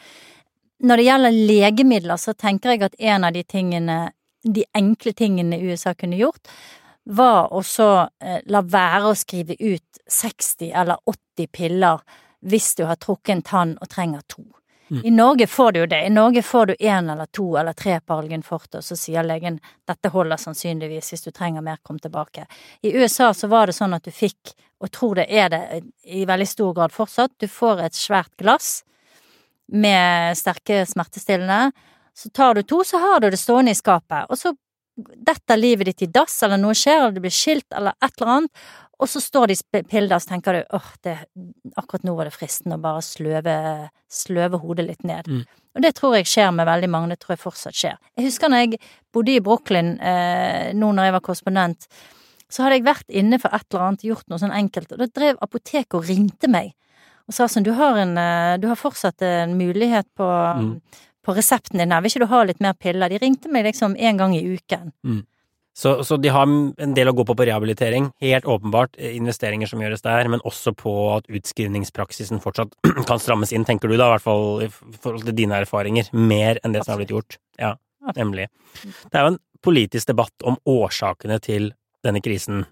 Når 0.88 0.98
det 0.98 1.08
gjelder 1.10 1.44
legemidler, 1.52 2.20
så 2.22 2.32
tenker 2.34 2.76
jeg 2.76 2.88
at 2.88 3.00
en 3.00 3.28
av 3.28 3.34
de 3.36 3.44
tingene, 3.44 4.02
de 4.44 4.64
enkle 4.76 5.12
tingene 5.12 5.60
USA 5.68 5.96
kunne 5.98 6.20
gjort, 6.20 6.48
var 7.08 7.54
å 7.54 7.64
så 7.64 8.08
eh, 8.20 8.40
la 8.52 8.62
være 8.62 9.12
å 9.12 9.16
skrive 9.16 9.56
ut 9.60 10.02
60 10.12 10.72
eller 10.76 11.00
80 11.06 11.48
piller 11.52 12.04
hvis 12.48 12.76
du 12.76 12.84
har 12.88 13.00
trukket 13.00 13.36
en 13.36 13.42
tann 13.42 13.76
og 13.82 13.90
trenger 13.90 14.24
to. 14.28 14.44
Mm. 14.90 15.02
I 15.06 15.12
Norge 15.12 15.48
får 15.48 15.72
du 15.72 15.80
jo 15.80 15.86
det. 15.86 16.06
I 16.06 16.10
Norge 16.10 16.42
får 16.44 16.66
du 16.66 16.74
én 16.74 17.12
eller 17.12 17.26
to 17.26 17.48
eller 17.58 17.74
tre 17.74 18.00
Paralgin 18.00 18.44
Forte, 18.44 18.80
og 18.80 18.84
så 18.84 18.96
sier 18.96 19.24
legen 19.24 19.60
dette 19.88 20.12
holder 20.14 20.40
sannsynligvis, 20.40 21.12
hvis 21.12 21.26
du 21.26 21.32
trenger 21.32 21.64
mer, 21.64 21.80
kom 21.84 22.00
tilbake. 22.00 22.46
I 22.82 22.94
USA 22.96 23.34
så 23.34 23.50
var 23.52 23.68
det 23.68 23.76
sånn 23.76 23.96
at 23.98 24.08
du 24.08 24.12
fikk, 24.16 24.54
og 24.80 24.92
tror 24.92 25.20
det 25.20 25.28
er 25.28 25.50
det 25.52 25.64
i 26.04 26.24
veldig 26.28 26.48
stor 26.48 26.76
grad 26.78 26.96
fortsatt, 26.96 27.36
du 27.40 27.48
får 27.52 27.84
et 27.88 28.00
svært 28.00 28.32
glass 28.40 28.86
med 29.68 30.38
sterke 30.40 30.86
smertestillende. 30.88 31.74
Så 32.16 32.32
tar 32.32 32.56
du 32.56 32.64
to, 32.64 32.84
så 32.88 33.02
har 33.02 33.20
du 33.20 33.30
det 33.30 33.42
stående 33.42 33.76
i 33.76 33.78
skapet, 33.78 34.32
og 34.32 34.40
så 34.40 34.56
detter 34.98 35.60
livet 35.60 35.92
ditt 35.92 36.08
i 36.08 36.12
dass, 36.12 36.36
eller 36.44 36.60
noe 36.62 36.76
skjer, 36.78 37.00
eller 37.04 37.16
du 37.16 37.24
blir 37.24 37.34
skilt, 37.34 37.68
eller 37.76 37.96
et 38.02 38.14
eller 38.18 38.34
annet, 38.34 38.68
og 38.98 39.10
så 39.12 39.22
står 39.22 39.52
de 39.52 39.58
i 39.58 39.84
piller, 39.86 40.18
så 40.18 40.32
tenker 40.32 40.58
du 40.58 40.76
åh, 40.78 40.90
det, 41.06 41.16
akkurat 41.78 42.06
nå 42.08 42.16
var 42.18 42.30
det 42.30 42.34
fristende 42.34 42.80
å 42.80 42.82
bare 42.82 43.04
sløve, 43.06 43.58
sløve 44.10 44.58
hodet 44.64 44.88
litt 44.88 45.06
ned. 45.06 45.30
Mm. 45.30 45.44
Og 45.78 45.84
det 45.86 45.94
tror 46.00 46.16
jeg 46.18 46.30
skjer 46.32 46.50
med 46.58 46.66
veldig 46.66 46.90
mange, 46.90 47.12
det 47.14 47.20
tror 47.22 47.36
jeg 47.36 47.44
fortsatt 47.44 47.78
skjer. 47.78 48.00
Jeg 48.18 48.26
husker 48.26 48.50
når 48.50 48.64
jeg 48.64 48.80
bodde 49.14 49.36
i 49.36 49.44
Brooklyn, 49.46 49.94
eh, 50.02 50.74
nå 50.74 50.90
når 50.98 51.10
jeg 51.10 51.18
var 51.18 51.26
korrespondent, 51.28 51.88
så 52.50 52.64
hadde 52.64 52.80
jeg 52.80 52.88
vært 52.88 53.14
inne 53.22 53.38
for 53.44 53.54
et 53.54 53.68
eller 53.70 53.86
annet, 53.86 54.08
gjort 54.08 54.26
noe 54.32 54.42
sånn 54.42 54.56
enkelt, 54.56 54.96
og 54.96 55.04
da 55.04 55.10
drev 55.14 55.38
apoteket 55.46 56.00
og 56.00 56.10
ringte 56.10 56.50
meg 56.50 56.74
og 57.28 57.36
sa 57.36 57.48
sånn, 57.52 57.66
du 57.68 57.74
har 57.76 57.98
en, 58.00 58.18
eh, 58.18 58.58
du 58.58 58.70
har 58.70 58.80
fortsatt 58.80 59.22
en 59.22 59.58
mulighet 59.60 60.08
på, 60.16 60.28
Mm. 60.58 60.82
På 61.28 61.36
resepten 61.36 61.82
din 61.82 61.92
her, 61.92 62.04
vil 62.04 62.14
ikke 62.14 62.24
du 62.24 62.32
ha 62.32 62.44
litt 62.48 62.62
mer 62.64 62.78
piller? 62.80 63.12
De 63.12 63.20
ringte 63.22 63.52
meg 63.52 63.68
liksom 63.68 63.98
en 64.00 64.22
gang 64.22 64.36
i 64.38 64.46
uken. 64.56 64.94
Så, 65.78 65.92
så 66.04 66.18
de 66.18 66.32
har 66.34 66.48
en 66.50 66.94
del 66.98 67.12
å 67.12 67.14
gå 67.14 67.22
på 67.28 67.36
på 67.38 67.46
rehabilitering. 67.46 68.08
Helt 68.24 68.48
åpenbart 68.50 68.96
eh, 68.98 69.12
investeringer 69.14 69.70
som 69.70 69.84
gjøres 69.84 70.02
der, 70.02 70.26
men 70.34 70.42
også 70.42 70.74
på 70.74 70.94
at 71.14 71.28
utskrivningspraksisen 71.30 72.42
fortsatt 72.42 72.74
kan 73.10 73.22
strammes 73.22 73.54
inn, 73.54 73.68
tenker 73.68 73.92
du 73.92 73.94
da, 73.94 74.08
i 74.08 74.16
hvert 74.16 74.26
fall 74.26 74.64
i 74.66 74.72
forhold 74.72 75.28
til 75.28 75.38
dine 75.38 75.60
erfaringer. 75.62 76.10
Mer 76.18 76.58
enn 76.64 76.74
det 76.74 76.82
som 76.82 76.96
har 76.96 77.04
blitt 77.04 77.14
gjort. 77.14 77.38
Ja, 77.62 77.76
nemlig. 78.16 78.48
Det 78.82 79.14
er 79.14 79.28
jo 79.28 79.36
en 79.36 79.42
politisk 79.62 80.10
debatt 80.10 80.48
om 80.50 80.58
årsakene 80.66 81.38
til 81.46 81.70
denne 82.08 82.24
krisen. 82.26 82.66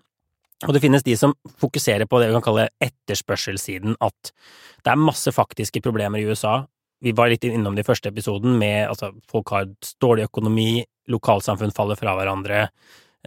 Og 0.65 0.73
det 0.73 0.81
finnes 0.81 1.05
de 1.05 1.13
som 1.19 1.35
fokuserer 1.61 2.09
på 2.09 2.23
det 2.23 2.31
vi 2.31 2.37
kan 2.39 2.47
kalle 2.47 2.69
etterspørselssiden, 2.81 3.99
at 4.01 4.33
det 4.81 4.93
er 4.93 5.01
masse 5.01 5.29
faktiske 5.35 5.83
problemer 5.85 6.23
i 6.23 6.25
USA. 6.25 6.63
Vi 7.05 7.13
var 7.13 7.29
litt 7.29 7.43
innom 7.45 7.75
det 7.77 7.83
i 7.83 7.87
første 7.87 8.09
episoden 8.09 8.55
med 8.57 8.87
altså 8.89 9.11
folk 9.29 9.51
har 9.53 9.67
dårlig 10.01 10.25
økonomi, 10.25 10.83
lokalsamfunn 11.13 11.73
faller 11.75 11.99
fra 11.99 12.15
hverandre, 12.17 12.63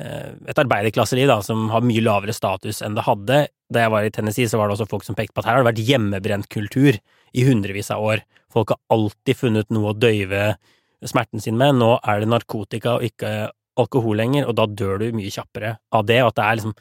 eh, 0.00 0.32
et 0.50 0.58
arbeiderklasseliv 0.58 1.30
da, 1.30 1.36
som 1.46 1.68
har 1.70 1.86
mye 1.86 2.02
lavere 2.02 2.34
status 2.34 2.82
enn 2.82 2.96
det 2.98 3.06
hadde. 3.06 3.44
Da 3.70 3.84
jeg 3.84 3.92
var 3.94 4.06
i 4.06 4.10
Tennessee, 4.14 4.50
så 4.50 4.58
var 4.58 4.66
det 4.66 4.74
også 4.78 4.88
folk 4.90 5.06
som 5.06 5.14
pekte 5.14 5.36
på 5.36 5.44
at 5.44 5.50
her 5.50 5.58
har 5.58 5.62
det 5.62 5.70
vært 5.70 5.86
hjemmebrent 5.86 6.48
kultur 6.50 6.98
i 6.98 7.44
hundrevis 7.46 7.92
av 7.94 8.02
år. 8.02 8.24
Folk 8.50 8.74
har 8.74 8.82
alltid 8.90 9.38
funnet 9.38 9.70
noe 9.70 9.92
å 9.92 9.98
døyve 9.98 10.56
smerten 11.06 11.44
sin 11.44 11.58
med. 11.60 11.78
Nå 11.78 11.92
er 12.02 12.24
det 12.24 12.32
narkotika 12.32 12.96
og 12.98 13.06
ikke 13.06 13.52
alkohol 13.78 14.18
lenger, 14.18 14.48
og 14.48 14.58
da 14.58 14.66
dør 14.66 15.04
du 15.04 15.12
mye 15.14 15.30
kjappere 15.30 15.76
av 15.94 16.08
det, 16.08 16.18
og 16.24 16.32
at 16.32 16.40
det 16.40 16.48
er 16.48 16.58
liksom 16.58 16.74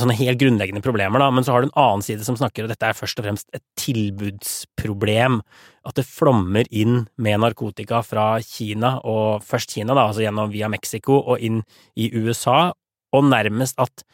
sånne 0.00 0.16
helt 0.16 0.40
grunnleggende 0.40 0.80
problemer, 0.84 1.20
da, 1.20 1.28
men 1.34 1.44
så 1.44 1.52
har 1.52 1.62
du 1.62 1.68
en 1.68 1.78
annen 1.82 2.04
side 2.04 2.24
som 2.24 2.36
snakker, 2.38 2.64
og 2.64 2.72
dette 2.72 2.88
er 2.88 2.96
først 2.96 3.18
og 3.20 3.26
fremst 3.26 3.48
et 3.52 3.64
tilbudsproblem, 3.80 5.40
at 5.88 5.98
det 5.98 6.06
flommer 6.08 6.68
inn 6.70 7.02
med 7.20 7.42
narkotika 7.42 8.00
fra 8.06 8.26
Kina, 8.46 8.94
og 9.04 9.44
først 9.44 9.74
Kina, 9.76 9.92
da, 9.92 10.06
altså 10.08 10.24
gjennom 10.24 10.52
via 10.54 10.70
Mexico 10.72 11.18
og 11.20 11.44
inn 11.44 11.60
i 11.92 12.08
USA, 12.16 12.70
og 13.12 13.28
nærmest 13.28 13.80
at 13.82 14.04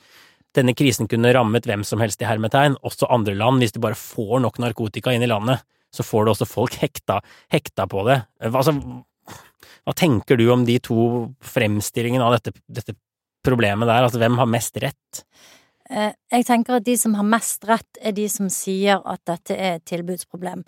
denne 0.56 0.74
krisen 0.74 1.06
kunne 1.10 1.30
rammet 1.36 1.68
hvem 1.68 1.84
som 1.86 2.02
helst 2.02 2.24
i 2.24 2.26
hermetegn, 2.26 2.78
også 2.82 3.10
andre 3.14 3.36
land, 3.38 3.62
hvis 3.62 3.76
du 3.76 3.82
bare 3.84 3.98
får 3.98 4.40
nok 4.42 4.58
narkotika 4.64 5.14
inn 5.14 5.22
i 5.22 5.30
landet, 5.30 5.62
så 5.94 6.04
får 6.04 6.24
du 6.24 6.32
også 6.32 6.48
folk 6.48 6.74
hekta, 6.82 7.20
hekta 7.52 7.86
på 7.88 8.02
det. 8.08 8.18
Altså, 8.50 8.74
hva 9.86 9.94
tenker 9.96 10.40
du 10.40 10.48
om 10.52 10.66
de 10.68 10.78
to 10.84 11.28
fremstillingene 11.54 12.24
av 12.24 12.36
dette, 12.36 12.56
dette 12.66 12.96
problemet 13.46 13.88
der, 13.88 14.02
altså 14.02 14.20
hvem 14.20 14.40
har 14.40 14.50
mest 14.50 14.76
rett? 14.82 15.22
Eh, 15.90 16.12
Jeg 16.30 16.44
tenker 16.46 16.74
at 16.76 16.84
de 16.84 16.96
som 16.96 17.14
har 17.14 17.24
mest 17.24 17.64
rett, 17.68 17.98
er 18.00 18.12
de 18.12 18.28
som 18.28 18.48
sier 18.48 19.00
at 19.06 19.20
dette 19.24 19.56
er 19.56 19.74
et 19.76 19.84
tilbudsproblem. 19.84 20.64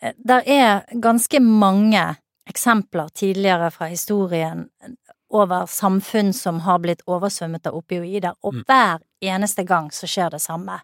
Eh, 0.00 0.12
Der 0.24 0.42
er 0.46 0.84
ganske 1.00 1.40
mange 1.40 2.16
eksempler 2.48 3.08
tidligere 3.14 3.70
fra 3.70 3.86
historien 3.86 4.68
over 5.30 5.66
samfunn 5.66 6.32
som 6.34 6.60
har 6.60 6.78
blitt 6.78 7.02
oversvømmet 7.06 7.66
av 7.66 7.74
opioider, 7.74 8.34
og 8.42 8.54
Mm. 8.54 8.64
hver 8.66 8.98
eneste 9.22 9.64
gang 9.64 9.90
så 9.90 10.06
skjer 10.06 10.30
det 10.30 10.40
samme. 10.40 10.80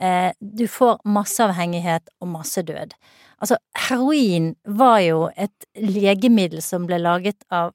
Eh, 0.00 0.32
Du 0.40 0.66
får 0.66 0.98
masseavhengighet 1.04 2.08
og 2.20 2.28
massedød. 2.28 2.92
Altså, 3.40 3.56
heroin 3.76 4.54
var 4.66 4.98
jo 5.00 5.30
et 5.36 5.64
legemiddel 5.76 6.62
som 6.62 6.86
ble 6.86 6.98
laget 6.98 7.36
av 7.50 7.72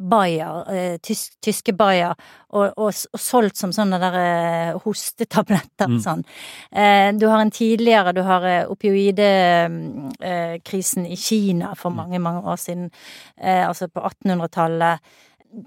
Bayer, 0.00 0.64
eh, 0.72 0.96
tysk, 1.02 1.34
tyske 1.44 1.72
Bayer, 1.76 2.14
og, 2.48 2.72
og, 2.80 2.94
og, 3.12 3.20
solgt 3.20 3.56
som 3.60 3.68
sånne 3.74 3.98
der 4.00 4.14
eh, 4.16 4.72
hostetabletter. 4.80 5.88
Mm. 5.92 6.00
Sånn. 6.00 6.24
Eh, 6.72 7.12
du 7.20 7.28
har 7.28 7.40
en 7.42 7.50
tidligere, 7.52 8.12
du 8.16 8.22
har 8.24 8.40
eh, 8.48 8.64
opioidekrisen 8.72 11.06
i 11.06 11.16
Kina 11.20 11.74
for 11.76 11.90
mm. 11.92 11.96
mange, 12.00 12.18
mange 12.24 12.40
år 12.48 12.56
siden, 12.62 12.90
eh, 13.36 13.68
altså 13.68 13.88
på 13.92 14.00
1800-tallet. 14.08 14.98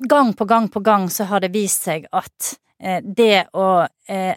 Gang 0.10 0.34
på 0.34 0.46
gang 0.50 0.66
på 0.72 0.80
gang 0.82 1.10
så 1.12 1.24
har 1.30 1.40
det 1.44 1.52
vist 1.54 1.84
seg 1.86 2.06
at 2.16 2.58
eh, 2.80 3.02
det 3.04 3.46
å 3.54 3.88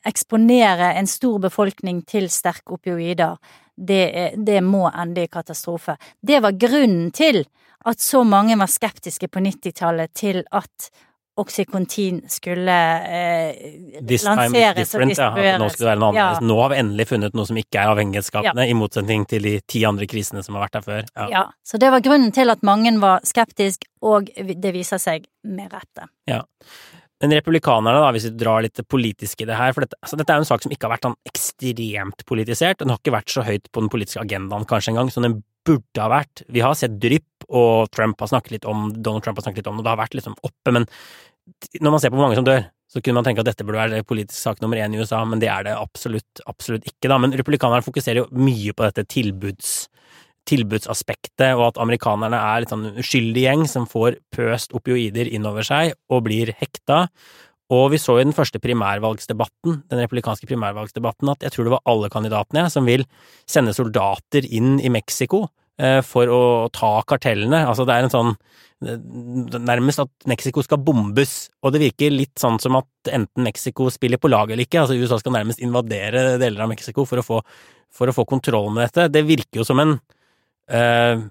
eksponere 0.06 0.94
en 0.94 1.06
stor 1.10 1.38
befolkning 1.42 2.02
til 2.06 2.30
sterke 2.30 2.72
opioider, 2.76 3.34
det, 3.76 4.32
det 4.38 4.60
må 4.64 4.88
ende 4.88 5.22
i 5.24 5.28
katastrofe. 5.28 5.96
Det 6.20 6.40
var 6.40 6.52
grunnen 6.56 7.10
til 7.16 7.44
at 7.86 8.02
så 8.02 8.22
mange 8.26 8.56
var 8.58 8.70
skeptiske 8.70 9.28
på 9.30 9.42
90-tallet 9.44 10.14
til 10.16 10.42
at 10.54 10.90
Oxycontin 11.36 12.22
skulle 12.32 12.74
eh, 13.04 13.56
lanseres 14.00 14.94
og 14.96 15.02
distribueres. 15.04 15.58
Nå, 15.60 15.68
skal 15.74 16.04
ja. 16.16 16.28
nå 16.40 16.56
har 16.62 16.72
vi 16.72 16.78
endelig 16.80 17.10
funnet 17.10 17.36
noe 17.36 17.44
som 17.44 17.58
ikke 17.60 17.82
er 17.82 17.92
avhengighetsskapende, 17.92 18.64
ja. 18.64 18.72
i 18.72 18.76
motsetning 18.78 19.26
til 19.28 19.44
de 19.44 19.58
ti 19.68 19.82
andre 19.84 20.08
krisene 20.08 20.40
som 20.46 20.56
har 20.56 20.64
vært 20.64 20.78
der 20.78 20.86
før. 20.86 21.10
Ja. 21.12 21.26
ja. 21.34 21.42
så 21.60 21.80
det 21.82 21.90
var 21.92 22.04
grunnen 22.06 22.32
til 22.32 22.52
at 22.52 22.64
mange 22.64 22.94
var 23.02 23.20
skeptiske, 23.28 23.90
og 24.08 24.30
det 24.32 24.72
viser 24.72 25.02
seg 25.02 25.28
med 25.44 25.76
rette. 25.76 26.08
Ja. 26.30 26.40
Men 27.20 27.32
republikanerne, 27.36 28.00
da, 28.00 28.08
hvis 28.16 28.30
vi 28.30 28.32
drar 28.40 28.64
litt 28.64 28.80
politisk 28.88 29.44
i 29.44 29.48
det 29.48 29.56
her, 29.60 29.76
for 29.76 29.84
dette, 29.84 29.96
altså, 30.00 30.16
dette 30.20 30.32
er 30.32 30.40
jo 30.40 30.46
en 30.46 30.48
sak 30.48 30.64
som 30.64 30.72
ikke 30.72 30.88
har 30.88 30.94
vært 30.96 31.08
sånn 31.08 31.18
ekstremt 31.28 32.24
politisert, 32.28 32.80
den 32.80 32.92
har 32.92 33.00
ikke 33.00 33.14
vært 33.14 33.32
så 33.32 33.44
høyt 33.44 33.68
på 33.72 33.84
den 33.84 33.92
politiske 33.92 34.24
agendaen 34.24 34.64
kanskje 34.68 34.94
engang 34.94 35.12
som 35.12 35.24
den 35.24 35.38
burde 35.66 36.02
ha 36.02 36.08
vært. 36.12 36.44
Vi 36.52 36.62
har 36.64 36.76
sett 36.78 36.96
drypp, 37.02 37.46
og 37.46 37.90
Trump 37.94 38.22
har 38.22 38.30
snakket 38.30 38.56
litt 38.56 38.68
om 38.70 38.88
Donald 38.94 39.24
Trump 39.26 39.38
har 39.38 39.46
snakket 39.46 39.62
litt 39.62 39.70
om 39.70 39.78
det, 39.78 39.86
det 39.86 39.92
har 39.92 40.00
vært 40.00 40.16
liksom 40.18 40.38
oppe, 40.46 40.72
men 40.74 40.88
når 41.78 41.92
man 41.94 42.02
ser 42.02 42.10
på 42.10 42.18
hvor 42.18 42.26
mange 42.26 42.38
som 42.38 42.46
dør, 42.46 42.64
så 42.90 43.02
kunne 43.02 43.18
man 43.18 43.26
tenke 43.26 43.42
at 43.42 43.48
dette 43.50 43.66
burde 43.66 43.82
være 43.82 44.06
politisk 44.06 44.38
sak 44.38 44.62
nummer 44.62 44.78
én 44.80 44.94
i 44.94 45.00
USA, 45.02 45.20
men 45.26 45.42
det 45.42 45.50
er 45.52 45.66
det 45.66 45.74
absolutt, 45.76 46.42
absolutt 46.46 46.86
ikke, 46.86 47.10
da. 47.10 47.18
Men 47.22 47.34
republikanerne 47.38 47.84
fokuserer 47.84 48.22
jo 48.22 48.28
mye 48.38 48.74
på 48.74 48.86
dette 48.86 49.06
tilbuds 49.10 49.76
tilbudsaspektet, 50.46 51.56
og 51.56 51.72
at 51.72 51.80
amerikanerne 51.82 52.38
er 52.38 52.62
litt 52.62 52.70
sånn 52.70 52.92
uskyldig 53.02 53.42
gjeng 53.42 53.64
som 53.70 53.88
får 53.90 54.20
pøst 54.34 54.74
opioider 54.78 55.26
innover 55.26 55.66
seg 55.66 55.96
og 56.12 56.22
blir 56.28 56.52
hekta. 56.60 57.06
Og 57.74 57.88
vi 57.90 57.98
så 57.98 58.18
i 58.20 58.24
den 58.24 58.34
første 58.36 58.60
primærvalgsdebatten, 58.62 59.80
den 59.90 60.02
republikanske 60.04 60.46
primærvalgsdebatten, 60.46 61.32
at 61.32 61.42
jeg 61.42 61.54
tror 61.54 61.66
det 61.66 61.74
var 61.74 61.86
alle 61.90 62.10
kandidatene 62.12 62.68
som 62.70 62.86
vil 62.86 63.02
sende 63.48 63.74
soldater 63.74 64.46
inn 64.46 64.76
i 64.78 64.92
Mexico 64.92 65.48
eh, 65.82 65.98
for 66.06 66.30
å 66.30 66.42
ta 66.74 66.92
kartellene. 67.10 67.64
Altså 67.66 67.86
det 67.88 67.96
er 67.96 68.06
en 68.06 68.16
sånn 68.16 68.36
Nærmest 68.76 70.02
at 70.02 70.26
Mexico 70.28 70.60
skal 70.60 70.82
bombes, 70.84 71.46
og 71.64 71.72
det 71.72 71.78
virker 71.80 72.12
litt 72.12 72.34
sånn 72.36 72.58
som 72.60 72.76
at 72.76 73.08
enten 73.08 73.46
Mexico 73.46 73.86
spiller 73.88 74.20
på 74.20 74.28
lag 74.28 74.52
eller 74.52 74.66
ikke, 74.66 74.82
altså 74.82 74.98
USA 75.00 75.16
skal 75.16 75.32
nærmest 75.32 75.62
invadere 75.64 76.34
deler 76.36 76.60
av 76.60 76.68
Mexico 76.68 77.06
for 77.08 77.22
å 77.22 77.24
få, 77.24 77.38
for 77.88 78.12
å 78.12 78.14
få 78.18 78.26
kontroll 78.28 78.68
med 78.68 78.84
dette. 78.84 79.06
Det 79.14 79.24
virker 79.24 79.62
jo 79.62 79.64
som 79.64 79.80
en 79.80 79.96
Uh, 80.66 81.22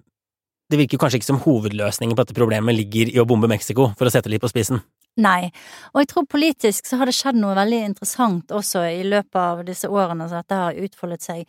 det 0.72 0.80
virker 0.80 1.00
kanskje 1.02 1.20
ikke 1.20 1.28
som 1.28 1.42
hovedløsningen 1.44 2.16
på 2.16 2.24
dette 2.24 2.38
problemet 2.38 2.78
ligger 2.78 3.12
i 3.12 3.20
å 3.22 3.28
bombe 3.30 3.50
Mexico, 3.52 3.92
for 4.00 4.08
å 4.08 4.14
sette 4.14 4.32
litt 4.32 4.42
på 4.42 4.50
spissen. 4.50 4.80
Nei, 5.24 5.48
og 5.94 6.02
jeg 6.02 6.10
tror 6.12 6.26
politisk 6.28 6.90
så 6.90 6.98
har 7.00 7.08
det 7.08 7.16
skjedd 7.16 7.38
noe 7.40 7.56
veldig 7.56 7.82
interessant 7.88 8.52
også 8.52 8.82
i 8.90 9.04
løpet 9.08 9.38
av 9.40 9.64
disse 9.68 9.88
årene 9.88 10.28
så 10.28 10.36
dette 10.42 10.56
har 10.60 10.80
utfoldet 10.88 11.22
seg, 11.24 11.40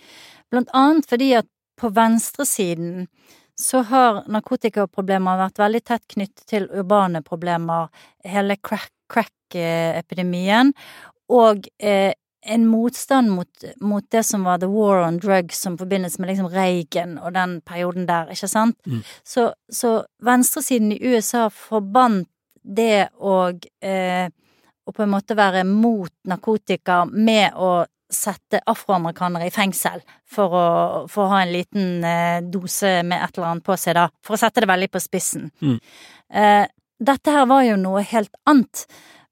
blant 0.52 0.70
annet 0.76 1.06
fordi 1.10 1.28
at 1.40 1.48
på 1.76 1.88
venstresiden 1.92 3.06
så 3.58 3.82
har 3.88 4.22
narkotikaproblemer 4.30 5.36
vært 5.40 5.58
veldig 5.58 5.82
tett 5.88 6.04
knyttet 6.12 6.46
til 6.50 6.68
urbane 6.70 7.22
problemer, 7.24 7.88
hele 8.24 8.56
crack-epidemien, 8.60 10.72
og 11.32 11.68
eh, 11.80 12.12
en 12.46 12.66
motstand 12.70 13.30
mot, 13.30 13.64
mot, 13.80 14.04
det 14.10 14.22
som 14.22 14.44
var 14.46 14.58
the 14.62 14.68
war 14.70 15.02
on 15.02 15.18
drugs 15.18 15.60
som 15.60 15.78
forbindes 15.78 16.18
med 16.18 16.28
liksom 16.30 16.46
Reagan 16.52 17.18
og 17.18 17.34
den 17.34 17.60
perioden 17.66 18.06
der, 18.06 18.30
ikke 18.30 18.48
sant? 18.48 18.78
Mm. 18.86 19.02
Så, 19.24 19.52
så, 19.72 20.04
venstresiden 20.22 20.92
i 20.92 21.00
USA 21.02 21.48
forbandt 21.50 22.28
det 22.66 23.08
å, 23.18 23.50
eh, 23.80 24.26
å 24.86 24.94
på 24.94 25.04
en 25.04 25.12
måte 25.12 25.36
være 25.38 25.64
mot 25.68 26.12
narkotika 26.26 27.04
med 27.10 27.54
å 27.54 27.84
sette 28.10 28.60
afroamerikanere 28.70 29.48
i 29.48 29.54
fengsel 29.54 30.02
for 30.30 30.54
å, 30.54 30.66
for 31.10 31.26
å 31.26 31.32
ha 31.34 31.42
en 31.42 31.54
liten 31.54 32.04
eh, 32.06 32.38
dose 32.42 33.00
med 33.06 33.22
et 33.22 33.38
eller 33.38 33.52
annet 33.52 33.66
på 33.66 33.76
seg, 33.78 33.96
da. 33.98 34.08
For 34.22 34.36
å 34.36 34.40
sette 34.40 34.62
det 34.62 34.70
veldig 34.70 34.90
på 34.94 35.02
spissen. 35.02 35.50
Mm. 35.62 35.78
Eh, 36.30 36.64
dette 37.06 37.34
her 37.34 37.48
var 37.50 37.66
jo 37.66 37.78
noe 37.80 38.04
helt 38.06 38.32
annet, 38.48 38.86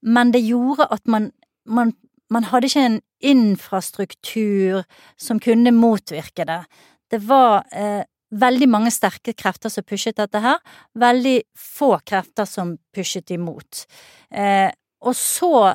men 0.05 0.35
det 0.35 0.43
gjorde 0.45 0.89
at 0.93 1.07
man, 1.09 1.31
man 1.65 1.95
man 2.35 2.49
hadde 2.49 2.69
ikke 2.71 2.87
en 2.89 3.01
infrastruktur 3.25 4.83
som 5.21 5.41
kunne 5.43 5.73
motvirke 5.75 6.47
det. 6.49 6.63
Det 7.11 7.21
var 7.29 7.65
eh, 7.73 8.03
veldig 8.41 8.69
mange 8.71 8.93
sterke 8.95 9.35
krefter 9.37 9.73
som 9.73 9.87
pushet 9.87 10.19
dette 10.19 10.41
her, 10.43 10.61
veldig 10.99 11.37
få 11.59 11.95
krefter 12.07 12.49
som 12.49 12.77
pushet 12.95 13.31
imot. 13.35 13.85
Eh, 14.31 14.71
og 15.05 15.17
så 15.17 15.75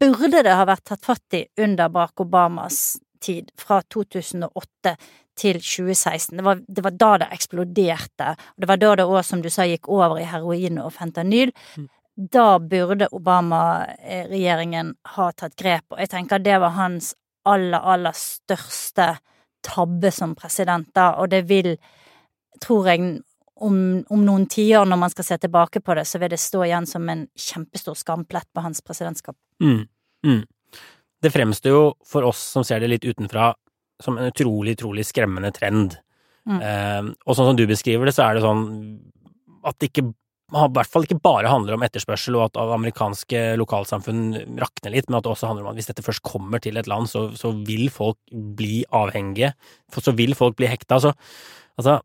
burde 0.00 0.42
det 0.42 0.56
ha 0.56 0.66
vært 0.66 0.86
tatt 0.90 1.06
fatt 1.06 1.38
i 1.38 1.44
under 1.62 1.90
Barack 1.92 2.24
Obamas 2.24 2.98
tid, 3.22 3.50
fra 3.58 3.80
2008 3.82 4.94
til 5.38 5.60
2016. 5.60 6.36
Det 6.38 6.44
var, 6.46 6.64
det 6.66 6.84
var 6.86 6.96
da 6.98 7.12
det 7.22 7.30
eksploderte, 7.34 8.32
og 8.34 8.62
det 8.62 8.70
var 8.70 8.80
da 8.82 8.96
det 8.98 9.06
òg, 9.06 9.20
som 9.26 9.42
du 9.42 9.50
sa, 9.50 9.66
gikk 9.66 9.90
over 9.90 10.18
i 10.22 10.26
heroin 10.26 10.80
og 10.82 10.92
fentanyl. 10.96 11.54
Mm 11.76 11.88
da 12.18 12.58
burde 12.58 13.06
Obama-regjeringen 13.14 14.94
ha 15.14 15.26
tatt 15.32 15.54
grep, 15.56 15.84
og 15.92 16.00
jeg 16.02 16.10
tenker 16.10 16.42
det 16.42 16.56
var 16.58 16.74
hans 16.74 17.12
aller, 17.46 17.78
aller 17.78 18.16
største 18.18 19.12
tabbe 19.64 20.10
som 20.14 20.34
president, 20.38 20.88
da, 20.94 21.12
og 21.20 21.30
det 21.32 21.44
vil, 21.48 21.74
tror 22.62 22.88
jeg, 22.90 23.18
om, 23.58 23.78
om 24.10 24.24
noen 24.24 24.46
tiår, 24.50 24.86
når 24.86 25.00
man 25.00 25.12
skal 25.12 25.26
se 25.26 25.38
tilbake 25.42 25.82
på 25.82 25.96
det, 25.98 26.06
så 26.06 26.20
vil 26.22 26.30
det 26.32 26.40
stå 26.42 26.62
igjen 26.66 26.86
som 26.86 27.08
en 27.10 27.26
kjempestor 27.38 27.98
skamplett 27.98 28.46
på 28.54 28.62
hans 28.62 28.82
presidentskap. 28.86 29.36
Mm, 29.62 29.86
mm. 30.26 30.42
Det 31.22 31.32
fremstår 31.34 31.74
jo 31.74 31.82
for 32.06 32.28
oss 32.28 32.42
som 32.54 32.66
ser 32.66 32.84
det 32.84 32.92
litt 32.92 33.06
utenfra, 33.08 33.50
som 34.02 34.18
en 34.18 34.30
utrolig, 34.30 34.76
utrolig 34.78 35.06
skremmende 35.08 35.50
trend. 35.54 35.98
Mm. 36.46 36.60
Eh, 36.62 37.10
og 37.26 37.34
sånn 37.34 37.50
som 37.50 37.58
du 37.58 37.66
beskriver 37.66 38.06
det, 38.06 38.14
så 38.14 38.28
er 38.28 38.38
det 38.38 38.44
sånn 38.46 38.62
at 39.66 39.78
det 39.80 39.90
ikke 39.90 40.12
i 40.48 40.68
hvert 40.72 40.88
fall 40.88 41.04
ikke 41.04 41.20
bare 41.20 41.50
handler 41.52 41.76
om 41.76 41.82
etterspørsel 41.84 42.38
og 42.38 42.46
at 42.46 42.60
amerikanske 42.62 43.42
lokalsamfunn 43.60 44.22
rakner 44.62 44.94
litt, 44.94 45.08
men 45.10 45.18
at 45.18 45.26
det 45.26 45.32
også 45.34 45.50
handler 45.50 45.66
om 45.66 45.74
at 45.74 45.80
hvis 45.80 45.90
dette 45.90 46.04
først 46.06 46.24
kommer 46.24 46.62
til 46.64 46.80
et 46.80 46.88
land, 46.88 47.10
så, 47.10 47.26
så 47.36 47.52
vil 47.68 47.90
folk 47.92 48.16
bli 48.32 48.80
avhengige. 48.96 49.52
Så 49.92 50.16
vil 50.16 50.32
folk 50.38 50.56
bli 50.56 50.70
hekta. 50.70 51.02
Så, 51.04 51.12
altså, 51.76 51.98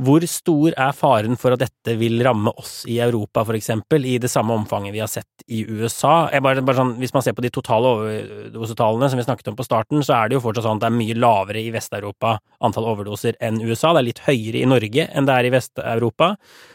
hvor 0.00 0.24
stor 0.24 0.72
er 0.72 0.94
faren 0.96 1.36
for 1.36 1.52
at 1.52 1.60
dette 1.60 1.94
vil 2.00 2.16
ramme 2.24 2.48
oss 2.56 2.80
i 2.88 2.96
Europa, 3.04 3.42
for 3.44 3.58
eksempel, 3.58 4.06
i 4.08 4.16
det 4.22 4.30
samme 4.32 4.54
omfanget 4.56 4.94
vi 4.94 5.02
har 5.02 5.10
sett 5.10 5.44
i 5.52 5.66
USA? 5.68 6.30
Bare, 6.40 6.64
bare 6.64 6.78
sånn, 6.78 6.94
hvis 6.96 7.12
man 7.12 7.24
ser 7.24 7.36
på 7.36 7.44
de 7.44 7.50
totale 7.52 7.90
overdosetallene 7.92 9.10
som 9.12 9.20
vi 9.20 9.26
snakket 9.26 9.52
om 9.52 9.58
på 9.58 9.66
starten, 9.66 10.00
så 10.00 10.16
er 10.16 10.30
det 10.30 10.38
jo 10.38 10.44
fortsatt 10.46 10.64
sånn 10.64 10.80
at 10.80 10.86
det 10.86 10.88
er 10.88 10.96
mye 10.96 11.18
lavere 11.20 11.60
i 11.60 11.74
Vest-Europa 11.74 12.38
antall 12.64 12.88
overdoser 12.88 13.36
enn 13.44 13.60
USA. 13.60 13.92
Det 13.92 14.00
er 14.00 14.08
litt 14.08 14.24
høyere 14.24 14.62
i 14.62 14.70
Norge 14.72 15.06
enn 15.12 15.28
det 15.28 15.36
er 15.36 15.50
i 15.50 15.52
Vest-Europa. 15.52 16.32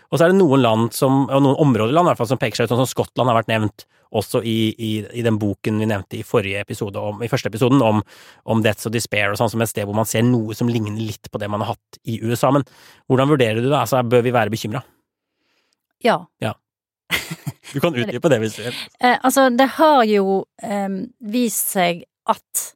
Og 0.07 0.17
så 0.17 0.25
er 0.25 0.31
det 0.31 0.39
noen 0.39 0.63
land 0.63 0.95
som, 0.95 1.25
og 1.25 1.43
noen 1.43 1.61
områder 1.67 1.91
i 1.91 1.95
land 1.97 2.07
i 2.07 2.11
hvert 2.11 2.21
fall, 2.21 2.29
som 2.31 2.39
peker 2.41 2.59
seg 2.59 2.67
ut, 2.67 2.73
sånn 2.73 2.83
som 2.85 2.91
Skottland 2.91 3.31
har 3.31 3.39
vært 3.41 3.51
nevnt 3.51 3.87
også 4.15 4.39
i, 4.47 4.71
i, 4.71 4.91
i, 5.19 5.23
den 5.25 5.35
boken 5.39 5.81
vi 5.81 5.87
nevnte 5.89 6.19
i 6.19 6.25
forrige 6.25 6.61
episode, 6.63 6.99
om, 6.99 7.19
i 7.23 7.29
første 7.31 7.51
episoden, 7.51 7.81
om, 7.83 7.99
om 8.47 8.61
Deaths 8.63 8.87
of 8.87 8.93
Despair 8.95 9.33
og 9.33 9.39
sånn, 9.39 9.51
som 9.51 9.63
et 9.63 9.71
sted 9.71 9.87
hvor 9.87 9.97
man 9.97 10.07
ser 10.07 10.23
noe 10.23 10.55
som 10.55 10.71
ligner 10.71 10.95
litt 10.95 11.27
på 11.31 11.41
det 11.41 11.49
man 11.51 11.65
har 11.65 11.75
hatt 11.75 11.99
i 12.07 12.21
USA. 12.23 12.53
Men 12.55 12.63
hvordan 13.11 13.33
vurderer 13.33 13.59
du 13.59 13.67
det? 13.67 13.75
Altså, 13.81 13.99
bør 14.07 14.23
vi 14.23 14.35
være 14.35 14.53
bekymra? 14.53 14.83
Ja. 16.05 16.21
ja. 16.43 16.55
Du 17.73 17.81
kan 17.83 17.95
utdype 17.99 18.29
det 18.31 18.39
hvis 18.39 18.55
du 18.55 18.63
vil. 18.63 18.75
Eh, 19.03 19.17
altså, 19.27 19.49
det 19.51 19.67
har 19.75 20.05
jo 20.07 20.39
eh, 20.63 21.01
vist 21.19 21.73
seg 21.75 22.05
at 22.31 22.67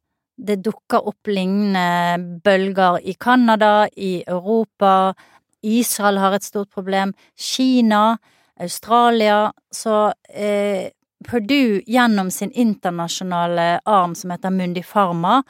det 0.41 0.57
dukker 0.65 1.05
opp 1.07 1.29
lignende 1.29 2.41
bølger 2.43 2.99
i 3.07 3.13
Canada, 3.15 3.85
i 3.95 4.17
Europa. 4.27 5.13
Israel 5.61 6.17
har 6.17 6.35
et 6.35 6.43
stort 6.43 6.71
problem. 6.73 7.13
Kina, 7.37 8.17
Australia. 8.59 9.51
Så 9.71 10.13
eh, 10.29 10.89
Purdue 11.27 11.81
gjennom 11.85 12.31
sin 12.31 12.51
internasjonale 12.51 13.79
arm 13.85 14.15
som 14.15 14.31
heter 14.33 14.49
Mundi 14.49 14.83
Pharma, 14.83 15.43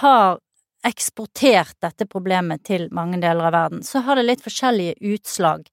har 0.00 0.38
eksportert 0.86 1.76
dette 1.82 2.06
problemet 2.06 2.64
til 2.64 2.88
mange 2.94 3.18
deler 3.20 3.48
av 3.48 3.54
verden. 3.54 3.82
Så 3.82 4.02
har 4.06 4.16
det 4.16 4.26
litt 4.26 4.44
forskjellige 4.44 4.96
utslag 5.14 5.66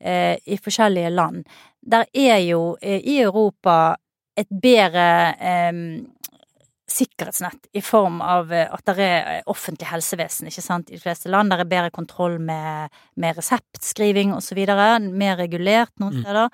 eh, 0.00 0.38
i 0.44 0.58
forskjellige 0.58 1.10
land. 1.10 1.44
Der 1.82 2.06
er 2.14 2.38
jo 2.46 2.76
eh, 2.80 3.00
i 3.02 3.18
Europa 3.22 3.96
et 4.38 4.48
bedre 4.48 5.06
eh, 5.36 5.72
sikkerhetsnett 6.92 7.68
i 7.74 7.80
form 7.84 8.20
av 8.22 8.52
eh, 8.52 8.68
at 8.72 8.84
det 8.86 8.98
er 9.02 9.28
eh, 9.38 9.42
offentlig 9.50 9.88
helsevesen, 9.90 10.48
ikke 10.50 10.62
sant, 10.64 10.90
i 10.90 10.96
de 10.98 11.02
fleste 11.02 11.30
land. 11.32 11.50
Der 11.52 11.62
er 11.64 11.68
bedre 11.70 11.90
kontroll 11.94 12.38
med, 12.40 12.90
med 13.16 13.36
reseptskriving 13.40 14.34
videre, 14.54 14.98
mer 15.00 15.36
regulert 15.40 15.92
noen 16.00 16.18
Mm. 16.20 16.22
steder. 16.24 16.48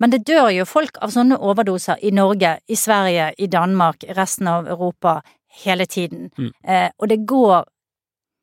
Men 0.00 0.10
det 0.10 0.24
dør 0.26 0.48
jo 0.50 0.64
folk 0.66 0.96
av 1.02 1.10
sånne 1.14 1.36
overdoser 1.38 1.96
i 2.02 2.10
Norge, 2.10 2.58
i 2.68 2.74
Sverige, 2.76 3.32
i 3.38 3.46
Danmark, 3.46 4.02
i 4.04 4.12
resten 4.16 4.48
av 4.48 4.66
Europa 4.66 5.20
hele 5.64 5.86
tiden. 5.86 6.30
Mm. 6.38 6.50
Eh, 6.64 6.90
og 6.98 7.08
det 7.08 7.20
går 7.26 7.64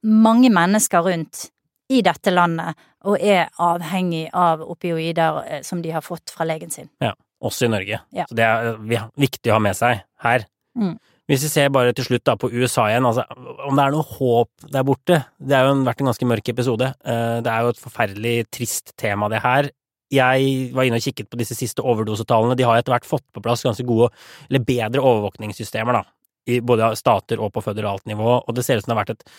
mange 0.03 0.49
mennesker 0.49 1.03
rundt 1.03 1.49
i 1.89 2.01
dette 2.05 2.31
landet 2.31 2.77
og 3.09 3.17
er 3.19 3.49
avhengig 3.59 4.29
av 4.33 4.61
opioider 4.61 5.41
eh, 5.47 5.61
som 5.65 5.81
de 5.81 5.91
har 5.91 6.01
fått 6.05 6.29
fra 6.31 6.45
legen 6.47 6.69
sin. 6.71 6.89
Ja, 7.01 7.13
også 7.43 7.65
i 7.67 7.71
Norge. 7.73 7.99
Ja. 8.15 8.25
Så 8.29 8.35
det 8.37 8.45
er 8.45 8.77
vi- 8.77 9.01
viktig 9.27 9.51
å 9.51 9.57
ha 9.57 9.59
med 9.59 9.75
seg 9.75 10.01
her. 10.23 10.45
Mm. 10.77 10.97
Hvis 11.29 11.43
vi 11.45 11.49
ser 11.51 11.69
bare 11.69 11.93
til 11.93 12.07
slutt 12.07 12.25
da 12.25 12.33
på 12.39 12.49
USA 12.49 12.87
igjen, 12.89 13.05
altså 13.05 13.21
om 13.67 13.77
det 13.77 13.83
er 13.83 13.93
noe 13.93 14.05
håp 14.17 14.71
der 14.73 14.85
borte 14.87 15.19
Det 15.37 15.53
har 15.53 15.67
jo 15.67 15.75
vært 15.85 16.01
en 16.01 16.09
ganske 16.09 16.29
mørk 16.31 16.49
episode. 16.49 16.87
Eh, 17.05 17.41
Det 17.45 17.51
er 17.53 17.61
jo 17.65 17.73
et 17.75 17.83
forferdelig 17.83 18.37
trist 18.49 18.95
tema, 18.97 19.29
det 19.29 19.43
her. 19.43 19.69
Jeg 20.09 20.73
var 20.73 20.87
inne 20.89 20.97
og 20.97 21.05
kikket 21.05 21.29
på 21.29 21.37
disse 21.37 21.53
siste 21.53 21.85
overdosetallene. 21.85 22.57
De 22.57 22.65
har 22.65 22.79
etter 22.79 22.95
hvert 22.95 23.05
fått 23.05 23.25
på 23.31 23.43
plass 23.45 23.61
ganske 23.61 23.85
gode, 23.85 24.09
eller 24.49 24.65
bedre 24.65 25.05
overvåkningssystemer, 25.05 25.99
da. 25.99 26.03
I 26.49 26.61
både 26.65 26.95
stater 26.97 27.37
og 27.37 27.53
på 27.53 27.61
føderalt 27.61 28.09
nivå, 28.09 28.41
og 28.41 28.55
det 28.55 28.65
ser 28.65 28.79
ut 28.79 28.87
som 28.87 28.89
det 28.89 28.97
har 28.97 29.05
vært 29.05 29.17
et 29.19 29.29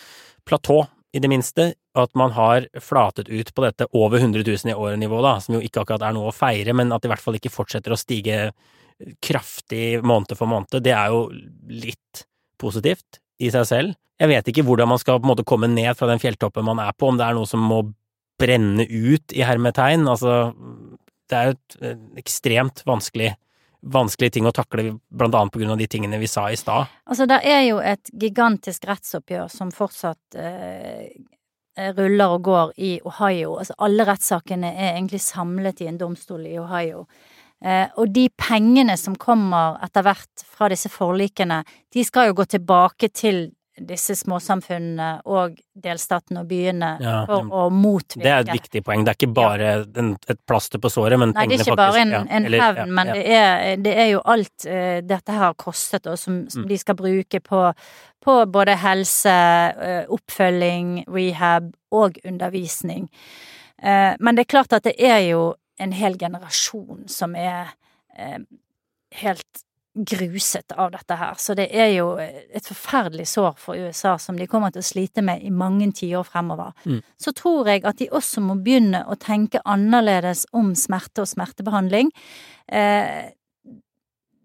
platå, 0.46 0.86
i 1.10 1.18
det 1.18 1.26
minste, 1.26 1.72
at 1.98 2.12
man 2.14 2.30
har 2.36 2.68
flatet 2.78 3.26
ut 3.26 3.48
på 3.50 3.64
dette 3.64 3.88
over 3.98 4.20
100 4.20 4.44
000 4.46 4.70
i 4.70 4.76
året-nivået, 4.76 5.24
da, 5.26 5.32
som 5.42 5.56
jo 5.56 5.62
ikke 5.66 5.82
akkurat 5.82 6.04
er 6.06 6.14
noe 6.14 6.30
å 6.30 6.34
feire, 6.34 6.74
men 6.76 6.92
at 6.94 7.02
det 7.02 7.10
i 7.10 7.12
hvert 7.14 7.24
fall 7.24 7.38
ikke 7.38 7.50
fortsetter 7.50 7.94
å 7.94 7.98
stige 7.98 8.52
kraftig 9.22 10.00
måned 10.06 10.36
for 10.36 10.50
måned, 10.50 10.80
det 10.84 10.94
er 10.96 11.12
jo 11.12 11.26
litt 11.70 12.24
positivt 12.60 13.20
i 13.40 13.50
seg 13.52 13.66
selv. 13.68 13.98
Jeg 14.20 14.28
vet 14.28 14.50
ikke 14.52 14.64
hvordan 14.68 14.90
man 14.90 15.00
skal 15.00 15.20
på 15.20 15.24
en 15.24 15.32
måte 15.32 15.46
komme 15.48 15.70
ned 15.72 15.94
fra 15.96 16.10
den 16.10 16.20
fjelltoppen 16.20 16.66
man 16.66 16.82
er 16.82 16.92
på, 16.92 17.08
om 17.08 17.20
det 17.20 17.24
er 17.24 17.36
noe 17.38 17.48
som 17.48 17.62
må 17.64 17.82
brenne 18.40 18.84
ut 18.84 19.32
i 19.36 19.44
hermetegn, 19.44 20.06
altså 20.08 20.50
det 21.30 21.38
er 21.38 21.48
jo 21.48 21.56
et 21.56 21.78
eh, 21.86 22.04
ekstremt 22.20 22.82
vanskelig, 22.88 23.32
vanskelig 23.94 24.32
ting 24.34 24.48
å 24.48 24.54
takle, 24.54 24.96
blant 25.08 25.36
annet 25.36 25.54
på 25.54 25.62
grunn 25.62 25.74
av 25.74 25.80
de 25.80 25.88
tingene 25.90 26.20
vi 26.20 26.28
sa 26.30 26.48
i 26.50 26.58
stad. 26.58 26.90
Altså, 27.06 27.28
det 27.30 27.40
er 27.46 27.64
jo 27.68 27.80
et 27.84 28.12
gigantisk 28.12 28.88
rettsoppgjør 28.90 29.50
som 29.52 29.72
fortsatt 29.74 30.38
eh, 30.40 31.12
ruller 31.96 32.36
og 32.36 32.46
går 32.48 32.72
i 32.76 32.94
Ohio. 33.06 33.58
Altså, 33.60 33.76
alle 33.78 34.06
rettssakene 34.08 34.72
er 34.74 34.94
egentlig 34.94 35.22
samlet 35.24 35.84
i 35.84 35.90
en 35.90 36.00
domstol 36.00 36.48
i 36.48 36.58
Ohio. 36.60 37.06
Eh, 37.60 37.86
og 38.00 38.08
de 38.08 38.28
pengene 38.40 38.96
som 38.96 39.16
kommer 39.20 39.76
etter 39.84 40.04
hvert 40.06 40.44
fra 40.48 40.70
disse 40.72 40.88
forlikene, 40.92 41.62
de 41.92 42.04
skal 42.06 42.30
jo 42.30 42.38
gå 42.40 42.46
tilbake 42.56 43.10
til 43.12 43.50
disse 43.80 44.12
småsamfunnene 44.18 45.22
og 45.30 45.54
delstatene 45.80 46.42
og 46.42 46.48
byene 46.50 46.88
Ja, 47.00 47.14
for 47.28 47.48
å 47.48 47.62
motvirke 47.72 48.24
Det 48.26 48.32
er 48.32 48.42
et 48.44 48.52
viktig 48.58 48.82
poeng. 48.84 49.04
Det 49.06 49.12
er 49.14 49.18
ikke 49.20 49.36
bare 49.36 49.70
en, 50.00 50.10
et 50.28 50.40
plaster 50.48 50.82
på 50.82 50.90
såret, 50.92 51.16
men 51.20 51.32
Nei, 51.32 51.46
det 51.48 51.60
er 51.60 51.62
pengene 51.62 51.66
ikke 51.68 51.78
bare 51.80 52.02
en, 52.02 52.12
en 52.18 52.48
ja, 52.50 52.60
hevn, 52.66 52.82
ja, 52.82 52.96
men. 52.98 53.12
Det, 53.14 53.24
er, 53.38 53.76
det 53.84 53.94
er 54.02 54.10
jo 54.10 54.20
alt 54.34 54.66
uh, 54.68 54.98
dette 55.06 55.36
her 55.36 55.46
har 55.46 55.56
kostet, 55.60 56.10
og 56.10 56.18
som, 56.20 56.42
som 56.52 56.60
Mm. 56.60 56.68
de 56.68 56.78
skal 56.82 56.98
bruke 56.98 57.40
på, 57.40 57.62
på 58.20 58.34
både 58.52 58.76
helse, 58.82 59.32
uh, 59.80 60.02
oppfølging, 60.12 61.06
rehab 61.08 61.72
og 61.90 62.20
undervisning. 62.24 63.08
Uh, 63.80 64.12
men 64.20 64.36
det 64.36 64.44
er 64.44 64.52
klart 64.58 64.76
at 64.76 64.84
det 64.84 64.98
er 64.98 65.22
jo 65.30 65.54
en 65.80 65.92
hel 65.96 66.18
generasjon 66.20 67.08
som 67.10 67.34
er 67.38 67.72
eh, 68.16 68.40
helt 69.22 69.64
gruset 69.94 70.72
av 70.72 70.92
dette 70.94 71.16
her. 71.18 71.34
Så 71.38 71.54
det 71.58 71.66
er 71.74 71.88
jo 71.96 72.12
et 72.20 72.66
forferdelig 72.66 73.26
sår 73.32 73.56
for 73.58 73.78
USA 73.78 74.14
som 74.22 74.38
de 74.38 74.46
kommer 74.50 74.70
til 74.70 74.84
å 74.84 74.86
slite 74.86 75.24
med 75.26 75.42
i 75.42 75.50
mange 75.50 75.90
tiår 75.96 76.26
fremover. 76.28 76.72
Mm. 76.84 77.00
Så 77.18 77.34
tror 77.36 77.68
jeg 77.68 77.82
at 77.88 77.98
de 77.98 78.10
også 78.14 78.42
må 78.44 78.56
begynne 78.62 79.02
å 79.10 79.18
tenke 79.18 79.62
annerledes 79.64 80.46
om 80.56 80.72
smerte 80.78 81.24
og 81.24 81.30
smertebehandling. 81.32 82.12
Eh, 82.70 83.32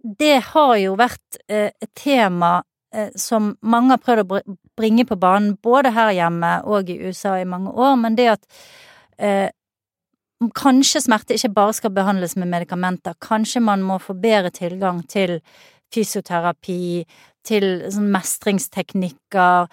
det 0.05 0.37
har 0.51 0.75
jo 0.81 0.95
vært 0.97 1.39
eh, 1.47 1.69
et 1.69 1.93
tema 1.97 2.57
eh, 2.93 3.13
som 3.15 3.53
mange 3.61 3.95
har 3.95 4.01
prøvd 4.01 4.25
å 4.25 4.57
bringe 4.77 5.05
på 5.05 5.17
banen, 5.17 5.55
både 5.61 5.93
her 5.93 6.13
hjemme 6.17 6.57
og 6.65 6.89
i 6.89 6.97
USA 7.05 7.37
i 7.39 7.47
mange 7.49 7.73
år, 7.73 7.95
men 8.01 8.17
det 8.17 8.31
at 8.33 8.49
eh, 9.17 9.47
Kanskje 10.55 10.99
smerte 11.05 11.37
ikke 11.37 11.53
bare 11.55 11.73
skal 11.73 11.93
behandles 11.95 12.35
med 12.35 12.49
medikamenter. 12.51 13.15
Kanskje 13.23 13.61
man 13.63 13.83
må 13.85 13.99
få 14.03 14.13
bedre 14.19 14.51
tilgang 14.51 14.99
til 15.07 15.39
fysioterapi, 15.93 17.05
til 17.45 17.67
sånn 17.93 18.09
mestringsteknikker, 18.11 19.69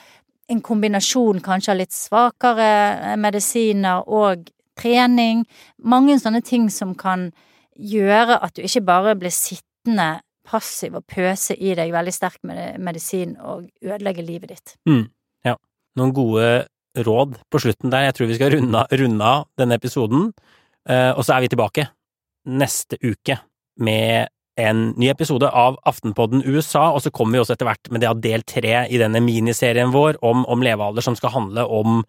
en 0.53 0.61
kombinasjon 0.61 1.41
kanskje 1.43 1.73
av 1.73 1.79
litt 1.81 1.95
svakere 1.97 2.69
eh, 2.93 3.17
medisiner 3.21 4.05
og 4.07 4.51
trening. 4.79 5.47
Mange 5.79 6.19
sånne 6.21 6.43
ting 6.45 6.69
som 6.71 6.95
kan 6.99 7.31
gjøre 7.77 8.39
at 8.43 8.57
du 8.57 8.67
ikke 8.67 8.85
bare 8.87 9.17
blir 9.19 9.33
sittende 9.35 10.21
passiv 10.49 10.99
og 10.99 11.07
pøse 11.09 11.55
i 11.55 11.75
deg 11.79 11.93
veldig 11.95 12.15
sterk 12.15 12.41
med 12.47 12.81
medisin 12.83 13.37
og 13.39 13.69
ødelegge 13.83 14.27
livet 14.27 14.55
ditt. 14.55 14.75
Mm, 14.89 15.07
ja. 15.47 15.57
Noen 15.99 16.15
gode 16.17 16.47
råd 16.97 17.39
på 17.51 17.61
slutten 17.63 17.91
der. 17.93 18.09
Jeg 18.09 18.15
tror 18.19 18.31
vi 18.31 18.37
skal 18.39 18.53
runde, 18.57 19.25
av- 19.25 19.47
denne 19.59 19.79
episoden. 19.79 20.33
Eh, 20.89 21.11
og 21.17 21.25
så 21.25 21.37
er 21.37 21.45
vi 21.45 21.49
tilbake 21.53 21.89
neste 22.47 22.99
uke 23.03 23.39
med 23.79 24.29
en 24.61 24.93
ny 25.01 25.09
episode 25.09 25.49
av 25.49 25.79
Aftenpodden 25.89 26.43
USA, 26.45 26.91
og 26.93 27.01
så 27.01 27.11
kommer 27.11 27.39
vi 27.39 27.41
også 27.41 27.55
etter 27.55 27.65
hvert 27.71 27.89
med 27.91 28.03
det 28.03 28.09
av 28.11 28.19
del 28.21 28.43
tre 28.45 28.83
i 28.93 28.99
denne 29.01 29.23
miniserien 29.25 29.95
vår 29.95 30.19
om, 30.23 30.43
om 30.45 30.61
levealder, 30.61 31.01
som 31.01 31.17
skal 31.17 31.33
handle 31.33 31.65
om, 31.65 32.03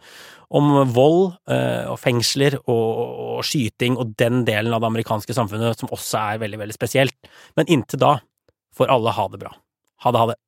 om 0.52 0.74
vold 0.92 1.38
øh, 1.48 1.86
og 1.94 2.00
fengsler 2.04 2.58
og, 2.66 2.84
og 3.38 3.44
skyting 3.48 3.96
og 3.96 4.12
den 4.20 4.44
delen 4.44 4.74
av 4.76 4.84
det 4.84 4.90
amerikanske 4.92 5.34
samfunnet 5.38 5.80
som 5.80 5.94
også 5.96 6.20
er 6.34 6.42
veldig, 6.44 6.60
veldig 6.66 6.76
spesielt. 6.76 7.16
Men 7.56 7.70
inntil 7.72 8.02
da 8.04 8.18
får 8.76 8.92
alle 8.92 9.16
ha 9.16 9.28
det 9.32 9.40
bra. 9.46 9.54
Ha 10.04 10.12
det, 10.12 10.20
ha 10.26 10.32
det. 10.34 10.40